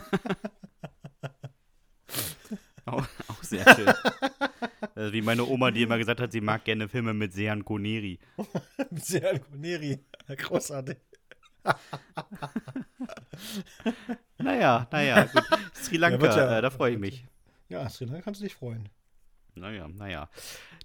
auch, 2.85 3.05
auch 3.27 3.43
sehr 3.43 3.65
schön. 3.75 3.87
äh, 4.95 5.11
wie 5.11 5.21
meine 5.21 5.43
Oma, 5.43 5.69
die 5.71 5.81
immer 5.83 5.97
gesagt 5.97 6.21
hat, 6.21 6.31
sie 6.31 6.39
mag 6.39 6.63
gerne 6.63 6.87
Filme 6.87 7.13
mit 7.13 7.33
Sean 7.33 7.65
Connery. 7.65 8.19
Sehr 8.91 9.41
Neri. 9.53 9.99
Großartig. 10.29 10.95
Naja, 14.37 14.87
naja, 14.93 15.25
gut. 15.25 15.43
Sri 15.73 15.97
Lanka, 15.97 16.21
wird 16.21 16.37
ja- 16.37 16.57
äh, 16.57 16.61
da 16.61 16.69
freue 16.69 16.93
ich 16.93 16.99
mich. 16.99 17.25
Ja, 17.67 17.89
Sri 17.89 18.05
Lanka 18.05 18.21
kannst 18.21 18.39
du 18.39 18.45
dich 18.45 18.55
freuen. 18.55 18.87
Naja, 19.59 19.87
naja. 19.87 20.29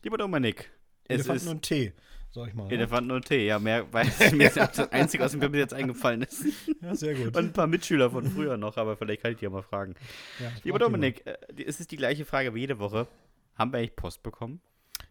Lieber 0.02 0.18
Dominik, 0.18 0.70
es 1.04 1.14
Elefanten 1.14 1.46
ist 1.46 1.50
und 1.50 1.62
Tee, 1.62 1.92
sag 2.30 2.48
ich 2.48 2.54
mal. 2.54 2.66
ne? 2.66 2.72
Elefanten 2.72 3.11
und 3.11 3.24
Tee. 3.24 3.46
Ja, 3.46 3.58
mehr 3.58 3.92
weiß 3.92 4.32
mir 4.32 4.48
ist 4.48 4.56
das 4.56 4.90
Einzige, 4.92 5.24
was 5.24 5.35
mir 5.37 5.48
bis 5.48 5.58
jetzt 5.58 5.74
eingefallen 5.74 6.22
ist. 6.22 6.44
Ja, 6.80 6.94
sehr 6.94 7.14
gut. 7.14 7.37
Und 7.37 7.37
ein 7.37 7.52
paar 7.52 7.66
Mitschüler 7.66 8.11
von 8.11 8.26
früher 8.30 8.56
noch, 8.56 8.76
aber 8.76 8.96
vielleicht 8.96 9.22
kann 9.22 9.32
ich 9.32 9.38
die 9.38 9.44
ja 9.44 9.50
mal 9.50 9.62
fragen. 9.62 9.94
ja, 10.40 10.50
Lieber 10.64 10.78
frag. 10.78 10.87
Dominik, 10.88 11.26
äh, 11.26 11.37
es 11.64 11.80
ist 11.80 11.90
die 11.90 11.96
gleiche 11.96 12.24
Frage 12.24 12.54
wie 12.54 12.61
jede 12.61 12.78
Woche. 12.78 13.06
Haben 13.54 13.72
wir 13.72 13.78
eigentlich 13.78 13.96
Post 13.96 14.22
bekommen? 14.22 14.61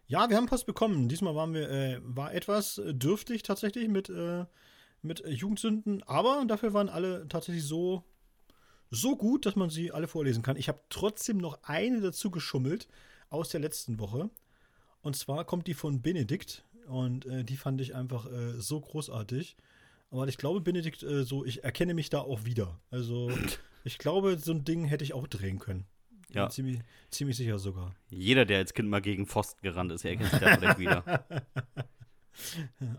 Ja, 0.08 0.30
wir 0.30 0.36
haben 0.36 0.48
Post 0.48 0.66
bekommen. 0.66 1.08
Diesmal 1.08 1.36
waren 1.36 1.54
wir, 1.54 1.70
äh, 1.70 2.00
war 2.04 2.34
etwas 2.34 2.82
dürftig 2.86 3.44
tatsächlich 3.44 3.88
mit, 3.88 4.10
äh, 4.10 4.46
mit 5.02 5.24
Jugendsünden, 5.26 6.04
aber 6.04 6.44
dafür 6.48 6.74
waren 6.74 6.90
alle 6.90 7.28
tatsächlich 7.30 7.64
so, 7.64 8.04
so 8.90 9.16
gut, 9.16 9.46
dass 9.46 9.56
man 9.56 9.70
sie 9.70 9.92
alle 9.92 10.08
vorlesen 10.08 10.44
kann. 10.44 10.58
Ich 10.58 10.68
habe 10.68 10.82
trotzdem 10.90 11.38
noch 11.38 11.60
eine 11.64 12.02
dazu 12.02 12.30
geschummelt 12.30 12.88
aus 13.32 13.50
der 13.50 13.60
letzten 13.60 13.98
Woche. 13.98 14.30
Und 15.02 15.16
zwar 15.16 15.46
kommt 15.46 15.66
die 15.66 15.74
von 15.74 16.04
Benedikt 16.04 16.64
und 16.86 17.26
äh, 17.26 17.44
die 17.44 17.58
fand 17.58 17.82
ich 17.82 17.96
einfach 17.96 18.32
äh, 18.32 18.62
so 18.62 18.80
großartig. 18.80 19.58
Aber 20.12 20.28
ich 20.28 20.38
glaube, 20.38 20.62
Benedikt, 20.62 21.02
äh, 21.02 21.24
so, 21.24 21.44
ich 21.46 21.64
erkenne 21.64 21.96
mich 21.96 22.10
da 22.10 22.20
auch 22.20 22.46
wieder. 22.46 22.80
Also, 22.92 23.32
ich 23.84 23.98
glaube, 23.98 24.38
so 24.38 24.52
ein 24.52 24.64
Ding 24.64 24.86
hätte 24.86 25.04
ich 25.04 25.14
auch 25.14 25.26
drehen 25.26 25.58
können. 25.58 25.86
Ja. 26.34 26.50
Ziemlich, 26.50 26.80
ziemlich 27.10 27.38
sicher 27.38 27.58
sogar. 27.58 27.96
Jeder, 28.10 28.46
der 28.46 28.60
als 28.60 28.74
Kind 28.74 28.90
mal 28.90 29.02
gegen 29.02 29.26
Pfosten 29.26 29.62
gerannt 29.64 29.92
ist, 29.92 30.06
erkennt 30.06 30.30
sich 30.30 30.40
da 30.40 30.58
vielleicht 30.58 30.80
wieder. 30.80 31.26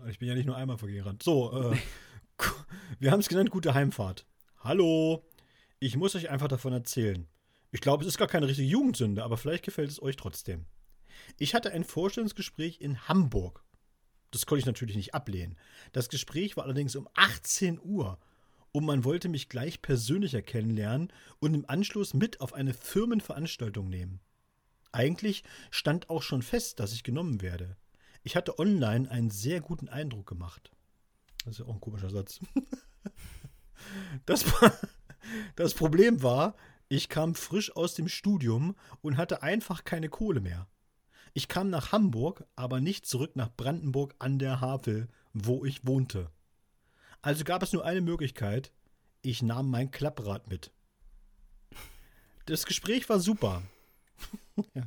Ich 0.07 0.19
bin 0.19 0.27
ja 0.27 0.35
nicht 0.35 0.45
nur 0.45 0.55
einmal 0.55 0.77
vorgerannt. 0.77 1.23
So, 1.23 1.71
äh, 1.71 1.77
wir 2.99 3.11
haben 3.11 3.19
es 3.19 3.27
genannt, 3.27 3.49
gute 3.49 3.73
Heimfahrt. 3.73 4.27
Hallo, 4.59 5.25
ich 5.79 5.97
muss 5.97 6.15
euch 6.15 6.29
einfach 6.29 6.47
davon 6.47 6.71
erzählen. 6.71 7.27
Ich 7.73 7.81
glaube, 7.81 8.03
es 8.03 8.07
ist 8.07 8.19
gar 8.19 8.27
keine 8.27 8.47
richtige 8.47 8.67
Jugendsünde, 8.67 9.23
aber 9.23 9.35
vielleicht 9.35 9.65
gefällt 9.65 9.89
es 9.89 9.99
euch 9.99 10.15
trotzdem. 10.15 10.67
Ich 11.39 11.55
hatte 11.55 11.71
ein 11.71 11.83
Vorstellungsgespräch 11.83 12.79
in 12.79 13.07
Hamburg. 13.07 13.63
Das 14.29 14.45
konnte 14.45 14.59
ich 14.59 14.67
natürlich 14.67 14.95
nicht 14.95 15.15
ablehnen. 15.15 15.57
Das 15.91 16.09
Gespräch 16.09 16.55
war 16.55 16.65
allerdings 16.65 16.95
um 16.95 17.09
18 17.15 17.79
Uhr 17.81 18.19
und 18.73 18.85
man 18.85 19.03
wollte 19.03 19.27
mich 19.27 19.49
gleich 19.49 19.81
persönlicher 19.81 20.43
kennenlernen 20.43 21.11
und 21.39 21.55
im 21.55 21.67
Anschluss 21.67 22.13
mit 22.13 22.41
auf 22.41 22.53
eine 22.53 22.75
Firmenveranstaltung 22.75 23.89
nehmen. 23.89 24.19
Eigentlich 24.91 25.43
stand 25.71 26.11
auch 26.11 26.21
schon 26.21 26.43
fest, 26.43 26.79
dass 26.79 26.93
ich 26.93 27.01
genommen 27.01 27.41
werde. 27.41 27.75
Ich 28.21 28.35
hatte 28.35 28.59
online 28.59 29.09
einen 29.09 29.31
sehr 29.31 29.61
guten 29.61 29.89
Eindruck 29.89 30.27
gemacht. 30.27 30.71
Das 31.43 31.53
ist 31.53 31.59
ja 31.61 31.65
auch 31.65 31.73
ein 31.73 31.81
komischer 31.81 32.11
Satz. 32.11 32.39
Das, 34.25 34.45
das 35.57 35.73
Problem 35.73 36.23
war, 36.23 36.55
ich 36.95 37.09
kam 37.09 37.33
frisch 37.33 37.75
aus 37.75 37.95
dem 37.95 38.07
Studium 38.07 38.75
und 39.01 39.17
hatte 39.17 39.41
einfach 39.41 39.83
keine 39.83 40.09
Kohle 40.09 40.41
mehr. 40.41 40.67
Ich 41.33 41.47
kam 41.47 41.71
nach 41.71 41.91
Hamburg, 41.91 42.45
aber 42.55 42.81
nicht 42.81 43.07
zurück 43.07 43.35
nach 43.35 43.49
Brandenburg 43.55 44.13
an 44.19 44.37
der 44.37 44.61
Havel, 44.61 45.07
wo 45.33 45.65
ich 45.65 45.87
wohnte. 45.87 46.29
Also 47.23 47.45
gab 47.45 47.63
es 47.63 47.73
nur 47.73 47.83
eine 47.83 48.01
Möglichkeit. 48.01 48.71
Ich 49.23 49.41
nahm 49.41 49.71
mein 49.71 49.89
Klapprad 49.89 50.47
mit. 50.47 50.71
Das 52.45 52.67
Gespräch 52.67 53.09
war 53.09 53.19
super. 53.19 53.63
ja. 54.75 54.83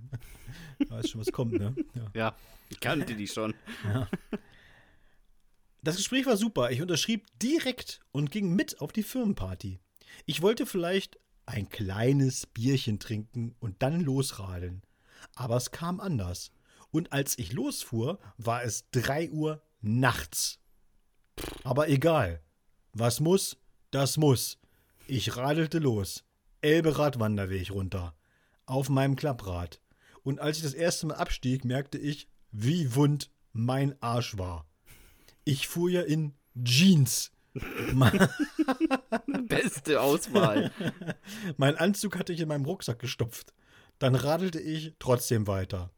Weiß 0.88 1.10
schon, 1.10 1.20
was 1.20 1.32
kommt, 1.32 1.54
ne? 1.54 1.74
Ja. 1.94 2.10
Ja, 2.14 2.36
ich 2.68 2.78
kannte 2.78 3.16
die 3.16 3.26
schon. 3.26 3.52
Das 5.82 5.96
Gespräch 5.96 6.24
war 6.26 6.36
super. 6.36 6.70
Ich 6.70 6.80
unterschrieb 6.80 7.26
direkt 7.40 7.98
und 8.12 8.30
ging 8.30 8.54
mit 8.54 8.80
auf 8.80 8.92
die 8.92 9.02
Firmenparty. 9.02 9.80
Ich 10.24 10.40
wollte 10.40 10.66
vielleicht 10.66 11.18
ein 11.46 11.68
kleines 11.68 12.46
Bierchen 12.46 12.98
trinken 12.98 13.54
und 13.60 13.82
dann 13.82 14.00
losradeln. 14.00 14.82
Aber 15.34 15.56
es 15.56 15.70
kam 15.70 16.00
anders. 16.00 16.50
Und 16.90 17.12
als 17.12 17.38
ich 17.38 17.52
losfuhr, 17.52 18.18
war 18.36 18.62
es 18.62 18.90
3 18.90 19.30
Uhr 19.30 19.62
nachts. 19.80 20.60
Aber 21.64 21.88
egal. 21.88 22.42
Was 22.92 23.20
muss, 23.20 23.56
das 23.90 24.16
muss. 24.16 24.58
Ich 25.06 25.36
radelte 25.36 25.78
los. 25.78 26.24
Elbe 26.60 26.98
Radwanderweg 26.98 27.70
runter. 27.70 28.16
Auf 28.64 28.88
meinem 28.88 29.16
Klapprad. 29.16 29.80
Und 30.22 30.40
als 30.40 30.56
ich 30.56 30.62
das 30.64 30.74
erste 30.74 31.06
Mal 31.06 31.14
abstieg, 31.14 31.64
merkte 31.64 31.98
ich, 31.98 32.28
wie 32.50 32.94
wund 32.94 33.30
mein 33.52 34.00
Arsch 34.02 34.38
war. 34.38 34.66
Ich 35.44 35.68
fuhr 35.68 35.90
ja 35.90 36.02
in 36.02 36.34
Jeans. 36.64 37.30
Beste 39.48 40.00
Auswahl. 40.00 40.70
mein 41.56 41.76
Anzug 41.76 42.18
hatte 42.18 42.32
ich 42.32 42.40
in 42.40 42.48
meinem 42.48 42.64
Rucksack 42.64 42.98
gestopft. 42.98 43.52
Dann 43.98 44.14
radelte 44.14 44.60
ich 44.60 44.94
trotzdem 44.98 45.46
weiter. 45.46 45.90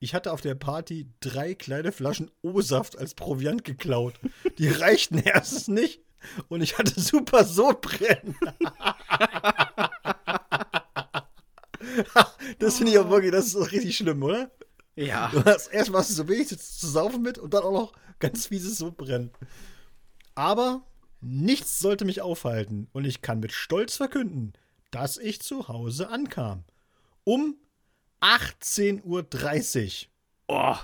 Ich 0.00 0.14
hatte 0.14 0.32
auf 0.32 0.40
der 0.40 0.54
Party 0.54 1.08
drei 1.20 1.54
kleine 1.54 1.92
Flaschen 1.92 2.30
O-Saft 2.42 2.98
als 2.98 3.14
Proviant 3.14 3.64
geklaut. 3.64 4.14
Die 4.58 4.68
reichten 4.70 5.18
erstens 5.18 5.68
nicht 5.68 6.02
und 6.48 6.62
ich 6.62 6.78
hatte 6.78 7.00
super 7.00 7.44
Sodbrennen. 7.44 8.36
das 12.58 12.76
finde 12.76 12.92
ich 12.92 12.98
auch 12.98 13.08
wirklich, 13.08 13.30
das 13.30 13.54
ist 13.54 13.72
richtig 13.72 13.96
schlimm, 13.96 14.22
oder? 14.22 14.50
Ja. 14.96 15.30
Du 15.32 15.44
hast 15.44 15.68
erst 15.68 15.92
was 15.92 16.08
so 16.08 16.28
wenig 16.28 16.48
zu, 16.48 16.58
zu 16.58 16.88
saufen 16.88 17.22
mit 17.22 17.38
und 17.38 17.54
dann 17.54 17.62
auch 17.62 17.72
noch 17.72 17.92
ganz 18.18 18.46
fieses 18.46 18.78
Sodbrennen. 18.78 19.30
Aber 20.34 20.82
nichts 21.24 21.78
sollte 21.78 22.04
mich 22.04 22.20
aufhalten 22.20 22.88
und 22.92 23.04
ich 23.04 23.22
kann 23.22 23.40
mit 23.40 23.52
Stolz 23.52 23.96
verkünden, 23.96 24.52
dass 24.90 25.16
ich 25.16 25.40
zu 25.40 25.68
Hause 25.68 26.08
ankam. 26.08 26.64
Um 27.24 27.56
18.30 28.20 30.06
Uhr. 30.48 30.56
Oh, 30.56 30.76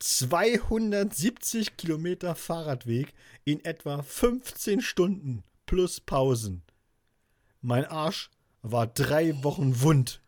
270 0.00 1.76
Kilometer 1.76 2.34
Fahrradweg 2.34 3.14
in 3.44 3.64
etwa 3.64 4.02
15 4.02 4.80
Stunden 4.80 5.44
plus 5.66 6.00
Pausen. 6.00 6.62
Mein 7.60 7.86
Arsch 7.86 8.30
war 8.62 8.86
drei 8.86 9.42
Wochen 9.44 9.80
wund. 9.80 10.20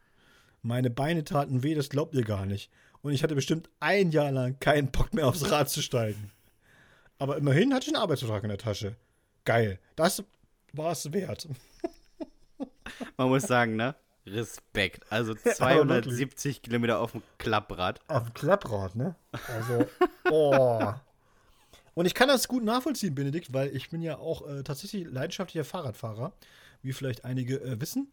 Meine 0.62 0.90
Beine 0.90 1.24
taten 1.24 1.62
weh, 1.62 1.74
das 1.74 1.90
glaubt 1.90 2.14
ihr 2.14 2.24
gar 2.24 2.46
nicht. 2.46 2.70
Und 3.02 3.12
ich 3.12 3.22
hatte 3.22 3.34
bestimmt 3.34 3.68
ein 3.80 4.10
Jahr 4.10 4.32
lang 4.32 4.58
keinen 4.60 4.90
Bock 4.90 5.12
mehr 5.12 5.26
aufs 5.26 5.50
Rad 5.50 5.68
zu 5.68 5.82
steigen. 5.82 6.30
Aber 7.18 7.36
immerhin 7.36 7.74
hatte 7.74 7.88
ich 7.88 7.94
einen 7.94 8.02
Arbeitsvertrag 8.02 8.42
in 8.44 8.48
der 8.48 8.58
Tasche. 8.58 8.96
Geil. 9.46 9.78
Das 9.94 10.22
war 10.72 10.92
es 10.92 11.10
wert. 11.12 11.48
man 13.16 13.28
muss 13.28 13.44
sagen, 13.44 13.76
ne? 13.76 13.94
Respekt. 14.26 15.04
Also 15.08 15.32
aber 15.32 15.54
270 15.54 16.62
Kilometer 16.62 16.98
auf 16.98 17.12
dem 17.12 17.22
Klapprad. 17.38 18.00
Auf 18.08 18.24
dem 18.24 18.34
Klapprad, 18.34 18.96
ne? 18.96 19.14
Also, 19.32 19.86
oh. 20.30 20.92
Und 21.94 22.06
ich 22.06 22.14
kann 22.14 22.28
das 22.28 22.48
gut 22.48 22.64
nachvollziehen, 22.64 23.14
Benedikt, 23.14 23.54
weil 23.54 23.74
ich 23.74 23.88
bin 23.88 24.02
ja 24.02 24.18
auch 24.18 24.46
äh, 24.46 24.64
tatsächlich 24.64 25.06
leidenschaftlicher 25.06 25.64
Fahrradfahrer, 25.64 26.32
wie 26.82 26.92
vielleicht 26.92 27.24
einige 27.24 27.60
äh, 27.62 27.80
wissen. 27.80 28.12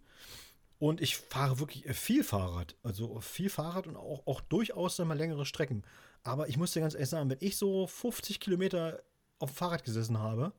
Und 0.77 1.01
ich 1.01 1.17
fahre 1.17 1.59
wirklich 1.59 1.87
äh, 1.87 1.93
viel 1.93 2.23
Fahrrad. 2.23 2.75
Also 2.83 3.19
viel 3.21 3.49
Fahrrad 3.49 3.87
und 3.87 3.97
auch, 3.97 4.27
auch 4.27 4.39
durchaus 4.41 4.97
dann 4.97 5.07
mal 5.07 5.17
längere 5.17 5.45
Strecken. 5.45 5.83
Aber 6.21 6.47
ich 6.47 6.57
muss 6.57 6.73
dir 6.73 6.81
ganz 6.81 6.93
ehrlich 6.93 7.09
sagen, 7.09 7.29
wenn 7.31 7.37
ich 7.41 7.57
so 7.57 7.87
50 7.87 8.39
Kilometer 8.39 9.01
auf 9.39 9.49
dem 9.49 9.55
Fahrrad 9.55 9.83
gesessen 9.83 10.19
habe, 10.19 10.53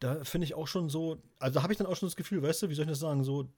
da 0.00 0.24
finde 0.24 0.44
ich 0.46 0.54
auch 0.54 0.66
schon 0.68 0.88
so, 0.88 1.22
also 1.38 1.62
habe 1.62 1.72
ich 1.72 1.78
dann 1.78 1.86
auch 1.86 1.96
schon 1.96 2.08
das 2.08 2.16
Gefühl, 2.16 2.42
weißt 2.42 2.62
du, 2.62 2.68
wie 2.68 2.74
soll 2.74 2.84
ich 2.84 2.90
das 2.90 3.00
sagen, 3.00 3.24
so, 3.24 3.48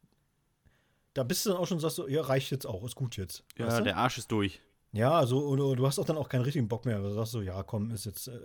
da 1.15 1.23
bist 1.25 1.45
du 1.45 1.51
dann 1.51 1.59
auch 1.59 1.67
schon, 1.67 1.81
sagst 1.81 1.99
du, 1.99 2.07
ja, 2.07 2.23
reicht 2.23 2.51
jetzt 2.51 2.67
auch, 2.67 2.85
ist 2.85 2.95
gut 2.95 3.17
jetzt. 3.17 3.45
Ja, 3.59 3.67
weißt 3.67 3.81
du? 3.81 3.85
der 3.85 3.97
Arsch 3.97 4.19
ist 4.19 4.31
durch. 4.31 4.61
Ja, 4.93 5.25
so, 5.27 5.39
und, 5.47 5.61
und 5.61 5.77
du 5.77 5.87
hast 5.87 5.99
auch 5.99 6.05
dann 6.05 6.17
auch 6.17 6.29
keinen 6.29 6.43
richtigen 6.43 6.69
Bock 6.69 6.85
mehr. 6.85 6.99
Du 7.01 7.11
sagst 7.13 7.33
so, 7.33 7.43
ja, 7.43 7.63
komm, 7.63 7.91
ist 7.93 8.07
jetzt. 8.07 8.29
Äh, 8.29 8.41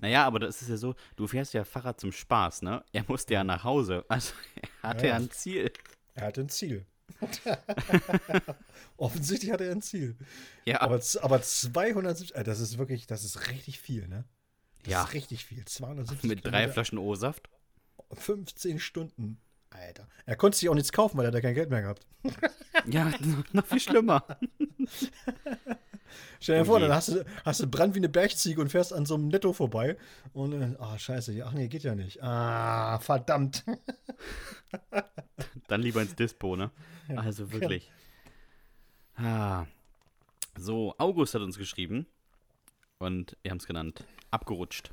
Naja, 0.00 0.24
aber 0.26 0.38
das 0.38 0.62
ist 0.62 0.68
ja 0.68 0.76
so, 0.76 0.94
du 1.16 1.26
fährst 1.26 1.52
ja 1.54 1.64
Fahrrad 1.64 1.98
zum 2.00 2.12
Spaß, 2.12 2.62
ne? 2.62 2.84
Er 2.92 3.04
musste 3.08 3.34
ja 3.34 3.42
nach 3.44 3.64
Hause. 3.64 4.04
Also 4.08 4.32
er 4.82 4.88
hatte 4.90 5.06
Ja, 5.06 5.12
ja 5.12 5.16
ein 5.16 5.30
Ziel. 5.30 5.72
er 6.14 6.26
hatte 6.26 6.40
ein 6.42 6.48
Ziel. 6.48 6.86
Offensichtlich 8.96 9.50
hatte 9.50 9.64
er 9.64 9.72
ein 9.72 9.82
Ziel. 9.82 10.16
Ja, 10.64 10.80
Aber, 10.80 11.00
aber 11.22 11.42
270, 11.42 12.34
äh, 12.34 12.44
das 12.44 12.60
ist 12.60 12.78
wirklich, 12.78 13.06
das 13.06 13.24
ist 13.24 13.48
richtig 13.50 13.80
viel, 13.80 14.06
ne? 14.08 14.24
Das 14.84 14.92
Ja. 14.92 15.04
ist 15.04 15.14
richtig 15.14 15.44
viel. 15.44 15.64
270 15.64 16.28
mit 16.28 16.44
drei 16.44 16.50
Kilometer, 16.50 16.72
Flaschen 16.72 16.98
O-Saft. 16.98 17.48
15 18.12 18.78
Stunden. 18.78 19.38
Alter. 19.70 20.06
Er 20.24 20.36
konnte 20.36 20.56
sich 20.56 20.68
auch 20.68 20.74
nichts 20.74 20.92
kaufen, 20.92 21.18
weil 21.18 21.24
er 21.24 21.32
da 21.32 21.40
kein 21.40 21.54
Geld 21.54 21.70
mehr 21.70 21.82
gehabt. 21.82 22.06
Ja, 22.86 23.10
noch 23.52 23.64
viel 23.64 23.80
schlimmer. 23.80 24.26
Stell 26.40 26.56
dir 26.56 26.62
Oh 26.62 26.64
vor, 26.66 26.80
je. 26.80 26.86
dann 26.86 26.94
hast 26.96 27.08
du, 27.08 27.24
hast 27.44 27.60
du 27.60 27.66
Brand 27.66 27.94
wie 27.94 27.98
eine 28.00 28.08
Bergziege 28.10 28.60
und 28.60 28.68
fährst 28.68 28.92
an 28.92 29.06
so 29.06 29.14
einem 29.14 29.28
Netto 29.28 29.52
vorbei. 29.54 29.96
Und, 30.32 30.52
äh, 30.60 30.76
ah, 30.78 30.98
scheiße, 30.98 31.32
ja, 31.32 31.46
ach 31.46 31.52
nee, 31.52 31.68
geht 31.68 31.84
ja 31.84 31.94
nicht. 31.94 32.22
Ah, 32.22 32.98
verdammt. 32.98 33.64
Dann 35.68 35.80
lieber 35.80 36.02
ins 36.02 36.14
Dispo, 36.14 36.56
ne? 36.56 36.70
Also 37.16 37.50
wirklich. 37.52 37.90
Ah. 39.16 39.64
So, 40.58 40.94
August 40.98 41.34
hat 41.34 41.42
uns 41.42 41.56
geschrieben. 41.56 42.06
Und 42.98 43.36
wir 43.42 43.50
haben 43.50 43.58
es 43.58 43.66
genannt. 43.66 44.04
Abgerutscht. 44.34 44.90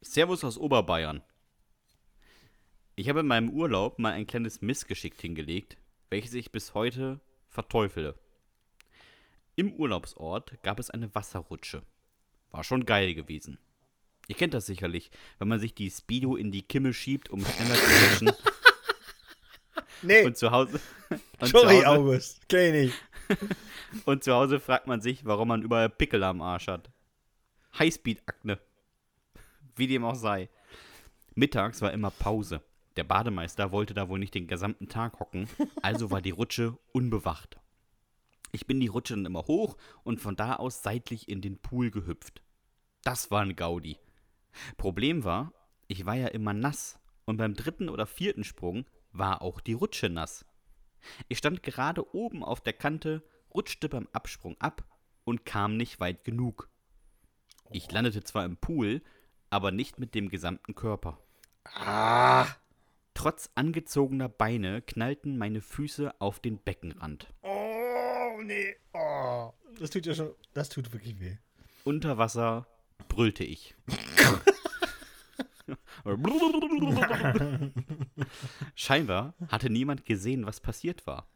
Servus 0.00 0.42
aus 0.42 0.58
Oberbayern. 0.58 1.22
Ich 2.96 3.08
habe 3.08 3.20
in 3.20 3.28
meinem 3.28 3.50
Urlaub 3.50 4.00
mal 4.00 4.12
ein 4.12 4.26
kleines 4.26 4.60
Missgeschick 4.60 5.20
hingelegt, 5.20 5.76
welches 6.10 6.34
ich 6.34 6.50
bis 6.50 6.74
heute 6.74 7.20
verteufele. 7.48 8.18
Im 9.54 9.72
Urlaubsort 9.74 10.60
gab 10.64 10.80
es 10.80 10.90
eine 10.90 11.14
Wasserrutsche. 11.14 11.84
War 12.50 12.64
schon 12.64 12.86
geil 12.86 13.14
gewesen. 13.14 13.60
Ihr 14.26 14.34
kennt 14.34 14.54
das 14.54 14.66
sicherlich, 14.66 15.12
wenn 15.38 15.46
man 15.46 15.60
sich 15.60 15.72
die 15.72 15.88
Speedo 15.88 16.34
in 16.34 16.50
die 16.50 16.62
Kimme 16.62 16.92
schiebt, 16.92 17.30
um 17.30 17.46
schneller 17.46 17.76
zu 17.76 18.24
rutschen. 18.24 18.32
Nee, 20.04 20.24
Und 20.24 20.36
zu 20.36 20.50
Hause. 20.50 20.80
Und 21.38 21.48
sorry, 21.48 21.78
zu 21.80 21.86
Hause, 21.86 21.88
August. 21.88 22.48
Kenn 22.48 22.74
ich 22.74 22.86
nicht. 22.86 23.46
und 24.04 24.24
zu 24.24 24.32
Hause 24.32 24.58
fragt 24.58 24.88
man 24.88 25.00
sich, 25.00 25.24
warum 25.24 25.46
man 25.46 25.62
überall 25.62 25.88
Pickel 25.88 26.24
am 26.24 26.42
Arsch 26.42 26.66
hat. 26.66 26.90
Highspeed-Akne. 27.78 28.58
Wie 29.76 29.86
dem 29.86 30.04
auch 30.04 30.14
sei. 30.14 30.48
Mittags 31.34 31.80
war 31.80 31.92
immer 31.92 32.10
Pause. 32.10 32.62
Der 32.96 33.04
Bademeister 33.04 33.72
wollte 33.72 33.94
da 33.94 34.08
wohl 34.08 34.18
nicht 34.18 34.34
den 34.34 34.46
gesamten 34.46 34.88
Tag 34.88 35.18
hocken, 35.18 35.48
also 35.82 36.10
war 36.10 36.20
die 36.20 36.30
Rutsche 36.30 36.78
unbewacht. 36.92 37.58
Ich 38.52 38.66
bin 38.66 38.80
die 38.80 38.88
Rutsche 38.88 39.14
dann 39.14 39.24
immer 39.24 39.46
hoch 39.46 39.78
und 40.04 40.20
von 40.20 40.36
da 40.36 40.56
aus 40.56 40.82
seitlich 40.82 41.28
in 41.28 41.40
den 41.40 41.58
Pool 41.58 41.90
gehüpft. 41.90 42.42
Das 43.02 43.30
war 43.30 43.40
ein 43.40 43.56
Gaudi. 43.56 43.96
Problem 44.76 45.24
war, 45.24 45.54
ich 45.88 46.04
war 46.04 46.14
ja 46.14 46.28
immer 46.28 46.52
nass 46.52 47.00
und 47.24 47.38
beim 47.38 47.54
dritten 47.54 47.88
oder 47.88 48.06
vierten 48.06 48.44
Sprung 48.44 48.84
war 49.10 49.40
auch 49.40 49.60
die 49.60 49.72
Rutsche 49.72 50.10
nass. 50.10 50.44
Ich 51.28 51.38
stand 51.38 51.62
gerade 51.62 52.14
oben 52.14 52.44
auf 52.44 52.60
der 52.60 52.74
Kante, 52.74 53.22
rutschte 53.54 53.88
beim 53.88 54.06
Absprung 54.12 54.60
ab 54.60 54.84
und 55.24 55.46
kam 55.46 55.78
nicht 55.78 55.98
weit 55.98 56.24
genug. 56.24 56.68
Ich 57.72 57.90
landete 57.90 58.22
zwar 58.22 58.44
im 58.44 58.56
Pool, 58.56 59.02
aber 59.50 59.70
nicht 59.70 59.98
mit 59.98 60.14
dem 60.14 60.28
gesamten 60.28 60.74
Körper. 60.74 61.18
Ah. 61.64 62.46
Trotz 63.14 63.50
angezogener 63.54 64.28
Beine 64.28 64.82
knallten 64.82 65.38
meine 65.38 65.60
Füße 65.60 66.20
auf 66.20 66.40
den 66.40 66.58
Beckenrand. 66.58 67.32
Oh, 67.42 68.40
nee. 68.42 68.76
Oh. 68.92 69.52
Das 69.78 69.90
tut 69.90 70.06
ja 70.06 70.14
schon, 70.14 70.34
das 70.54 70.68
tut 70.68 70.92
wirklich 70.92 71.18
weh. 71.20 71.36
Unter 71.84 72.18
Wasser 72.18 72.66
brüllte 73.08 73.44
ich. 73.44 73.74
Scheinbar 78.74 79.34
hatte 79.48 79.70
niemand 79.70 80.04
gesehen, 80.04 80.46
was 80.46 80.60
passiert 80.60 81.06
war. 81.06 81.28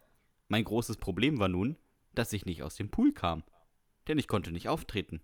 Mein 0.49 0.64
großes 0.64 0.97
Problem 0.99 1.39
war 1.39 1.49
nun, 1.49 1.76
dass 2.14 2.32
ich 2.32 2.47
nicht 2.47 2.62
aus 2.62 2.76
dem 2.76 2.91
Pool 2.91 3.12
kam, 3.12 3.43
denn 4.09 4.18
ich 4.18 4.28
konnte 4.28 4.53
nicht 4.53 4.68
auftreten. 4.68 5.20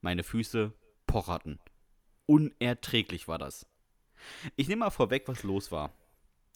Meine 0.00 0.22
Füße 0.22 0.72
pocherten. 1.06 1.58
Unerträglich 2.26 3.28
war 3.28 3.38
das. 3.38 3.66
Ich 4.56 4.68
nehme 4.68 4.80
mal 4.80 4.90
vorweg, 4.90 5.24
was 5.26 5.42
los 5.42 5.72
war. 5.72 5.92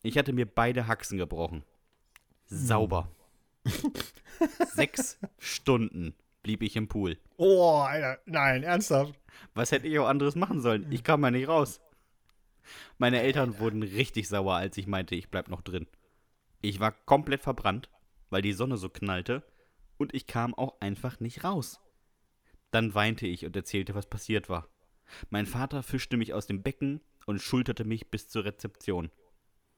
Ich 0.02 0.18
hatte 0.18 0.32
mir 0.32 0.46
beide 0.46 0.86
Haxen 0.86 1.18
gebrochen. 1.18 1.64
Sauber. 2.46 3.10
Sechs 4.74 5.18
Stunden 5.38 6.14
blieb 6.42 6.62
ich 6.62 6.76
im 6.76 6.88
Pool. 6.88 7.18
Oh, 7.36 7.80
Alter. 7.80 8.20
Nein, 8.26 8.62
ernsthaft. 8.62 9.18
Was 9.54 9.72
hätte 9.72 9.88
ich 9.88 9.98
auch 9.98 10.06
anderes 10.06 10.36
machen 10.36 10.60
sollen? 10.60 10.90
Ich 10.92 11.02
kam 11.02 11.24
ja 11.24 11.30
nicht 11.30 11.48
raus. 11.48 11.80
Meine 12.98 13.20
Eltern 13.20 13.58
wurden 13.58 13.82
richtig 13.82 14.28
sauer, 14.28 14.54
als 14.54 14.76
ich 14.76 14.86
meinte, 14.86 15.14
ich 15.14 15.30
bleib 15.30 15.48
noch 15.48 15.62
drin. 15.62 15.86
Ich 16.60 16.80
war 16.80 16.92
komplett 16.92 17.42
verbrannt, 17.42 17.90
weil 18.30 18.42
die 18.42 18.52
Sonne 18.52 18.76
so 18.76 18.88
knallte 18.88 19.42
und 19.98 20.14
ich 20.14 20.26
kam 20.26 20.54
auch 20.54 20.80
einfach 20.80 21.20
nicht 21.20 21.44
raus. 21.44 21.80
Dann 22.74 22.92
weinte 22.92 23.28
ich 23.28 23.46
und 23.46 23.54
erzählte, 23.54 23.94
was 23.94 24.06
passiert 24.06 24.48
war. 24.48 24.68
Mein 25.30 25.46
Vater 25.46 25.84
fischte 25.84 26.16
mich 26.16 26.34
aus 26.34 26.48
dem 26.48 26.64
Becken 26.64 27.00
und 27.24 27.40
schulterte 27.40 27.84
mich 27.84 28.10
bis 28.10 28.28
zur 28.28 28.44
Rezeption. 28.44 29.12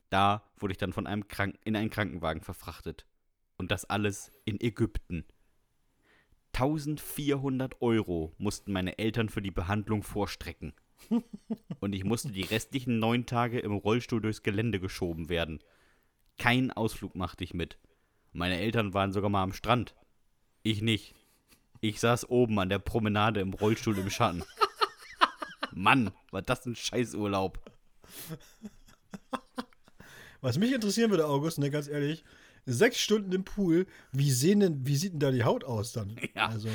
Da 0.08 0.50
wurde 0.56 0.72
ich 0.72 0.78
dann 0.78 0.94
von 0.94 1.06
einem 1.06 1.28
Krank 1.28 1.58
in 1.66 1.76
einen 1.76 1.90
Krankenwagen 1.90 2.40
verfrachtet. 2.40 3.04
Und 3.58 3.70
das 3.70 3.84
alles 3.84 4.32
in 4.46 4.58
Ägypten. 4.62 5.26
1400 6.54 7.82
Euro 7.82 8.32
mussten 8.38 8.72
meine 8.72 8.98
Eltern 8.98 9.28
für 9.28 9.42
die 9.42 9.50
Behandlung 9.50 10.02
vorstrecken. 10.02 10.72
Und 11.80 11.94
ich 11.94 12.04
musste 12.04 12.32
die 12.32 12.44
restlichen 12.44 12.98
neun 12.98 13.26
Tage 13.26 13.58
im 13.58 13.72
Rollstuhl 13.72 14.22
durchs 14.22 14.42
Gelände 14.42 14.80
geschoben 14.80 15.28
werden. 15.28 15.62
Kein 16.38 16.70
Ausflug 16.72 17.14
machte 17.14 17.44
ich 17.44 17.52
mit. 17.52 17.76
Meine 18.32 18.58
Eltern 18.58 18.94
waren 18.94 19.12
sogar 19.12 19.28
mal 19.28 19.42
am 19.42 19.52
Strand. 19.52 19.94
Ich 20.62 20.80
nicht. 20.80 21.14
Ich 21.80 22.00
saß 22.00 22.28
oben 22.28 22.58
an 22.58 22.68
der 22.68 22.78
Promenade 22.78 23.40
im 23.40 23.52
Rollstuhl 23.54 23.98
im 23.98 24.10
Schatten. 24.10 24.42
Mann, 25.72 26.10
war 26.30 26.42
das 26.42 26.64
ein 26.66 26.74
Scheißurlaub. 26.74 27.58
Was 30.40 30.58
mich 30.58 30.72
interessieren 30.72 31.10
würde, 31.10 31.26
August, 31.26 31.58
ne, 31.58 31.70
ganz 31.70 31.88
ehrlich, 31.88 32.24
sechs 32.66 32.98
Stunden 32.98 33.32
im 33.32 33.44
Pool, 33.44 33.86
wie, 34.12 34.30
sehen 34.30 34.60
denn, 34.60 34.86
wie 34.86 34.96
sieht 34.96 35.12
denn 35.12 35.20
da 35.20 35.30
die 35.30 35.44
Haut 35.44 35.64
aus 35.64 35.92
dann? 35.92 36.16
Ja. 36.34 36.48
Also, 36.48 36.68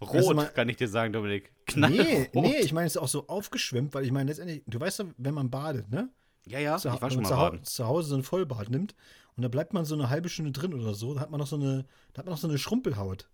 Rot, 0.00 0.36
mal- 0.36 0.46
kann 0.48 0.68
ich 0.68 0.76
dir 0.76 0.88
sagen, 0.88 1.12
Dominik. 1.12 1.52
nee, 1.74 2.26
Knallrot. 2.26 2.34
nee, 2.34 2.56
ich 2.60 2.72
meine, 2.72 2.86
es 2.86 2.96
ist 2.96 3.02
auch 3.02 3.08
so 3.08 3.26
aufgeschwemmt, 3.28 3.94
weil 3.94 4.04
ich 4.04 4.12
meine, 4.12 4.28
letztendlich, 4.30 4.62
du 4.66 4.80
weißt 4.80 5.00
ja, 5.00 5.04
wenn 5.18 5.34
man 5.34 5.50
badet, 5.50 5.90
ne? 5.90 6.10
Ja, 6.46 6.58
ja, 6.58 6.78
zu, 6.78 6.88
ich 6.88 7.00
war 7.02 7.10
schon 7.10 7.22
mal 7.22 7.28
zu, 7.28 7.34
baden. 7.34 7.62
zu 7.64 7.86
Hause 7.86 8.08
so 8.08 8.14
ein 8.16 8.22
Vollbad 8.22 8.70
nimmt 8.70 8.94
und 9.36 9.42
da 9.42 9.48
bleibt 9.48 9.74
man 9.74 9.84
so 9.84 9.94
eine 9.94 10.08
halbe 10.08 10.28
Stunde 10.30 10.52
drin 10.52 10.72
oder 10.72 10.94
so, 10.94 11.14
da 11.14 11.20
hat 11.20 11.30
man 11.30 11.38
noch 11.40 11.46
so 11.46 11.56
eine, 11.56 11.84
da 12.14 12.20
hat 12.20 12.26
man 12.26 12.32
noch 12.32 12.40
so 12.40 12.48
eine 12.48 12.56
Schrumpelhaut. 12.58 13.28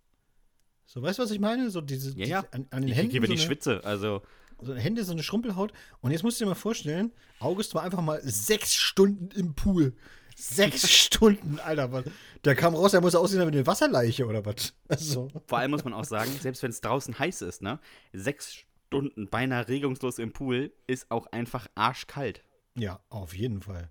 So, 0.86 1.02
weißt 1.02 1.18
du, 1.18 1.22
was 1.22 1.30
ich 1.30 1.40
meine? 1.40 1.70
So 1.70 1.80
diese, 1.80 2.16
Ja, 2.18 2.26
ja. 2.26 2.44
an, 2.50 2.66
an 2.70 2.82
den 2.82 2.90
Ich 2.90 2.96
Händen 2.96 3.10
kriege, 3.12 3.22
wenn 3.22 3.28
so 3.28 3.34
ich 3.34 3.40
eine, 3.40 3.46
schwitze. 3.46 3.84
Also, 3.84 4.22
so 4.60 4.74
Hände 4.74 5.04
so 5.04 5.12
eine 5.12 5.22
Schrumpelhaut. 5.22 5.72
Und 6.00 6.10
jetzt 6.12 6.22
musst 6.22 6.40
du 6.40 6.44
dir 6.44 6.50
mal 6.50 6.54
vorstellen, 6.54 7.12
August 7.40 7.74
war 7.74 7.82
einfach 7.82 8.00
mal 8.02 8.20
sechs 8.22 8.74
Stunden 8.74 9.28
im 9.38 9.54
Pool. 9.54 9.94
Sechs 10.36 10.88
Stunden, 10.92 11.58
Alter. 11.60 11.92
Was. 11.92 12.04
Der 12.44 12.54
kam 12.54 12.74
raus, 12.74 12.90
der 12.92 13.00
muss 13.00 13.14
aussehen 13.14 13.40
wie 13.40 13.46
eine 13.46 13.66
Wasserleiche 13.66 14.26
oder 14.26 14.44
was. 14.44 14.74
Also, 14.88 15.28
vor 15.46 15.58
allem 15.58 15.70
muss 15.70 15.84
man 15.84 15.94
auch 15.94 16.04
sagen, 16.04 16.30
selbst 16.40 16.62
wenn 16.62 16.70
es 16.70 16.80
draußen 16.80 17.18
heiß 17.18 17.42
ist, 17.42 17.62
ne? 17.62 17.78
Sechs 18.12 18.54
Stunden 18.88 19.28
beinahe 19.28 19.66
regungslos 19.68 20.18
im 20.18 20.32
Pool 20.32 20.72
ist 20.86 21.10
auch 21.10 21.26
einfach 21.26 21.66
arschkalt. 21.74 22.44
ja, 22.76 23.00
auf 23.08 23.34
jeden 23.34 23.62
Fall. 23.62 23.90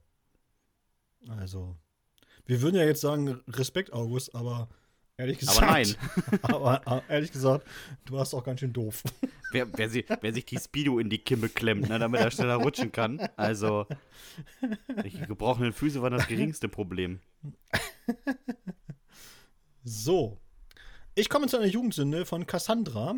Also, 1.30 1.76
wir 2.46 2.62
würden 2.62 2.76
ja 2.76 2.84
jetzt 2.84 3.02
sagen, 3.02 3.42
Respekt, 3.48 3.94
August, 3.94 4.36
aber 4.36 4.68
ehrlich 5.18 5.40
gesagt. 5.40 5.58
Aber 5.62 5.72
nein. 5.72 5.96
aber, 6.42 6.88
aber 6.88 7.04
ehrlich 7.10 7.32
gesagt, 7.32 7.68
du 8.06 8.14
warst 8.14 8.34
auch 8.34 8.44
ganz 8.44 8.60
schön 8.60 8.74
doof. 8.74 9.04
Wer, 9.52 9.68
wer, 9.78 9.88
sie, 9.88 10.04
wer 10.22 10.34
sich 10.34 10.46
die 10.46 10.58
Speedo 10.58 10.98
in 10.98 11.12
die 11.12 11.20
Kimme 11.20 11.48
klemmt, 11.48 11.88
ne, 11.88 12.00
damit 12.00 12.20
er 12.20 12.32
schneller 12.32 12.56
rutschen 12.56 12.92
kann. 12.92 13.20
Also, 13.36 13.86
die 15.06 15.12
gebrochenen 15.12 15.74
Füße 15.74 16.02
waren 16.02 16.14
das 16.14 16.28
geringste 16.28 16.68
Problem. 16.68 17.20
So. 19.84 20.40
Ich 21.14 21.30
komme 21.30 21.48
zu 21.48 21.58
einer 21.58 21.68
Jugendsünde 21.68 22.26
von 22.26 22.48
Cassandra. 22.48 23.16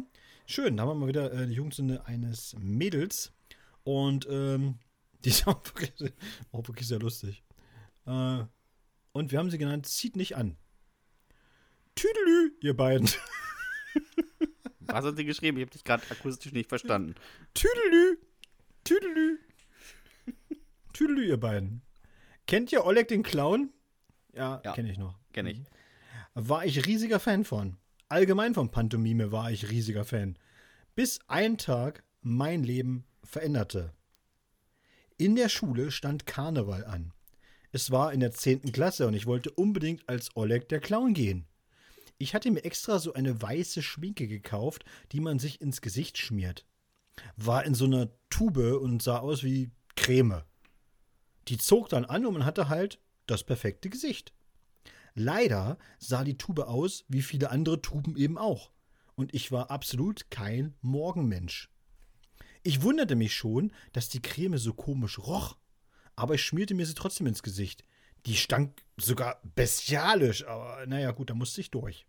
Schön, 0.48 0.76
da 0.76 0.84
haben 0.84 0.90
wir 0.90 0.96
mal 0.96 1.08
wieder 1.08 1.32
äh, 1.32 1.48
die 1.48 1.54
Jugendsünde 1.54 2.06
eines 2.06 2.56
Mädels. 2.60 3.32
Und 3.84 4.28
ähm, 4.30 4.80
die 5.24 5.30
ist 5.30 5.48
auch 5.48 5.64
wirklich, 5.66 6.14
auch 6.52 6.68
wirklich 6.68 6.88
sehr 6.88 7.00
lustig. 7.00 7.44
Äh, 8.06 8.44
und 9.14 9.32
wir 9.32 9.40
haben 9.40 9.50
sie 9.50 9.58
genannt, 9.58 9.86
zieht 9.86 10.16
nicht 10.16 10.36
an. 10.36 10.58
Tüdelü, 11.96 12.54
ihr 12.62 12.76
beiden. 12.76 13.10
Was 14.82 15.06
hat 15.06 15.18
sie 15.18 15.26
geschrieben? 15.26 15.58
Ich 15.58 15.64
habe 15.64 15.72
dich 15.72 15.84
gerade 15.84 16.04
akustisch 16.10 16.52
nicht 16.52 16.70
verstanden. 16.70 17.16
Tüdelü, 17.54 18.20
Tüdelü. 18.84 19.40
Tüdelü, 20.94 21.26
ihr 21.28 21.40
beiden. 21.40 21.82
Kennt 22.48 22.72
ihr 22.72 22.86
Oleg 22.86 23.08
den 23.08 23.24
Clown? 23.24 23.72
Ja, 24.34 24.62
Ja. 24.64 24.74
kenne 24.74 24.92
ich 24.92 24.98
noch. 24.98 25.18
Kenn 25.34 25.48
ich. 25.48 25.62
war 26.34 26.66
ich 26.66 26.86
riesiger 26.86 27.20
Fan 27.20 27.46
von. 27.46 27.78
Allgemein 28.10 28.54
von 28.54 28.70
Pantomime 28.70 29.32
war 29.32 29.52
ich 29.52 29.70
riesiger 29.72 30.06
Fan. 30.06 30.38
Bis 30.94 31.20
ein 31.28 31.58
Tag 31.58 32.04
mein 32.22 32.64
Leben 32.64 33.06
veränderte. 33.24 33.94
In 35.18 35.36
der 35.36 35.50
Schule 35.50 35.92
stand 35.92 36.26
Karneval 36.26 36.84
an. 36.86 37.14
Es 37.72 37.90
war 37.92 38.14
in 38.14 38.20
der 38.20 38.32
10. 38.32 38.72
Klasse 38.74 39.08
und 39.08 39.14
ich 39.14 39.26
wollte 39.26 39.50
unbedingt 39.52 40.08
als 40.08 40.36
Oleg 40.36 40.68
der 40.70 40.80
Clown 40.82 41.14
gehen. 41.14 41.46
Ich 42.18 42.34
hatte 42.34 42.52
mir 42.52 42.64
extra 42.64 43.00
so 43.00 43.14
eine 43.14 43.42
weiße 43.42 43.82
Schminke 43.82 44.28
gekauft, 44.28 44.86
die 45.12 45.20
man 45.20 45.40
sich 45.40 45.62
ins 45.62 45.82
Gesicht 45.82 46.18
schmiert. 46.18 46.66
War 47.36 47.66
in 47.66 47.76
so 47.76 47.86
einer 47.86 48.10
Tube 48.30 48.80
und 48.82 49.02
sah 49.02 49.20
aus 49.20 49.44
wie 49.44 49.72
Creme. 49.96 50.44
Die 51.48 51.58
zog 51.58 51.90
dann 51.90 52.06
an 52.06 52.26
und 52.26 52.34
man 52.34 52.46
hatte 52.46 52.70
halt 52.70 53.00
das 53.28 53.44
perfekte 53.44 53.90
Gesicht. 53.90 54.34
Leider 55.14 55.78
sah 55.98 56.24
die 56.24 56.38
Tube 56.38 56.60
aus 56.60 57.06
wie 57.08 57.22
viele 57.22 57.50
andere 57.50 57.82
Tuben 57.82 58.18
eben 58.18 58.38
auch. 58.38 58.72
Und 59.16 59.34
ich 59.34 59.52
war 59.52 59.72
absolut 59.72 60.30
kein 60.30 60.76
Morgenmensch. 60.82 61.70
Ich 62.64 62.82
wunderte 62.82 63.16
mich 63.16 63.34
schon, 63.34 63.72
dass 63.94 64.10
die 64.10 64.22
Creme 64.22 64.58
so 64.58 64.74
komisch 64.74 65.20
roch. 65.20 65.58
Aber 66.18 66.36
ich 66.36 66.44
schmierte 66.44 66.74
mir 66.74 66.86
sie 66.86 66.96
trotzdem 66.96 67.28
ins 67.28 67.44
Gesicht. 67.44 67.84
Die 68.26 68.36
stank 68.36 68.82
sogar 68.98 69.40
bestialisch, 69.44 70.46
aber 70.46 70.86
naja, 70.88 71.12
gut, 71.12 71.30
da 71.30 71.34
musste 71.34 71.62
ich 71.62 71.72
durch. 71.72 72.06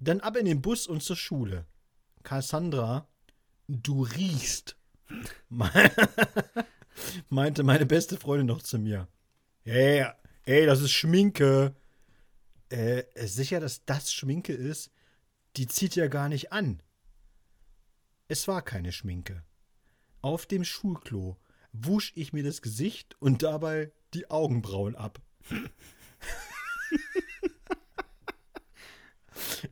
Dann 0.00 0.20
ab 0.20 0.36
in 0.36 0.46
den 0.46 0.62
Bus 0.62 0.86
und 0.86 1.02
zur 1.02 1.16
Schule. 1.16 1.66
Cassandra, 2.22 3.08
du 3.68 4.02
riechst. 4.02 4.76
Me- 5.48 5.70
meinte 7.28 7.62
meine 7.62 7.86
beste 7.86 8.16
Freundin 8.16 8.46
noch 8.46 8.62
zu 8.62 8.78
mir. 8.78 9.08
Hey, 9.62 10.06
ey, 10.44 10.66
das 10.66 10.80
ist 10.80 10.92
Schminke. 10.92 11.74
Äh, 12.70 13.04
sicher, 13.26 13.60
dass 13.60 13.84
das 13.84 14.12
Schminke 14.12 14.52
ist? 14.52 14.90
Die 15.56 15.66
zieht 15.66 15.96
ja 15.96 16.08
gar 16.08 16.28
nicht 16.28 16.52
an. 16.52 16.82
Es 18.26 18.48
war 18.48 18.62
keine 18.62 18.92
Schminke. 18.92 19.44
Auf 20.22 20.46
dem 20.46 20.64
Schulklo 20.64 21.36
wusch 21.72 22.12
ich 22.16 22.32
mir 22.32 22.42
das 22.42 22.62
Gesicht 22.62 23.16
und 23.20 23.42
dabei 23.42 23.92
die 24.14 24.30
Augenbrauen 24.30 24.94
ab. 24.94 25.20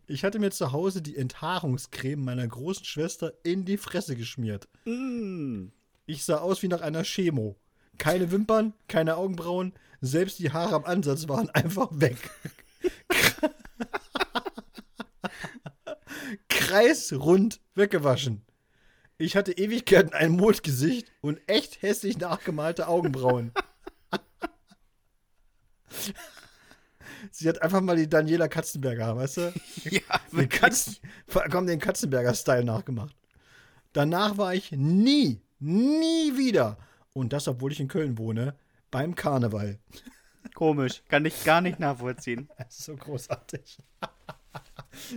Ich 0.06 0.24
hatte 0.24 0.38
mir 0.38 0.50
zu 0.50 0.72
Hause 0.72 1.00
die 1.00 1.16
Enthaarungscreme 1.16 2.22
meiner 2.22 2.46
großen 2.46 2.84
Schwester 2.84 3.32
in 3.44 3.64
die 3.64 3.78
Fresse 3.78 4.16
geschmiert. 4.16 4.68
Mm. 4.84 5.68
Ich 6.06 6.24
sah 6.24 6.38
aus 6.38 6.62
wie 6.62 6.68
nach 6.68 6.80
einer 6.80 7.04
Chemo. 7.04 7.56
Keine 7.98 8.30
Wimpern, 8.30 8.74
keine 8.88 9.16
Augenbrauen, 9.16 9.72
selbst 10.00 10.38
die 10.40 10.50
Haare 10.52 10.74
am 10.74 10.84
Ansatz 10.84 11.28
waren 11.28 11.48
einfach 11.50 11.88
weg. 11.92 12.18
Kreisrund 16.48 17.60
weggewaschen. 17.74 18.44
Ich 19.18 19.36
hatte 19.36 19.52
Ewigkeiten 19.52 20.12
ein 20.14 20.32
Mondgesicht 20.32 21.12
und 21.20 21.40
echt 21.46 21.82
hässlich 21.82 22.18
nachgemalte 22.18 22.88
Augenbrauen. 22.88 23.52
Sie 27.30 27.48
hat 27.48 27.62
einfach 27.62 27.80
mal 27.80 27.96
die 27.96 28.08
Daniela 28.08 28.48
Katzenberger, 28.48 29.16
weißt 29.16 29.36
du? 29.36 29.52
Ja, 29.90 30.00
Den, 30.32 30.48
Katzen, 30.48 30.96
komm, 31.50 31.66
den 31.66 31.78
Katzenberger-Style 31.78 32.64
nachgemacht. 32.64 33.14
Danach 33.92 34.38
war 34.38 34.54
ich 34.54 34.72
nie, 34.72 35.40
nie 35.60 36.36
wieder, 36.36 36.78
und 37.12 37.32
das, 37.32 37.46
obwohl 37.46 37.72
ich 37.72 37.80
in 37.80 37.88
Köln 37.88 38.18
wohne, 38.18 38.56
beim 38.90 39.14
Karneval. 39.14 39.78
komisch. 40.54 41.02
Kann 41.08 41.24
ich 41.24 41.44
gar 41.44 41.60
nicht 41.60 41.78
nachvollziehen. 41.78 42.48
Das 42.58 42.78
ist 42.78 42.84
so 42.84 42.96
großartig. 42.96 43.78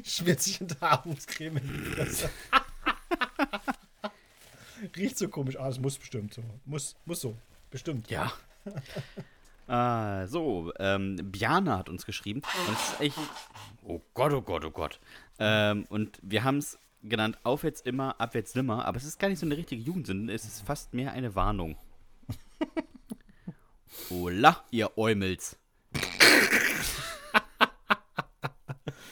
Schmiert 0.04 0.42
sich 0.42 0.62
in 0.62 0.68
die 0.68 0.76
Fresse. 0.76 2.30
Riecht 4.96 5.18
so 5.18 5.28
komisch. 5.30 5.58
Ah, 5.60 5.70
es 5.70 5.80
muss 5.80 5.98
bestimmt 5.98 6.34
so. 6.34 6.44
Muss, 6.66 6.96
muss 7.06 7.22
so. 7.22 7.36
Bestimmt. 7.72 8.10
Ja. 8.10 8.32
Ah, 9.68 10.28
so, 10.28 10.72
ähm, 10.80 11.18
Bjana 11.24 11.80
hat 11.80 11.90
uns 11.90 12.06
geschrieben. 12.06 12.42
Und 12.68 12.74
es 12.74 12.90
ist 12.90 13.02
echt. 13.02 13.18
Oh 13.84 14.02
Gott, 14.14 14.32
oh 14.34 14.42
Gott, 14.42 14.66
oh 14.66 14.72
Gott. 14.72 15.00
Ähm, 15.40 15.86
und 15.90 16.20
wir 16.22 16.44
haben 16.44 16.58
es 16.58 16.78
genannt, 17.04 17.38
aufwärts 17.44 17.82
immer, 17.82 18.20
abwärts 18.20 18.56
nimmer. 18.56 18.86
Aber 18.86 18.98
es 18.98 19.06
ist 19.06 19.20
gar 19.20 19.30
nicht 19.30 19.40
so 19.40 19.46
eine 19.46 19.58
richtige 19.58 19.82
Jugendsünde. 19.82 20.34
Es 20.34 20.46
ist 20.46 20.62
fast 20.62 20.94
mehr 20.94 21.14
eine 21.14 21.36
Warnung. 21.36 21.78
Hola, 24.10 24.64
ihr 24.72 24.98
Eumels. 24.98 25.58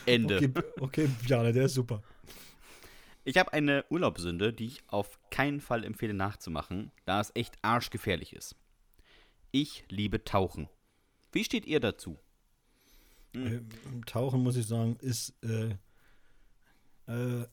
Ende. 0.06 0.38
Okay, 0.38 0.54
okay, 0.80 1.10
Bjane, 1.24 1.54
der 1.54 1.66
ist 1.66 1.76
super. 1.76 2.04
Ich 3.24 3.38
habe 3.38 3.54
eine 3.54 3.86
Urlaubssünde, 3.89 4.51
die 4.51 4.66
ich 4.66 4.84
auf 4.88 5.18
keinen 5.30 5.62
Fall 5.62 5.86
empfehle 5.86 6.14
nachzumachen, 6.14 6.91
da 7.06 7.22
es 7.22 7.32
echt 7.36 7.58
arschgefährlich 7.62 8.34
ist. 8.34 8.56
Ich 9.56 9.86
liebe 9.88 10.24
Tauchen. 10.24 10.68
Wie 11.32 11.43
steht 11.43 11.68
ihr 11.68 11.80
dazu? 11.80 12.18
Äh, 13.36 13.60
Tauchen, 14.08 14.41
muss 14.41 14.56
ich 14.56 14.66
sagen, 14.66 14.97
ist 14.99 15.36
äh, 15.43 15.76
äh, 17.06 17.45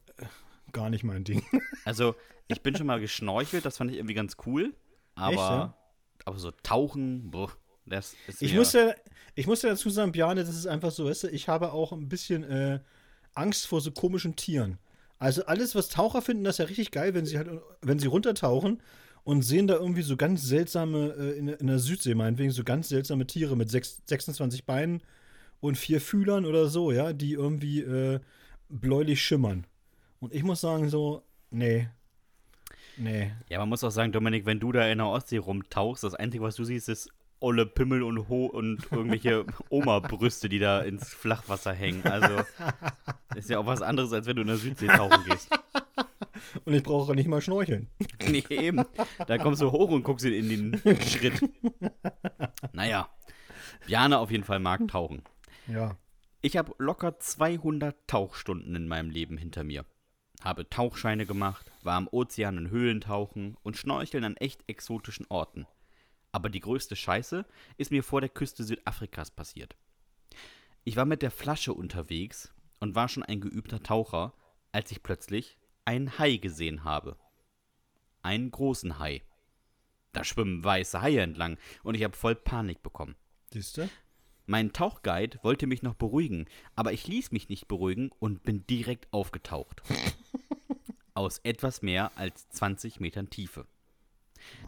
gar 0.71 0.89
nicht 0.89 1.03
mein 1.03 1.23
Ding. 1.23 1.43
Also, 1.85 2.15
ich 2.47 2.61
bin 2.61 2.75
schon 2.75 2.87
mal 2.87 2.99
geschnorchelt, 2.99 3.65
das 3.65 3.77
fand 3.77 3.91
ich 3.91 3.97
irgendwie 3.97 4.15
ganz 4.15 4.37
cool. 4.47 4.73
Aber, 5.13 5.31
Echt, 5.31 5.39
ja? 5.39 5.77
aber 6.25 6.39
so 6.39 6.49
Tauchen, 6.63 7.29
boah, 7.29 7.51
das 7.85 8.15
ist 8.27 8.41
Ich 8.41 8.55
muss, 8.55 8.73
ja, 8.73 8.95
ich 9.35 9.45
muss 9.45 9.61
ja 9.61 9.69
dazu 9.69 9.91
sagen, 9.91 10.11
Bjane, 10.11 10.43
das 10.43 10.55
ist 10.55 10.65
einfach 10.65 10.89
so, 10.89 11.05
weißt 11.05 11.23
du, 11.23 11.27
ich 11.27 11.47
habe 11.49 11.71
auch 11.71 11.91
ein 11.91 12.09
bisschen 12.09 12.43
äh, 12.43 12.79
Angst 13.35 13.67
vor 13.67 13.79
so 13.79 13.91
komischen 13.91 14.35
Tieren. 14.35 14.79
Also 15.19 15.45
alles, 15.45 15.75
was 15.75 15.89
Taucher 15.89 16.23
finden, 16.23 16.45
das 16.45 16.55
ist 16.55 16.59
ja 16.59 16.65
richtig 16.65 16.89
geil, 16.89 17.13
wenn 17.13 17.27
sie 17.27 17.37
halt, 17.37 17.61
wenn 17.81 17.99
sie 17.99 18.07
runtertauchen 18.07 18.81
und 19.23 19.43
sehen 19.43 19.67
da 19.67 19.75
irgendwie 19.75 20.01
so 20.01 20.17
ganz 20.17 20.43
seltsame, 20.43 21.13
äh, 21.17 21.37
in, 21.37 21.47
in 21.47 21.67
der 21.67 21.79
Südsee 21.79 22.15
meinetwegen, 22.15 22.51
so 22.51 22.63
ganz 22.63 22.89
seltsame 22.89 23.27
Tiere 23.27 23.55
mit 23.55 23.69
sechs, 23.69 24.01
26 24.05 24.65
Beinen 24.65 25.01
und 25.59 25.77
vier 25.77 26.01
Fühlern 26.01 26.45
oder 26.45 26.67
so, 26.67 26.91
ja, 26.91 27.13
die 27.13 27.33
irgendwie 27.33 27.81
äh, 27.81 28.19
bläulich 28.69 29.21
schimmern. 29.21 29.65
Und 30.19 30.33
ich 30.33 30.43
muss 30.43 30.61
sagen, 30.61 30.89
so, 30.89 31.23
nee. 31.49 31.87
Nee. 32.97 33.31
Ja, 33.49 33.59
man 33.59 33.69
muss 33.69 33.83
auch 33.83 33.91
sagen, 33.91 34.11
Dominik, 34.11 34.45
wenn 34.45 34.59
du 34.59 34.71
da 34.71 34.87
in 34.87 34.97
der 34.97 35.07
Ostsee 35.07 35.37
rumtauchst, 35.37 36.03
das 36.03 36.15
Einzige, 36.15 36.43
was 36.43 36.55
du 36.55 36.63
siehst, 36.63 36.89
ist 36.89 37.09
olle 37.39 37.65
Pimmel 37.65 38.03
und, 38.03 38.29
Ho 38.29 38.45
und 38.45 38.85
irgendwelche 38.91 39.45
Oma-Brüste, 39.69 40.47
die 40.47 40.59
da 40.59 40.81
ins 40.81 41.09
Flachwasser 41.09 41.73
hängen. 41.73 42.03
Also, 42.03 42.43
ist 43.35 43.49
ja 43.49 43.59
auch 43.59 43.65
was 43.65 43.81
anderes, 43.81 44.13
als 44.13 44.27
wenn 44.27 44.35
du 44.35 44.43
in 44.43 44.47
der 44.47 44.57
Südsee 44.57 44.87
tauchen 44.87 45.23
gehst. 45.25 45.49
Und 46.65 46.73
ich 46.73 46.83
brauche 46.83 47.15
nicht 47.15 47.27
mal 47.27 47.41
schnorcheln. 47.41 47.89
Nee, 48.29 48.43
eben. 48.49 48.85
Da 49.27 49.37
kommst 49.37 49.61
du 49.61 49.71
hoch 49.71 49.89
und 49.89 50.03
guckst 50.03 50.25
in 50.25 50.49
den 50.49 51.01
Schritt. 51.01 51.41
Naja, 52.71 53.09
Jana 53.87 54.19
auf 54.19 54.31
jeden 54.31 54.43
Fall 54.43 54.59
mag 54.59 54.87
tauchen. 54.87 55.23
Ja. 55.67 55.97
Ich 56.41 56.57
habe 56.57 56.73
locker 56.77 57.19
200 57.19 58.07
Tauchstunden 58.07 58.75
in 58.75 58.87
meinem 58.87 59.09
Leben 59.09 59.37
hinter 59.37 59.63
mir. 59.63 59.85
Habe 60.43 60.69
Tauchscheine 60.69 61.25
gemacht, 61.25 61.71
war 61.83 61.95
am 61.95 62.07
Ozean 62.07 62.57
in 62.57 62.69
Höhlen 62.69 63.01
tauchen 63.01 63.57
und 63.61 63.77
schnorcheln 63.77 64.23
an 64.23 64.37
echt 64.37 64.63
exotischen 64.67 65.27
Orten. 65.29 65.67
Aber 66.31 66.49
die 66.49 66.59
größte 66.59 66.95
Scheiße 66.95 67.45
ist 67.77 67.91
mir 67.91 68.03
vor 68.03 68.21
der 68.21 68.29
Küste 68.29 68.63
Südafrikas 68.63 69.29
passiert. 69.31 69.75
Ich 70.83 70.95
war 70.95 71.05
mit 71.05 71.21
der 71.21 71.31
Flasche 71.31 71.73
unterwegs 71.73 72.53
und 72.79 72.95
war 72.95 73.07
schon 73.07 73.23
ein 73.23 73.41
geübter 73.41 73.83
Taucher, 73.83 74.33
als 74.71 74.91
ich 74.91 75.03
plötzlich 75.03 75.59
einen 75.91 76.17
Hai 76.17 76.37
gesehen 76.37 76.85
habe. 76.85 77.17
Einen 78.21 78.49
großen 78.49 78.97
Hai. 78.97 79.23
Da 80.13 80.23
schwimmen 80.23 80.63
weiße 80.63 81.01
Haie 81.01 81.19
entlang 81.19 81.57
und 81.83 81.95
ich 81.95 82.03
habe 82.05 82.15
voll 82.15 82.33
Panik 82.33 82.81
bekommen. 82.81 83.17
Siehst 83.51 83.75
du? 83.75 83.89
Mein 84.45 84.71
Tauchguide 84.71 85.39
wollte 85.43 85.67
mich 85.67 85.81
noch 85.81 85.95
beruhigen, 85.95 86.45
aber 86.75 86.93
ich 86.93 87.07
ließ 87.07 87.31
mich 87.31 87.49
nicht 87.49 87.67
beruhigen 87.67 88.09
und 88.19 88.43
bin 88.43 88.65
direkt 88.67 89.11
aufgetaucht. 89.11 89.83
Aus 91.13 91.39
etwas 91.39 91.81
mehr 91.81 92.13
als 92.15 92.47
20 92.49 93.01
Metern 93.01 93.29
Tiefe. 93.29 93.67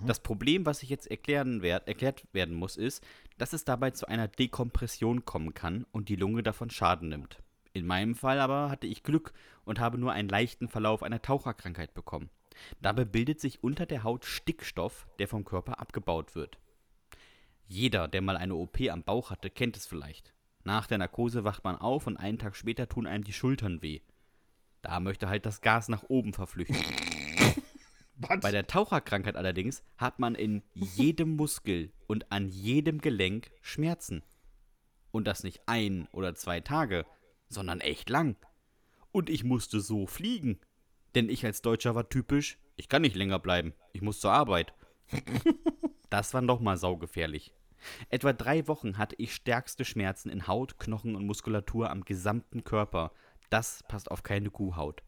Das 0.05 0.19
Problem, 0.19 0.65
was 0.65 0.83
ich 0.83 0.89
jetzt 0.89 1.09
erklären 1.09 1.61
werd, 1.61 1.87
erklärt 1.87 2.27
werden 2.33 2.53
muss, 2.53 2.75
ist, 2.75 3.01
dass 3.37 3.53
es 3.53 3.63
dabei 3.63 3.91
zu 3.91 4.07
einer 4.07 4.27
Dekompression 4.27 5.23
kommen 5.23 5.53
kann 5.53 5.85
und 5.93 6.09
die 6.09 6.17
Lunge 6.17 6.43
davon 6.43 6.69
Schaden 6.69 7.07
nimmt. 7.09 7.42
In 7.73 7.87
meinem 7.87 8.13
Fall 8.13 8.39
aber 8.39 8.69
hatte 8.69 8.85
ich 8.85 9.01
Glück 9.01 9.33
und 9.65 9.79
habe 9.79 9.97
nur 9.97 10.11
einen 10.11 10.29
leichten 10.29 10.69
Verlauf 10.69 11.01
einer 11.01 11.21
Taucherkrankheit 11.21 11.95
bekommen. 11.95 12.29
Dabei 12.81 13.03
bildet 13.03 13.39
sich 13.41 13.63
unter 13.63 13.87
der 13.87 14.03
Haut 14.03 14.25
Stickstoff, 14.25 15.07
der 15.17 15.27
vom 15.27 15.43
Körper 15.43 15.79
abgebaut 15.79 16.35
wird. 16.35 16.59
Jeder, 17.65 18.07
der 18.07 18.21
mal 18.21 18.37
eine 18.37 18.53
OP 18.53 18.79
am 18.91 19.03
Bauch 19.03 19.31
hatte, 19.31 19.49
kennt 19.49 19.75
es 19.75 19.87
vielleicht. 19.87 20.33
Nach 20.63 20.85
der 20.85 20.99
Narkose 20.99 21.43
wacht 21.43 21.63
man 21.63 21.75
auf 21.75 22.05
und 22.05 22.17
einen 22.17 22.37
Tag 22.37 22.55
später 22.55 22.87
tun 22.87 23.07
einem 23.07 23.23
die 23.23 23.33
Schultern 23.33 23.81
weh. 23.81 24.01
Da 24.83 24.99
möchte 24.99 25.27
halt 25.27 25.45
das 25.45 25.61
Gas 25.61 25.89
nach 25.89 26.03
oben 26.03 26.33
verflüchten. 26.33 26.77
Was? 28.15 28.41
Bei 28.41 28.51
der 28.51 28.67
Taucherkrankheit 28.67 29.35
allerdings 29.35 29.83
hat 29.97 30.19
man 30.19 30.35
in 30.35 30.61
jedem 30.73 31.35
Muskel 31.35 31.91
und 32.05 32.31
an 32.31 32.47
jedem 32.47 33.01
Gelenk 33.01 33.49
Schmerzen. 33.61 34.23
Und 35.11 35.25
das 35.25 35.43
nicht 35.43 35.61
ein 35.67 36.07
oder 36.11 36.35
zwei 36.35 36.59
Tage, 36.59 37.05
sondern 37.53 37.79
echt 37.79 38.09
lang. 38.09 38.35
Und 39.11 39.29
ich 39.29 39.43
musste 39.43 39.79
so 39.79 40.07
fliegen. 40.07 40.59
Denn 41.15 41.29
ich 41.29 41.45
als 41.45 41.61
Deutscher 41.61 41.95
war 41.95 42.09
typisch, 42.09 42.57
ich 42.75 42.89
kann 42.89 43.03
nicht 43.03 43.15
länger 43.15 43.39
bleiben, 43.39 43.73
ich 43.93 44.01
muss 44.01 44.19
zur 44.19 44.31
Arbeit. 44.31 44.73
Das 46.09 46.31
war 46.35 46.43
doch 46.43 46.59
mal 46.59 46.77
saugefährlich. 46.77 47.55
Etwa 48.09 48.33
drei 48.33 48.67
Wochen 48.67 48.99
hatte 48.99 49.15
ich 49.17 49.33
stärkste 49.33 49.83
Schmerzen 49.83 50.29
in 50.29 50.45
Haut, 50.45 50.77
Knochen 50.77 51.15
und 51.15 51.25
Muskulatur 51.25 51.89
am 51.89 52.05
gesamten 52.05 52.63
Körper. 52.63 53.11
Das 53.49 53.81
passt 53.87 54.11
auf 54.11 54.21
keine 54.21 54.51
Kuhhaut. 54.51 55.01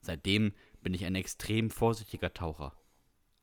Seitdem 0.00 0.52
bin 0.82 0.92
ich 0.92 1.04
ein 1.04 1.14
extrem 1.14 1.70
vorsichtiger 1.70 2.34
Taucher. 2.34 2.74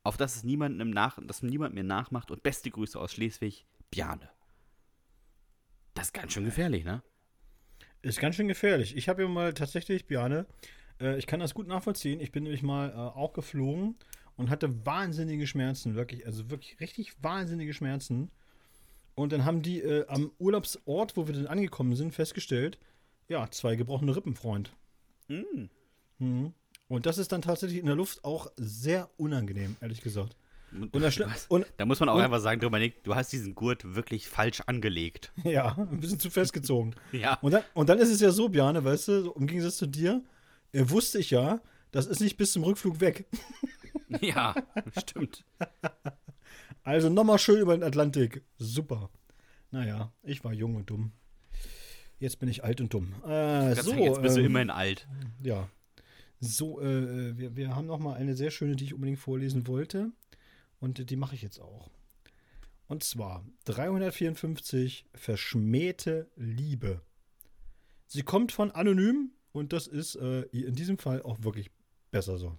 Auf 0.03 0.17
dass 0.17 0.35
es 0.35 0.43
niemandem 0.43 0.89
nach, 0.89 1.17
dass 1.23 1.43
niemand 1.43 1.75
mir 1.75 1.85
nachmacht 1.85 2.29
und 2.29 2.43
beste 2.43 2.71
Grüße 2.71 2.99
aus 2.99 3.13
Schleswig, 3.13 3.65
Bjane. 3.89 4.29
Das 5.93 6.07
ist 6.07 6.13
ganz 6.13 6.33
schön 6.33 6.45
gefährlich, 6.45 6.83
ne? 6.83 7.03
Ist 8.01 8.19
ganz 8.19 8.35
schön 8.35 8.47
gefährlich. 8.47 8.95
Ich 8.95 9.09
habe 9.09 9.23
ja 9.23 9.27
mal 9.27 9.53
tatsächlich, 9.53 10.05
Bjane, 10.05 10.45
äh, 11.01 11.17
ich 11.17 11.27
kann 11.27 11.39
das 11.39 11.53
gut 11.53 11.67
nachvollziehen. 11.67 12.19
Ich 12.19 12.31
bin 12.31 12.43
nämlich 12.43 12.63
mal 12.63 12.89
äh, 12.89 12.93
auch 12.93 13.33
geflogen 13.33 13.95
und 14.35 14.49
hatte 14.49 14.85
wahnsinnige 14.85 15.47
Schmerzen, 15.47 15.95
wirklich, 15.95 16.25
also 16.25 16.49
wirklich 16.49 16.79
richtig 16.79 17.21
wahnsinnige 17.21 17.73
Schmerzen. 17.73 18.29
Und 19.15 19.33
dann 19.33 19.45
haben 19.45 19.63
die 19.63 19.81
äh, 19.81 20.05
am 20.07 20.31
Urlaubsort, 20.37 21.17
wo 21.17 21.27
wir 21.27 21.33
dann 21.33 21.47
angekommen 21.47 21.95
sind, 21.95 22.13
festgestellt, 22.13 22.77
ja, 23.27 23.49
zwei 23.49 23.75
gebrochene 23.75 24.15
Rippen, 24.15 24.35
Freund. 24.35 24.73
Mm. 25.27 25.65
Mhm. 26.19 26.53
Und 26.87 27.05
das 27.05 27.17
ist 27.17 27.31
dann 27.31 27.41
tatsächlich 27.41 27.79
in 27.79 27.87
der 27.87 27.95
Luft 27.95 28.23
auch 28.23 28.51
sehr 28.55 29.09
unangenehm, 29.17 29.75
ehrlich 29.81 30.01
gesagt. 30.01 30.37
Und, 30.71 30.93
das 31.01 31.45
und- 31.47 31.65
da 31.77 31.85
muss 31.85 31.99
man 31.99 32.09
auch 32.09 32.15
und- 32.15 32.21
einfach 32.21 32.39
sagen, 32.41 32.59
Dominik, 32.59 33.03
du 33.03 33.15
hast 33.15 33.31
diesen 33.31 33.55
Gurt 33.55 33.95
wirklich 33.95 34.27
falsch 34.27 34.61
angelegt. 34.67 35.31
Ja, 35.43 35.75
ein 35.77 35.99
bisschen 35.99 36.19
zu 36.19 36.29
festgezogen. 36.29 36.93
Ja. 37.11 37.35
Und 37.41 37.51
dann, 37.53 37.63
und 37.73 37.89
dann 37.89 37.99
ist 37.99 38.09
es 38.09 38.19
ja 38.19 38.31
so, 38.31 38.49
Bjane, 38.49 38.83
weißt 38.83 39.07
du, 39.07 39.31
im 39.37 39.47
Gegensatz 39.47 39.77
zu 39.77 39.85
dir, 39.87 40.23
äh, 40.73 40.83
wusste 40.89 41.19
ich 41.19 41.31
ja, 41.31 41.61
das 41.91 42.05
ist 42.05 42.19
nicht 42.19 42.37
bis 42.37 42.51
zum 42.51 42.63
Rückflug 42.63 42.99
weg. 42.99 43.25
Ja, 44.21 44.55
stimmt. 44.97 45.43
Also 46.83 47.09
nochmal 47.09 47.39
schön 47.39 47.59
über 47.59 47.75
den 47.75 47.83
Atlantik. 47.83 48.41
Super. 48.57 49.09
Naja, 49.71 50.13
ich 50.23 50.43
war 50.45 50.53
jung 50.53 50.75
und 50.75 50.89
dumm. 50.89 51.11
Jetzt 52.19 52.39
bin 52.39 52.47
ich 52.47 52.63
alt 52.63 52.79
und 52.79 52.93
dumm. 52.93 53.13
Äh, 53.27 53.75
so, 53.75 53.91
sagen, 53.91 54.03
jetzt 54.03 54.21
bist 54.21 54.37
du 54.37 54.39
ähm, 54.39 54.45
immerhin 54.45 54.69
alt. 54.69 55.07
Ja. 55.43 55.67
So, 56.39 56.79
äh, 56.81 57.37
wir, 57.37 57.57
wir 57.57 57.75
haben 57.75 57.85
noch 57.87 57.99
mal 57.99 58.13
eine 58.15 58.33
sehr 58.35 58.49
schöne, 58.49 58.77
die 58.77 58.85
ich 58.85 58.93
unbedingt 58.93 59.19
vorlesen 59.19 59.67
wollte. 59.67 60.11
Und 60.79 61.09
die 61.09 61.15
mache 61.15 61.35
ich 61.35 61.41
jetzt 61.41 61.59
auch. 61.59 61.89
Und 62.87 63.03
zwar 63.03 63.45
354 63.65 65.05
Verschmähte 65.13 66.29
Liebe. 66.35 67.01
Sie 68.07 68.23
kommt 68.23 68.51
von 68.51 68.71
Anonym 68.71 69.31
und 69.51 69.73
das 69.73 69.87
ist 69.87 70.15
äh, 70.15 70.41
in 70.43 70.75
diesem 70.75 70.97
Fall 70.97 71.21
auch 71.21 71.41
wirklich 71.41 71.71
besser 72.11 72.37
so. 72.37 72.57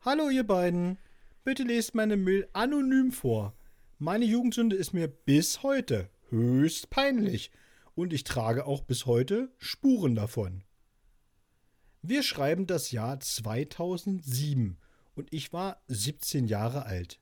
Hallo 0.00 0.30
ihr 0.30 0.46
beiden. 0.46 0.98
Bitte 1.44 1.62
lest 1.64 1.94
meine 1.94 2.16
Mail 2.16 2.48
anonym 2.54 3.12
vor. 3.12 3.54
Meine 3.98 4.24
Jugendsünde 4.24 4.76
ist 4.76 4.94
mir 4.94 5.08
bis 5.08 5.62
heute 5.62 6.08
höchst 6.30 6.88
peinlich 6.88 7.50
und 7.94 8.14
ich 8.14 8.24
trage 8.24 8.64
auch 8.64 8.82
bis 8.82 9.04
heute 9.04 9.52
Spuren 9.58 10.14
davon. 10.14 10.64
Wir 12.00 12.22
schreiben 12.22 12.66
das 12.66 12.92
Jahr 12.92 13.20
2007 13.20 14.78
und 15.14 15.32
ich 15.32 15.52
war 15.52 15.82
17 15.88 16.46
Jahre 16.46 16.86
alt. 16.86 17.20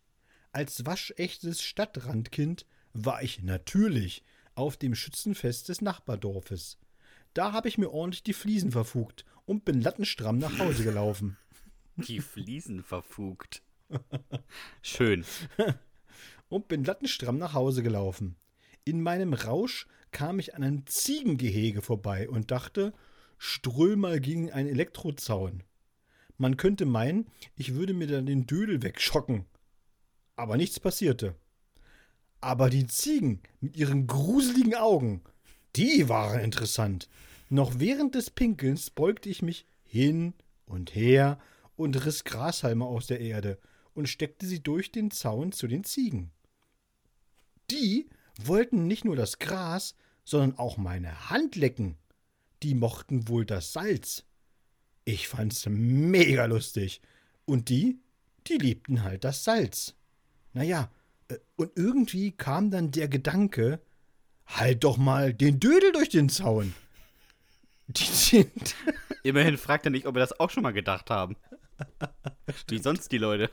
Als 0.52 0.86
waschechtes 0.86 1.62
Stadtrandkind 1.62 2.66
war 2.92 3.22
ich 3.22 3.42
natürlich 3.42 4.22
auf 4.54 4.76
dem 4.76 4.94
Schützenfest 4.94 5.68
des 5.68 5.80
Nachbardorfes. 5.80 6.78
Da 7.34 7.52
habe 7.52 7.68
ich 7.68 7.78
mir 7.78 7.90
ordentlich 7.90 8.22
die 8.22 8.32
Fliesen 8.32 8.72
verfugt 8.72 9.24
und 9.44 9.64
bin 9.64 9.80
lattenstramm 9.80 10.38
nach 10.38 10.58
Hause 10.58 10.84
gelaufen. 10.84 11.36
Die 11.96 12.20
Fliesen 12.20 12.82
verfugt. 12.82 13.62
Schön. 14.82 15.24
und 16.48 16.68
bin 16.68 16.84
lattenstramm 16.84 17.38
nach 17.38 17.54
Hause 17.54 17.82
gelaufen. 17.82 18.36
In 18.84 19.02
meinem 19.02 19.34
Rausch 19.34 19.86
kam 20.10 20.38
ich 20.38 20.54
an 20.54 20.62
einem 20.62 20.86
Ziegengehege 20.86 21.82
vorbei 21.82 22.28
und 22.28 22.50
dachte, 22.50 22.92
ström 23.36 24.00
mal 24.00 24.20
gegen 24.20 24.52
einen 24.52 24.68
Elektrozaun. 24.68 25.62
Man 26.38 26.56
könnte 26.56 26.86
meinen, 26.86 27.26
ich 27.56 27.74
würde 27.74 27.92
mir 27.92 28.06
dann 28.06 28.26
den 28.26 28.46
Dödel 28.46 28.82
wegschocken. 28.82 29.44
Aber 30.36 30.56
nichts 30.56 30.78
passierte. 30.78 31.34
Aber 32.40 32.70
die 32.70 32.86
Ziegen 32.86 33.42
mit 33.60 33.76
ihren 33.76 34.06
gruseligen 34.06 34.76
Augen, 34.76 35.22
die 35.74 36.08
waren 36.08 36.40
interessant. 36.40 37.08
Noch 37.50 37.80
während 37.80 38.14
des 38.14 38.30
Pinkelns 38.30 38.90
beugte 38.90 39.28
ich 39.28 39.42
mich 39.42 39.66
hin 39.84 40.34
und 40.66 40.94
her 40.94 41.40
und 41.76 42.04
riss 42.04 42.22
Grashalme 42.22 42.84
aus 42.84 43.08
der 43.08 43.20
Erde 43.20 43.58
und 43.94 44.08
steckte 44.08 44.46
sie 44.46 44.62
durch 44.62 44.92
den 44.92 45.10
Zaun 45.10 45.50
zu 45.50 45.66
den 45.66 45.82
Ziegen. 45.82 46.30
Die 47.70 48.08
wollten 48.40 48.86
nicht 48.86 49.04
nur 49.04 49.16
das 49.16 49.40
Gras, 49.40 49.96
sondern 50.24 50.56
auch 50.58 50.76
meine 50.76 51.30
Hand 51.30 51.56
lecken. 51.56 51.96
Die 52.62 52.74
mochten 52.74 53.28
wohl 53.28 53.44
das 53.44 53.72
Salz. 53.72 54.24
Ich 55.08 55.26
fand's 55.26 55.64
mega 55.66 56.44
lustig. 56.44 57.00
Und 57.46 57.70
die, 57.70 57.98
die 58.46 58.58
liebten 58.58 59.04
halt 59.04 59.24
das 59.24 59.42
Salz. 59.42 59.94
Naja, 60.52 60.90
äh, 61.28 61.38
und 61.56 61.72
irgendwie 61.76 62.32
kam 62.32 62.70
dann 62.70 62.90
der 62.90 63.08
Gedanke, 63.08 63.80
halt 64.44 64.84
doch 64.84 64.98
mal 64.98 65.32
den 65.32 65.60
Dödel 65.60 65.92
durch 65.92 66.10
den 66.10 66.28
Zaun. 66.28 66.74
Die 67.86 68.04
sind. 68.04 68.76
Immerhin 69.22 69.56
fragt 69.56 69.86
er 69.86 69.90
nicht, 69.90 70.04
ob 70.04 70.14
wir 70.14 70.20
das 70.20 70.38
auch 70.38 70.50
schon 70.50 70.62
mal 70.62 70.74
gedacht 70.74 71.08
haben. 71.08 71.36
Wie 72.68 72.78
sonst 72.78 73.10
die 73.10 73.16
Leute. 73.16 73.50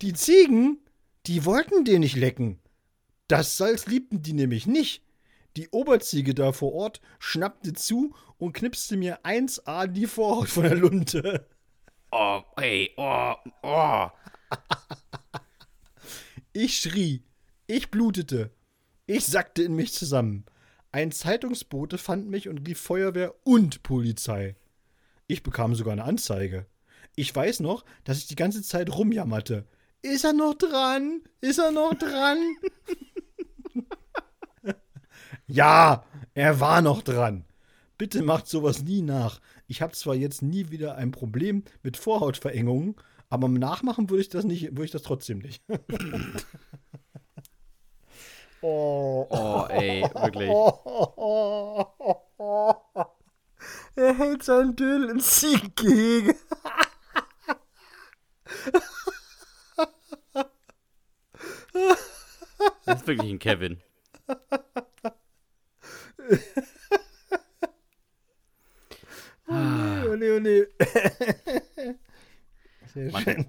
Die 0.00 0.14
Ziegen, 0.14 0.78
die 1.26 1.44
wollten 1.44 1.84
den 1.84 2.00
nicht 2.00 2.16
lecken. 2.16 2.60
Das 3.28 3.58
Salz 3.58 3.84
liebten 3.84 4.22
die 4.22 4.32
nämlich 4.32 4.66
nicht. 4.66 5.02
Die 5.56 5.68
Oberziege 5.70 6.34
da 6.34 6.52
vor 6.52 6.74
Ort 6.74 7.00
schnappte 7.18 7.72
zu 7.72 8.14
und 8.36 8.52
knipste 8.52 8.96
mir 8.96 9.24
1A 9.24 9.86
die 9.86 10.06
Vorhaut 10.06 10.50
von 10.50 10.64
der 10.64 10.74
Lunte. 10.74 11.46
Oh, 12.12 12.42
ey, 12.56 12.92
oh, 12.96 13.34
oh. 13.62 14.08
Ich 16.52 16.78
schrie, 16.78 17.22
ich 17.66 17.90
blutete, 17.90 18.50
ich 19.06 19.26
sackte 19.26 19.62
in 19.62 19.74
mich 19.74 19.92
zusammen. 19.92 20.46
Ein 20.90 21.12
Zeitungsbote 21.12 21.98
fand 21.98 22.28
mich 22.28 22.48
und 22.48 22.66
rief 22.66 22.80
Feuerwehr 22.80 23.34
und 23.44 23.82
Polizei. 23.82 24.56
Ich 25.26 25.42
bekam 25.42 25.74
sogar 25.74 25.92
eine 25.92 26.04
Anzeige. 26.04 26.66
Ich 27.14 27.34
weiß 27.34 27.60
noch, 27.60 27.84
dass 28.04 28.18
ich 28.18 28.26
die 28.26 28.36
ganze 28.36 28.62
Zeit 28.62 28.90
rumjammerte. 28.90 29.66
Ist 30.00 30.24
er 30.24 30.32
noch 30.32 30.54
dran? 30.54 31.22
Ist 31.40 31.58
er 31.58 31.72
noch 31.72 31.94
dran? 31.94 32.38
ja, 35.46 36.04
er 36.34 36.60
war 36.60 36.82
noch 36.82 37.02
dran. 37.02 37.44
Bitte 37.98 38.22
macht 38.22 38.46
sowas 38.46 38.82
nie 38.82 39.02
nach. 39.02 39.40
Ich 39.66 39.80
habe 39.82 39.92
zwar 39.92 40.14
jetzt 40.14 40.42
nie 40.42 40.70
wieder 40.70 40.96
ein 40.96 41.10
Problem 41.12 41.64
mit 41.82 41.96
Vorhautverengungen, 41.96 42.96
aber 43.30 43.48
nachmachen 43.48 44.10
würde 44.10 44.20
ich 44.20 44.28
das 44.28 44.44
nicht, 44.44 44.72
würde 44.72 44.84
ich 44.84 44.90
das 44.90 45.02
trotzdem 45.02 45.38
nicht. 45.38 45.62
oh. 48.60 49.26
oh, 49.30 49.66
ey, 49.70 50.02
wirklich. 50.02 50.50
Er 53.96 54.14
hält 54.14 54.42
sein 54.42 54.76
Dödel 54.76 55.08
ins 55.10 55.40
Ziegengehege. 55.40 56.36
Das 62.84 63.00
ist 63.00 63.06
wirklich 63.06 63.32
ein 63.32 63.38
Kevin. 63.38 63.80
oh 69.48 69.52
nee, 69.52 70.08
oh 70.08 70.16
nee, 70.16 70.30
oh 70.32 70.40
nee. 70.40 70.64
Sehr 72.94 73.12
Mann, 73.12 73.22
schön. 73.22 73.46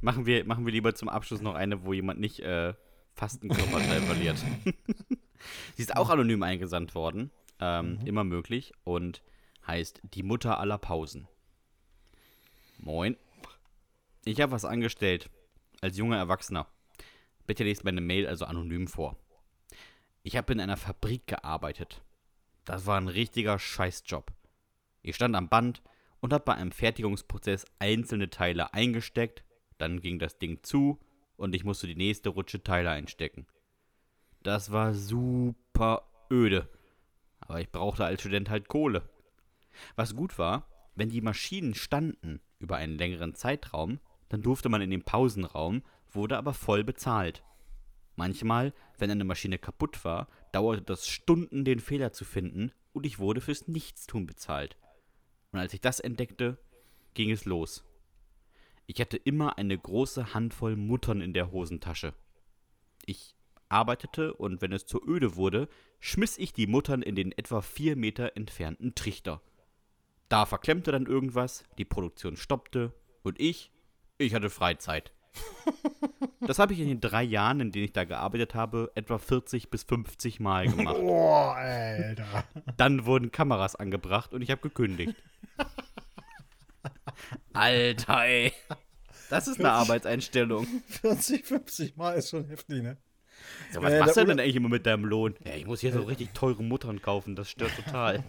Machen 0.00 0.26
wir, 0.26 0.44
machen 0.44 0.66
wir 0.66 0.72
lieber 0.72 0.94
zum 0.94 1.08
Abschluss 1.08 1.40
noch 1.40 1.54
eine, 1.54 1.84
wo 1.84 1.92
jemand 1.92 2.20
nicht 2.20 2.40
äh, 2.40 2.74
fast 3.14 3.42
einen 3.42 3.50
Körperteil 3.50 4.00
verliert. 4.02 4.36
Sie 5.74 5.82
ist 5.82 5.96
auch 5.96 6.10
anonym 6.10 6.42
eingesandt 6.42 6.94
worden. 6.94 7.30
Ähm, 7.60 7.98
mhm. 8.00 8.06
Immer 8.06 8.24
möglich. 8.24 8.72
Und 8.84 9.22
heißt 9.66 10.00
Die 10.14 10.22
Mutter 10.22 10.60
aller 10.60 10.78
Pausen. 10.78 11.28
Moin. 12.78 13.16
Ich 14.24 14.40
habe 14.40 14.52
was 14.52 14.64
angestellt. 14.64 15.30
Als 15.80 15.96
junger 15.96 16.16
Erwachsener. 16.16 16.66
Bitte 17.46 17.64
lest 17.64 17.84
meine 17.84 18.00
Mail 18.00 18.26
also 18.26 18.44
anonym 18.44 18.88
vor. 18.88 19.16
Ich 20.22 20.36
habe 20.36 20.52
in 20.52 20.60
einer 20.60 20.76
Fabrik 20.76 21.26
gearbeitet. 21.26 22.02
Das 22.66 22.84
war 22.84 23.00
ein 23.00 23.08
richtiger 23.08 23.58
Scheißjob. 23.58 24.32
Ich 25.00 25.14
stand 25.14 25.34
am 25.36 25.48
Band 25.48 25.82
und 26.20 26.32
habe 26.32 26.44
bei 26.44 26.54
einem 26.54 26.72
Fertigungsprozess 26.72 27.64
einzelne 27.78 28.28
Teile 28.28 28.74
eingesteckt, 28.74 29.44
dann 29.78 30.00
ging 30.00 30.18
das 30.18 30.38
Ding 30.38 30.62
zu 30.62 30.98
und 31.36 31.54
ich 31.54 31.64
musste 31.64 31.86
die 31.86 31.94
nächste 31.94 32.30
Rutsche 32.30 32.62
Teile 32.62 32.90
einstecken. 32.90 33.46
Das 34.42 34.72
war 34.72 34.94
super 34.94 36.10
öde. 36.30 36.68
Aber 37.40 37.60
ich 37.60 37.70
brauchte 37.70 38.04
als 38.04 38.20
Student 38.20 38.50
halt 38.50 38.68
Kohle. 38.68 39.08
Was 39.94 40.16
gut 40.16 40.38
war, 40.38 40.68
wenn 40.96 41.10
die 41.10 41.20
Maschinen 41.20 41.74
standen 41.74 42.40
über 42.58 42.76
einen 42.76 42.98
längeren 42.98 43.34
Zeitraum, 43.34 44.00
dann 44.28 44.42
durfte 44.42 44.68
man 44.68 44.82
in 44.82 44.90
den 44.90 45.04
Pausenraum, 45.04 45.82
wurde 46.10 46.36
aber 46.36 46.54
voll 46.54 46.82
bezahlt. 46.82 47.44
Manchmal, 48.16 48.72
wenn 48.98 49.10
eine 49.10 49.24
Maschine 49.24 49.58
kaputt 49.58 50.04
war, 50.04 50.26
dauerte 50.56 50.80
das 50.80 51.06
Stunden, 51.06 51.66
den 51.66 51.80
Fehler 51.80 52.14
zu 52.14 52.24
finden, 52.24 52.72
und 52.94 53.04
ich 53.04 53.18
wurde 53.18 53.42
fürs 53.42 53.68
Nichtstun 53.68 54.26
bezahlt. 54.26 54.78
Und 55.52 55.58
als 55.58 55.74
ich 55.74 55.82
das 55.82 56.00
entdeckte, 56.00 56.56
ging 57.12 57.30
es 57.30 57.44
los. 57.44 57.84
Ich 58.86 58.98
hatte 58.98 59.18
immer 59.18 59.58
eine 59.58 59.76
große 59.76 60.32
Handvoll 60.32 60.76
Muttern 60.76 61.20
in 61.20 61.34
der 61.34 61.52
Hosentasche. 61.52 62.14
Ich 63.04 63.34
arbeitete 63.68 64.32
und 64.32 64.62
wenn 64.62 64.72
es 64.72 64.86
zu 64.86 65.06
öde 65.06 65.36
wurde, 65.36 65.68
schmiss 66.00 66.38
ich 66.38 66.54
die 66.54 66.66
Muttern 66.66 67.02
in 67.02 67.16
den 67.16 67.32
etwa 67.32 67.60
vier 67.60 67.94
Meter 67.94 68.34
entfernten 68.34 68.94
Trichter. 68.94 69.42
Da 70.30 70.46
verklemmte 70.46 70.90
dann 70.90 71.04
irgendwas, 71.04 71.64
die 71.76 71.84
Produktion 71.84 72.38
stoppte 72.38 72.94
und 73.22 73.38
ich, 73.38 73.72
ich 74.16 74.32
hatte 74.32 74.48
Freizeit. 74.48 75.12
Das 76.46 76.58
habe 76.58 76.74
ich 76.74 76.80
in 76.80 76.86
den 76.86 77.00
drei 77.00 77.22
Jahren, 77.22 77.60
in 77.60 77.72
denen 77.72 77.86
ich 77.86 77.92
da 77.92 78.04
gearbeitet 78.04 78.54
habe, 78.54 78.92
etwa 78.94 79.18
40 79.18 79.70
bis 79.70 79.82
50 79.82 80.38
Mal 80.38 80.68
gemacht. 80.68 80.96
Boah, 81.00 81.56
Alter. 81.56 82.44
Dann 82.76 83.04
wurden 83.06 83.32
Kameras 83.32 83.74
angebracht 83.74 84.32
und 84.32 84.42
ich 84.42 84.50
habe 84.50 84.60
gekündigt. 84.60 85.14
Alter, 87.52 88.24
ey. 88.24 88.52
Das 89.30 89.48
ist 89.48 89.58
eine 89.58 89.72
Arbeitseinstellung. 89.72 90.66
40, 90.88 91.44
50 91.44 91.96
Mal 91.96 92.12
ist 92.12 92.30
schon 92.30 92.46
heftig, 92.46 92.82
ne? 92.82 92.96
Ja, 93.72 93.82
was 93.82 93.92
äh, 93.92 94.00
machst 94.00 94.16
du 94.16 94.24
denn 94.24 94.38
eigentlich 94.38 94.56
immer 94.56 94.68
mit 94.68 94.86
deinem 94.86 95.04
Lohn? 95.04 95.34
Ja, 95.44 95.54
ich 95.54 95.66
muss 95.66 95.80
hier 95.80 95.92
so 95.92 96.02
richtig 96.02 96.32
teure 96.32 96.62
Muttern 96.62 97.02
kaufen, 97.02 97.34
das 97.34 97.50
stört 97.50 97.74
total. 97.76 98.22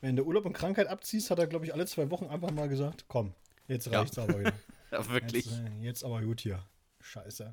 Wenn 0.00 0.16
du 0.16 0.24
Urlaub 0.24 0.44
und 0.44 0.52
Krankheit 0.52 0.88
abziehst, 0.88 1.30
hat 1.30 1.38
er, 1.38 1.46
glaube 1.46 1.64
ich, 1.64 1.72
alle 1.72 1.86
zwei 1.86 2.10
Wochen 2.10 2.26
einfach 2.26 2.50
mal 2.50 2.68
gesagt, 2.68 3.06
komm, 3.08 3.32
jetzt 3.68 3.90
reicht's 3.90 4.16
ja. 4.16 4.24
aber 4.24 4.40
wieder. 4.40 4.52
Ja, 4.94 5.10
wirklich. 5.10 5.46
Jetzt, 5.46 5.58
äh, 5.58 5.82
jetzt, 5.82 6.04
aber 6.04 6.22
gut 6.22 6.40
hier. 6.40 6.64
Scheiße. 7.00 7.52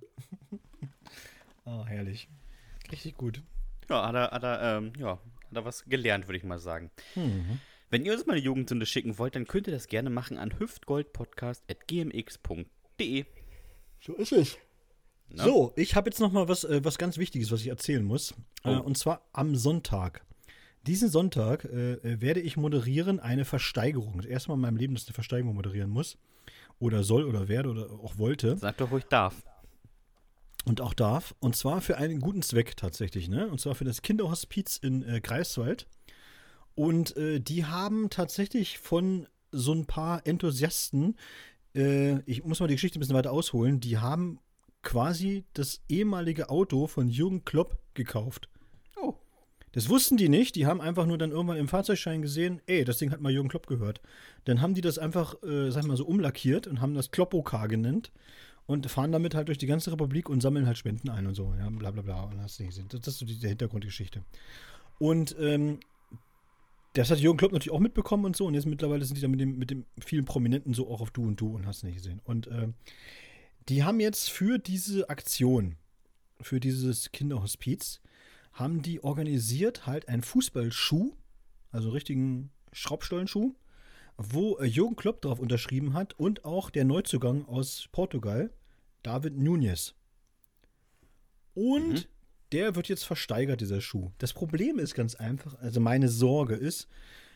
oh, 1.66 1.86
herrlich. 1.90 2.30
Richtig 2.92 3.18
gut. 3.18 3.42
Ja, 3.90 4.08
hat 4.08 4.16
er, 4.16 4.32
hat 4.32 4.44
er, 4.44 4.78
ähm, 4.78 4.94
ja, 4.98 5.14
hat 5.14 5.56
er 5.56 5.66
was 5.66 5.86
gelernt, 5.86 6.28
würde 6.28 6.38
ich 6.38 6.44
mal 6.44 6.60
sagen. 6.60 6.92
Mhm. 7.16 7.60
Wenn 7.90 8.06
ihr 8.06 8.14
uns 8.14 8.26
mal 8.26 8.34
eine 8.34 8.42
Jugendsünde 8.42 8.86
schicken 8.86 9.18
wollt, 9.18 9.36
dann 9.36 9.48
könnt 9.48 9.68
ihr 9.68 9.74
das 9.74 9.88
gerne 9.88 10.10
machen 10.10 10.38
an 10.38 10.58
hüftgoldpodcast.gmx.de. 10.58 13.26
So 14.00 14.14
ist 14.14 14.32
es. 14.32 14.58
Na? 15.28 15.44
So, 15.44 15.74
ich 15.76 15.96
habe 15.96 16.10
jetzt 16.10 16.20
noch 16.20 16.32
mal 16.32 16.48
was, 16.48 16.64
äh, 16.64 16.84
was 16.84 16.98
ganz 16.98 17.18
Wichtiges, 17.18 17.52
was 17.52 17.62
ich 17.62 17.68
erzählen 17.68 18.04
muss. 18.04 18.32
Äh, 18.64 18.70
oh. 18.70 18.76
Äh, 18.76 18.78
und 18.78 18.98
zwar 18.98 19.28
am 19.34 19.56
Sonntag. 19.56 20.26
Diesen 20.88 21.10
Sonntag 21.10 21.66
äh, 21.66 21.94
äh, 21.94 22.22
werde 22.22 22.40
ich 22.40 22.58
moderieren 22.58 23.20
eine 23.20 23.46
Versteigerung. 23.46 24.18
Das 24.18 24.26
erste 24.26 24.50
Mal 24.50 24.56
in 24.56 24.62
meinem 24.62 24.78
Leben, 24.78 24.94
dass 24.94 25.04
ich 25.04 25.10
eine 25.10 25.16
Versteigerung 25.16 25.56
moderieren 25.56 25.90
muss. 25.90 26.18
Oder 26.82 27.04
soll 27.04 27.26
oder 27.26 27.48
werde 27.48 27.70
oder 27.70 27.92
auch 27.92 28.18
wollte. 28.18 28.58
Sag 28.58 28.78
doch 28.78 28.92
ruhig 28.92 29.06
darf. 29.06 29.36
Und 30.66 30.82
auch 30.82 30.94
darf. 30.94 31.34
Und 31.40 31.56
zwar 31.56 31.80
für 31.80 31.98
einen 31.98 32.20
guten 32.20 32.42
Zweck 32.42 32.76
tatsächlich. 32.76 33.30
Ne? 33.30 33.48
Und 33.48 33.62
zwar 33.62 33.76
für 33.76 33.86
das 33.86 34.02
Kinderhospiz 34.02 34.78
in 34.78 35.04
äh, 35.04 35.22
Greifswald. 35.22 35.88
Und 36.76 37.16
äh, 37.18 37.40
die 37.40 37.66
haben 37.66 38.10
tatsächlich 38.10 38.80
von 38.80 39.28
so 39.52 39.74
ein 39.74 39.86
paar 39.86 40.26
Enthusiasten, 40.26 41.18
äh, 41.76 42.20
ich 42.24 42.44
muss 42.44 42.60
mal 42.60 42.68
die 42.68 42.76
Geschichte 42.76 42.98
ein 42.98 43.02
bisschen 43.02 43.16
weiter 43.16 43.32
ausholen, 43.32 43.80
die 43.80 43.98
haben 44.00 44.40
quasi 44.82 45.46
das 45.54 45.82
ehemalige 45.88 46.50
Auto 46.50 46.88
von 46.88 47.10
Jürgen 47.10 47.46
Klopp 47.46 47.78
gekauft. 47.94 48.50
Das 49.74 49.88
wussten 49.88 50.18
die 50.18 50.28
nicht, 50.28 50.56
die 50.56 50.66
haben 50.66 50.82
einfach 50.82 51.06
nur 51.06 51.18
dann 51.18 51.32
irgendwann 51.32 51.58
im 51.58 51.68
Fahrzeugschein 51.68 52.22
gesehen, 52.22 52.62
ey, 52.66 52.84
das 52.84 52.98
Ding 52.98 53.12
hat 53.12 53.22
mal 53.22 53.32
Jürgen 53.32 53.50
Klopp 53.50 53.68
gehört. 53.68 54.02
Dann 54.46 54.62
haben 54.62 54.74
die 54.74 54.82
das 54.82 54.98
einfach, 54.98 55.42
äh, 55.44 55.72
sag 55.72 55.84
ich 55.84 55.88
mal 55.88 55.98
so, 55.98 56.06
umlackiert 56.06 56.68
und 56.68 56.82
haben 56.82 56.94
das 56.94 57.12
Kloppokar 57.12 57.68
genannt 57.68 58.12
und 58.66 58.90
fahren 58.92 59.12
damit 59.12 59.34
halt 59.34 59.48
durch 59.48 59.58
die 59.58 59.68
ganze 59.68 59.92
Republik 59.92 60.30
und 60.30 60.42
sammeln 60.42 60.66
halt 60.66 60.78
Spenden 60.78 61.10
ein 61.10 61.26
und 61.26 61.36
so, 61.36 61.54
ja, 61.58 61.70
bla 61.70 61.92
bla 61.92 62.02
bla. 62.02 62.24
Und 62.24 62.42
hast 62.42 62.60
nicht 62.60 62.70
gesehen. 62.70 62.88
Das, 62.90 63.02
das 63.02 63.14
ist 63.14 63.20
so 63.20 63.26
die, 63.26 63.40
die 63.40 63.48
Hintergrundgeschichte. 63.48 64.24
Und 65.00 65.36
ähm, 65.40 65.80
das 66.94 67.10
hat 67.10 67.20
Jürgen 67.20 67.38
Klopp 67.38 67.54
natürlich 67.54 67.74
auch 67.74 67.80
mitbekommen 67.80 68.26
und 68.26 68.36
so. 68.36 68.46
Und 68.46 68.54
jetzt 68.54 68.66
mittlerweile 68.66 69.06
sind 69.06 69.16
die 69.16 69.22
da 69.22 69.30
mit 69.30 69.40
dem, 69.40 69.58
mit 69.58 69.72
dem 69.72 69.86
vielen 70.04 70.26
Prominenten 70.26 70.74
so 70.74 70.90
auch 70.90 71.00
auf 71.00 71.12
Du 71.12 71.24
und 71.24 71.40
Du 71.40 71.56
und 71.56 71.66
hast 71.66 71.84
nicht 71.84 71.96
gesehen. 71.96 72.20
Und 72.26 72.48
äh, 72.48 72.68
die 73.70 73.84
haben 73.84 74.00
jetzt 74.00 74.30
für 74.30 74.60
diese 74.60 75.10
Aktion, 75.10 75.78
für 76.42 76.60
dieses 76.60 77.12
Kinderhospiz, 77.12 78.02
haben 78.54 78.82
die 78.82 79.04
organisiert 79.04 79.86
halt 79.86 80.08
einen 80.08 80.24
Fußballschuh, 80.24 81.14
also 81.72 81.90
richtigen 81.90 82.52
Schraubstollenschuh, 82.74 83.56
wo 84.18 84.58
äh, 84.58 84.66
Jürgen 84.66 84.96
Klopp 84.96 85.22
drauf 85.22 85.40
unterschrieben 85.40 85.94
hat 85.94 86.14
und 86.20 86.46
auch 86.46 86.70
der 86.70 86.86
Neuzugang 86.86 87.46
aus 87.46 87.88
Portugal, 87.92 88.52
David 89.04 89.38
Nunes. 89.38 89.96
Und 91.54 91.94
Mhm. 91.94 92.06
der 92.52 92.76
wird 92.76 92.88
jetzt 92.88 93.04
versteigert, 93.04 93.62
dieser 93.62 93.82
Schuh. 93.82 94.12
Das 94.18 94.34
Problem 94.34 94.80
ist 94.80 94.94
ganz 94.96 95.16
einfach, 95.16 95.58
also 95.60 95.80
meine 95.80 96.10
Sorge 96.10 96.56
ist, 96.56 96.88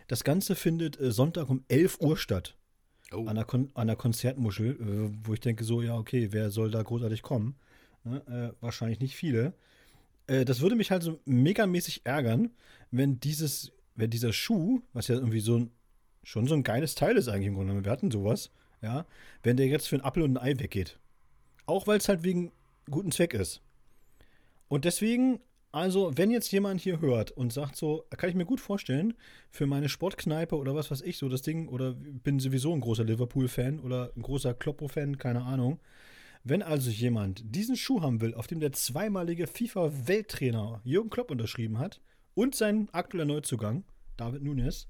das 0.08 0.24
Ganze 0.24 0.56
findet 0.56 1.00
äh, 1.00 1.12
Sonntag 1.12 1.50
um 1.50 1.64
11 1.68 2.00
Uhr 2.02 2.18
statt. 2.18 2.56
Oh. 3.12 3.26
An 3.26 3.36
der, 3.36 3.46
Kon 3.46 3.72
an 3.76 3.88
der 3.88 3.96
Konzertmuschel, 3.96 4.72
äh, 4.72 5.28
wo 5.28 5.34
ich 5.34 5.40
denke 5.40 5.64
so, 5.64 5.82
ja, 5.82 5.96
okay, 5.98 6.30
wer 6.32 6.50
soll 6.50 6.72
da 6.72 6.82
großartig 6.82 7.22
kommen? 7.22 7.56
Ne? 8.04 8.22
Äh, 8.28 8.62
wahrscheinlich 8.62 9.00
nicht 9.00 9.16
viele. 9.16 9.54
Äh, 10.28 10.46
das 10.46 10.62
würde 10.62 10.76
mich 10.76 10.92
halt 10.92 11.04
so 11.04 11.20
megamäßig 11.26 12.06
ärgern, 12.06 12.52
wenn 12.92 13.20
dieses, 13.20 13.72
wenn 13.96 14.10
dieser 14.10 14.34
Schuh, 14.34 14.82
was 14.94 15.08
ja 15.08 15.16
irgendwie 15.16 15.40
so 15.40 15.58
ein, 15.58 15.72
schon 16.24 16.48
so 16.48 16.56
ein 16.56 16.64
geiles 16.64 16.96
Teil 16.96 17.18
ist 17.18 17.28
eigentlich 17.28 17.48
im 17.48 17.56
Grunde, 17.56 17.84
wir 17.84 17.92
hatten 17.92 18.12
sowas, 18.12 18.52
ja, 18.82 19.06
wenn 19.44 19.58
der 19.58 19.68
jetzt 19.68 19.88
für 19.88 19.96
ein 19.96 20.04
Apfel 20.04 20.24
und 20.24 20.38
ein 20.38 20.44
Ei 20.44 20.60
weggeht. 20.60 21.00
Auch 21.66 21.88
weil 21.88 21.98
es 21.98 22.10
halt 22.10 22.24
wegen 22.24 22.52
guten 22.90 23.12
Zweck 23.12 23.34
ist. 23.34 23.62
Und 24.68 24.86
deswegen, 24.86 25.40
also, 25.72 26.18
wenn 26.18 26.32
jetzt 26.32 26.52
jemand 26.52 26.82
hier 26.82 27.02
hört 27.02 27.32
und 27.32 27.54
sagt 27.54 27.76
so, 27.76 28.06
kann 28.12 28.30
ich 28.30 28.36
mir 28.36 28.46
gut 28.46 28.60
vorstellen, 28.60 29.14
für 29.52 29.66
meine 29.66 29.90
Sportkneipe 29.90 30.56
oder 30.56 30.76
was 30.76 30.90
weiß 30.90 31.02
ich, 31.02 31.18
so 31.18 31.30
das 31.30 31.42
Ding, 31.42 31.68
oder 31.68 31.94
bin 31.94 32.40
sowieso 32.40 32.74
ein 32.74 32.82
großer 32.82 33.04
Liverpool-Fan 33.04 33.80
oder 33.80 34.12
ein 34.16 34.22
großer 34.22 34.54
Kloppo-Fan, 34.54 35.18
keine 35.18 35.44
Ahnung. 35.44 35.80
Wenn 36.48 36.62
also 36.62 36.92
jemand 36.92 37.42
diesen 37.44 37.76
Schuh 37.76 38.04
haben 38.04 38.22
will, 38.22 38.36
auf 38.36 38.46
dem 38.46 38.60
der 38.60 38.72
zweimalige 38.72 39.48
FIFA-Welttrainer 39.48 40.80
Jürgen 40.84 41.10
Klopp 41.10 41.32
unterschrieben 41.32 41.80
hat 41.80 42.02
und 42.36 42.54
sein 42.54 42.88
aktueller 42.92 43.26
Neuzugang, 43.26 43.84
David 44.16 44.44
Nunes, 44.44 44.88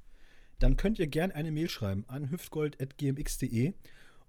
dann 0.60 0.76
könnt 0.76 1.00
ihr 1.00 1.08
gerne 1.08 1.34
eine 1.34 1.54
Mail 1.54 1.70
schreiben 1.70 2.04
an 2.10 2.30
hüftgold.gmx.de 2.30 3.72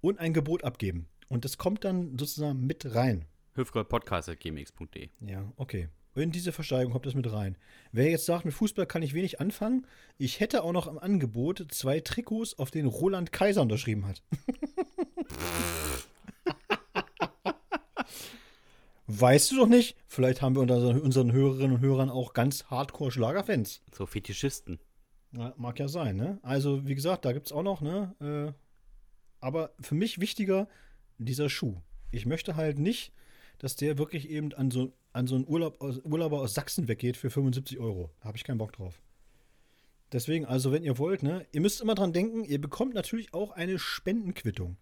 und 0.00 0.20
ein 0.20 0.34
Gebot 0.34 0.62
abgeben. 0.62 1.08
Und 1.26 1.44
das 1.44 1.58
kommt 1.58 1.82
dann 1.82 2.16
sozusagen 2.16 2.64
mit 2.64 2.94
rein. 2.94 3.24
Hüftgoldpodcast.gmx.de. 3.54 5.08
Ja, 5.26 5.52
okay. 5.56 5.88
In 6.14 6.30
diese 6.30 6.52
Versteigerung 6.52 6.92
kommt 6.92 7.06
das 7.06 7.14
mit 7.14 7.30
rein. 7.32 7.58
Wer 7.90 8.08
jetzt 8.08 8.26
sagt, 8.26 8.44
mit 8.44 8.54
Fußball 8.54 8.86
kann 8.86 9.02
ich 9.02 9.14
wenig 9.14 9.40
anfangen, 9.40 9.84
ich 10.16 10.38
hätte 10.38 10.62
auch 10.62 10.72
noch 10.72 10.86
im 10.86 11.00
Angebot 11.00 11.66
zwei 11.72 11.98
Trikots, 11.98 12.56
auf 12.56 12.70
denen 12.70 12.86
Roland 12.86 13.32
Kaiser 13.32 13.62
unterschrieben 13.62 14.06
hat. 14.06 14.22
weißt 19.06 19.52
du 19.52 19.56
doch 19.56 19.68
nicht? 19.68 19.96
Vielleicht 20.08 20.42
haben 20.42 20.54
wir 20.54 20.62
unter 20.62 20.76
unseren 20.76 21.32
Hörerinnen 21.32 21.76
und 21.76 21.82
Hörern 21.82 22.10
auch 22.10 22.32
ganz 22.32 22.64
Hardcore-Schlagerfans. 22.64 23.82
So 23.92 24.06
Fetischisten. 24.06 24.78
Ja, 25.32 25.54
mag 25.56 25.78
ja 25.78 25.88
sein, 25.88 26.16
ne? 26.16 26.38
Also, 26.42 26.86
wie 26.86 26.94
gesagt, 26.94 27.24
da 27.24 27.32
gibt 27.32 27.46
es 27.46 27.52
auch 27.52 27.62
noch, 27.62 27.80
ne? 27.80 28.14
Äh, 28.20 28.52
aber 29.40 29.72
für 29.80 29.94
mich 29.94 30.20
wichtiger 30.20 30.68
dieser 31.18 31.48
Schuh. 31.48 31.76
Ich 32.10 32.26
möchte 32.26 32.56
halt 32.56 32.78
nicht, 32.78 33.12
dass 33.58 33.76
der 33.76 33.98
wirklich 33.98 34.30
eben 34.30 34.52
an 34.54 34.70
so, 34.70 34.92
an 35.12 35.26
so 35.26 35.34
einen 35.34 35.46
Urlaub 35.46 35.80
aus, 35.80 35.98
Urlauber 35.98 36.40
aus 36.40 36.54
Sachsen 36.54 36.88
weggeht 36.88 37.16
für 37.16 37.30
75 37.30 37.78
Euro. 37.78 38.10
Da 38.20 38.28
habe 38.28 38.36
ich 38.36 38.44
keinen 38.44 38.58
Bock 38.58 38.72
drauf. 38.72 39.00
Deswegen, 40.12 40.46
also 40.46 40.72
wenn 40.72 40.84
ihr 40.84 40.98
wollt, 40.98 41.22
ne, 41.22 41.46
ihr 41.52 41.60
müsst 41.60 41.80
immer 41.80 41.94
dran 41.94 42.12
denken, 42.12 42.44
ihr 42.44 42.60
bekommt 42.60 42.94
natürlich 42.94 43.34
auch 43.34 43.50
eine 43.50 43.78
Spendenquittung. 43.78 44.76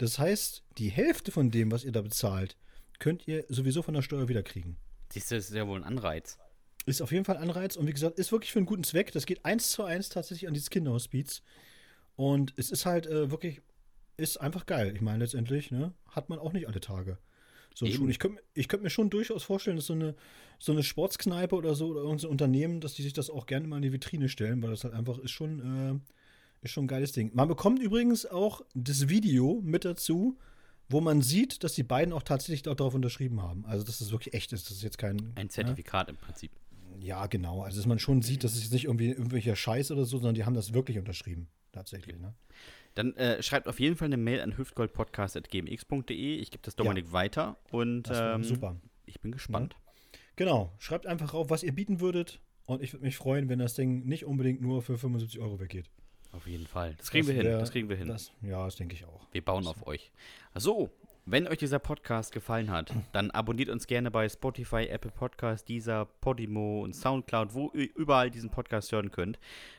Das 0.00 0.18
heißt, 0.18 0.64
die 0.78 0.88
Hälfte 0.88 1.30
von 1.30 1.50
dem, 1.50 1.70
was 1.70 1.84
ihr 1.84 1.92
da 1.92 2.00
bezahlt, 2.00 2.56
könnt 2.98 3.28
ihr 3.28 3.44
sowieso 3.50 3.82
von 3.82 3.92
der 3.92 4.00
Steuer 4.00 4.30
wiederkriegen. 4.30 4.78
Siehst 5.12 5.30
du, 5.30 5.34
das 5.34 5.50
ist 5.50 5.54
ja 5.54 5.66
wohl 5.66 5.78
ein 5.78 5.84
Anreiz. 5.84 6.38
Ist 6.86 7.02
auf 7.02 7.12
jeden 7.12 7.26
Fall 7.26 7.36
Anreiz 7.36 7.76
und 7.76 7.86
wie 7.86 7.92
gesagt, 7.92 8.18
ist 8.18 8.32
wirklich 8.32 8.50
für 8.50 8.60
einen 8.60 8.66
guten 8.66 8.82
Zweck. 8.82 9.12
Das 9.12 9.26
geht 9.26 9.44
eins 9.44 9.72
zu 9.72 9.84
eins 9.84 10.08
tatsächlich 10.08 10.48
an 10.48 10.54
dieses 10.54 10.70
Kinderhospiz. 10.70 11.42
Und 12.16 12.54
es 12.56 12.70
ist 12.70 12.86
halt 12.86 13.08
äh, 13.08 13.30
wirklich, 13.30 13.60
ist 14.16 14.40
einfach 14.40 14.64
geil. 14.64 14.94
Ich 14.94 15.02
meine, 15.02 15.18
letztendlich, 15.18 15.70
ne, 15.70 15.92
hat 16.08 16.30
man 16.30 16.38
auch 16.38 16.54
nicht 16.54 16.66
alle 16.66 16.80
Tage. 16.80 17.18
So 17.74 17.84
ein. 17.84 18.08
Ich 18.08 18.18
könnte 18.18 18.42
ich 18.54 18.68
könnt 18.68 18.82
mir 18.82 18.88
schon 18.88 19.10
durchaus 19.10 19.42
vorstellen, 19.42 19.76
dass 19.76 19.86
so 19.86 19.92
eine, 19.92 20.14
so 20.58 20.72
eine 20.72 20.82
Sportskneipe 20.82 21.54
oder 21.54 21.74
so 21.74 21.88
oder 21.88 22.00
irgendein 22.00 22.30
Unternehmen, 22.30 22.80
dass 22.80 22.94
die 22.94 23.02
sich 23.02 23.12
das 23.12 23.28
auch 23.28 23.44
gerne 23.44 23.68
mal 23.68 23.76
in 23.76 23.82
die 23.82 23.92
Vitrine 23.92 24.30
stellen, 24.30 24.62
weil 24.62 24.70
das 24.70 24.82
halt 24.82 24.94
einfach 24.94 25.18
ist 25.18 25.32
schon, 25.32 25.60
äh, 25.60 26.10
ist 26.62 26.72
schon 26.72 26.84
ein 26.84 26.88
geiles 26.88 27.12
Ding. 27.12 27.30
Man 27.34 27.48
bekommt 27.48 27.80
übrigens 27.80 28.26
auch 28.26 28.62
das 28.74 29.08
Video 29.08 29.60
mit 29.62 29.84
dazu, 29.84 30.38
wo 30.88 31.00
man 31.00 31.22
sieht, 31.22 31.62
dass 31.64 31.74
die 31.74 31.82
beiden 31.82 32.12
auch 32.12 32.22
tatsächlich 32.22 32.62
darauf 32.62 32.94
unterschrieben 32.94 33.42
haben. 33.42 33.64
Also, 33.64 33.84
dass 33.84 33.98
das 33.98 34.10
wirklich 34.10 34.34
echt 34.34 34.52
ist. 34.52 34.66
Das 34.68 34.76
ist 34.76 34.82
jetzt 34.82 34.98
kein. 34.98 35.32
Ein 35.36 35.46
ne? 35.46 35.48
Zertifikat 35.48 36.08
im 36.08 36.16
Prinzip. 36.16 36.50
Ja, 37.00 37.26
genau. 37.26 37.62
Also, 37.62 37.78
dass 37.78 37.86
man 37.86 37.98
schon 37.98 38.22
sieht, 38.22 38.44
dass 38.44 38.54
es 38.54 38.64
jetzt 38.64 38.72
nicht 38.72 38.84
irgendwie 38.84 39.08
irgendwelcher 39.08 39.56
Scheiß 39.56 39.90
oder 39.92 40.04
so, 40.04 40.18
sondern 40.18 40.34
die 40.34 40.44
haben 40.44 40.54
das 40.54 40.74
wirklich 40.74 40.98
unterschrieben. 40.98 41.48
Tatsächlich, 41.72 42.18
ne? 42.18 42.34
Dann 42.94 43.14
äh, 43.16 43.40
schreibt 43.42 43.68
auf 43.68 43.78
jeden 43.78 43.96
Fall 43.96 44.06
eine 44.06 44.16
Mail 44.16 44.40
an 44.40 44.56
hüftgoldpodcast.gmx.de. 44.58 46.34
Ich 46.36 46.50
gebe 46.50 46.62
das 46.62 46.74
Dominik 46.74 47.12
weiter 47.12 47.56
und 47.70 48.10
ähm, 48.12 48.42
super. 48.42 48.80
ich 49.06 49.20
bin 49.20 49.30
gespannt. 49.30 49.76
Genau. 50.34 50.72
Schreibt 50.78 51.06
einfach 51.06 51.32
auf, 51.32 51.50
was 51.50 51.62
ihr 51.62 51.72
bieten 51.72 52.00
würdet. 52.00 52.40
Und 52.66 52.82
ich 52.82 52.92
würde 52.92 53.04
mich 53.04 53.16
freuen, 53.16 53.48
wenn 53.48 53.60
das 53.60 53.74
Ding 53.74 54.06
nicht 54.06 54.24
unbedingt 54.24 54.60
nur 54.60 54.82
für 54.82 54.98
75 54.98 55.40
Euro 55.40 55.60
weggeht. 55.60 55.90
Auf 56.32 56.46
jeden 56.46 56.66
Fall. 56.66 56.94
Das 56.96 57.10
kriegen 57.10 57.26
wir 57.26 57.34
hin. 57.34 57.44
Das 57.44 57.72
kriegen 57.72 57.88
wir 57.88 57.96
hin. 57.96 58.08
Das, 58.08 58.32
ja, 58.42 58.64
das 58.64 58.76
denke 58.76 58.94
ich 58.94 59.04
auch. 59.04 59.26
Wir 59.32 59.44
bauen 59.44 59.66
auf 59.66 59.86
euch. 59.86 60.12
So, 60.54 60.90
wenn 61.26 61.46
euch 61.46 61.58
dieser 61.58 61.78
Podcast 61.78 62.32
gefallen 62.32 62.70
hat, 62.70 62.92
dann 63.12 63.30
abonniert 63.30 63.68
uns 63.68 63.86
gerne 63.86 64.10
bei 64.10 64.28
Spotify, 64.28 64.86
Apple 64.88 65.10
Podcast, 65.10 65.68
Deezer, 65.68 66.06
Podimo 66.20 66.82
und 66.82 66.94
Soundcloud, 66.94 67.54
wo 67.54 67.70
ihr 67.74 67.88
überall 67.94 68.30
diesen 68.30 68.50
Podcast 68.50 68.90
hören 68.92 69.10
könnt. 69.10 69.38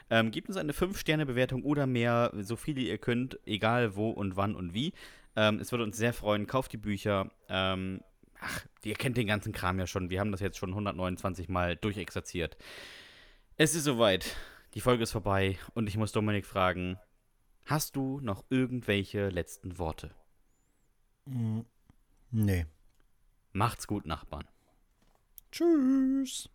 Ähm, 0.09 0.31
gebt 0.31 0.47
uns 0.49 0.57
eine 0.57 0.73
5-Sterne-Bewertung 0.73 1.63
oder 1.63 1.87
mehr, 1.87 2.31
so 2.41 2.55
viele 2.55 2.81
ihr 2.81 2.97
könnt, 2.97 3.39
egal 3.45 3.95
wo 3.95 4.09
und 4.11 4.35
wann 4.35 4.55
und 4.55 4.73
wie. 4.73 4.93
Ähm, 5.35 5.59
es 5.59 5.71
würde 5.71 5.83
uns 5.83 5.97
sehr 5.97 6.13
freuen. 6.13 6.47
Kauft 6.47 6.73
die 6.73 6.77
Bücher. 6.77 7.31
Ähm, 7.49 8.01
ach, 8.39 8.65
ihr 8.83 8.95
kennt 8.95 9.17
den 9.17 9.27
ganzen 9.27 9.51
Kram 9.51 9.79
ja 9.79 9.87
schon. 9.87 10.09
Wir 10.09 10.19
haben 10.19 10.31
das 10.31 10.41
jetzt 10.41 10.57
schon 10.57 10.69
129 10.69 11.49
Mal 11.49 11.75
durchexerziert. 11.75 12.57
Es 13.57 13.75
ist 13.75 13.85
soweit. 13.85 14.35
Die 14.73 14.81
Folge 14.81 15.03
ist 15.03 15.11
vorbei 15.11 15.57
und 15.73 15.87
ich 15.87 15.97
muss 15.97 16.11
Dominik 16.11 16.45
fragen, 16.45 16.97
hast 17.65 17.95
du 17.95 18.19
noch 18.21 18.45
irgendwelche 18.49 19.29
letzten 19.29 19.77
Worte? 19.77 20.11
Mm, 21.25 21.61
nee. 22.31 22.65
Macht's 23.51 23.85
gut, 23.85 24.05
Nachbarn. 24.05 24.47
Tschüss. 25.51 26.49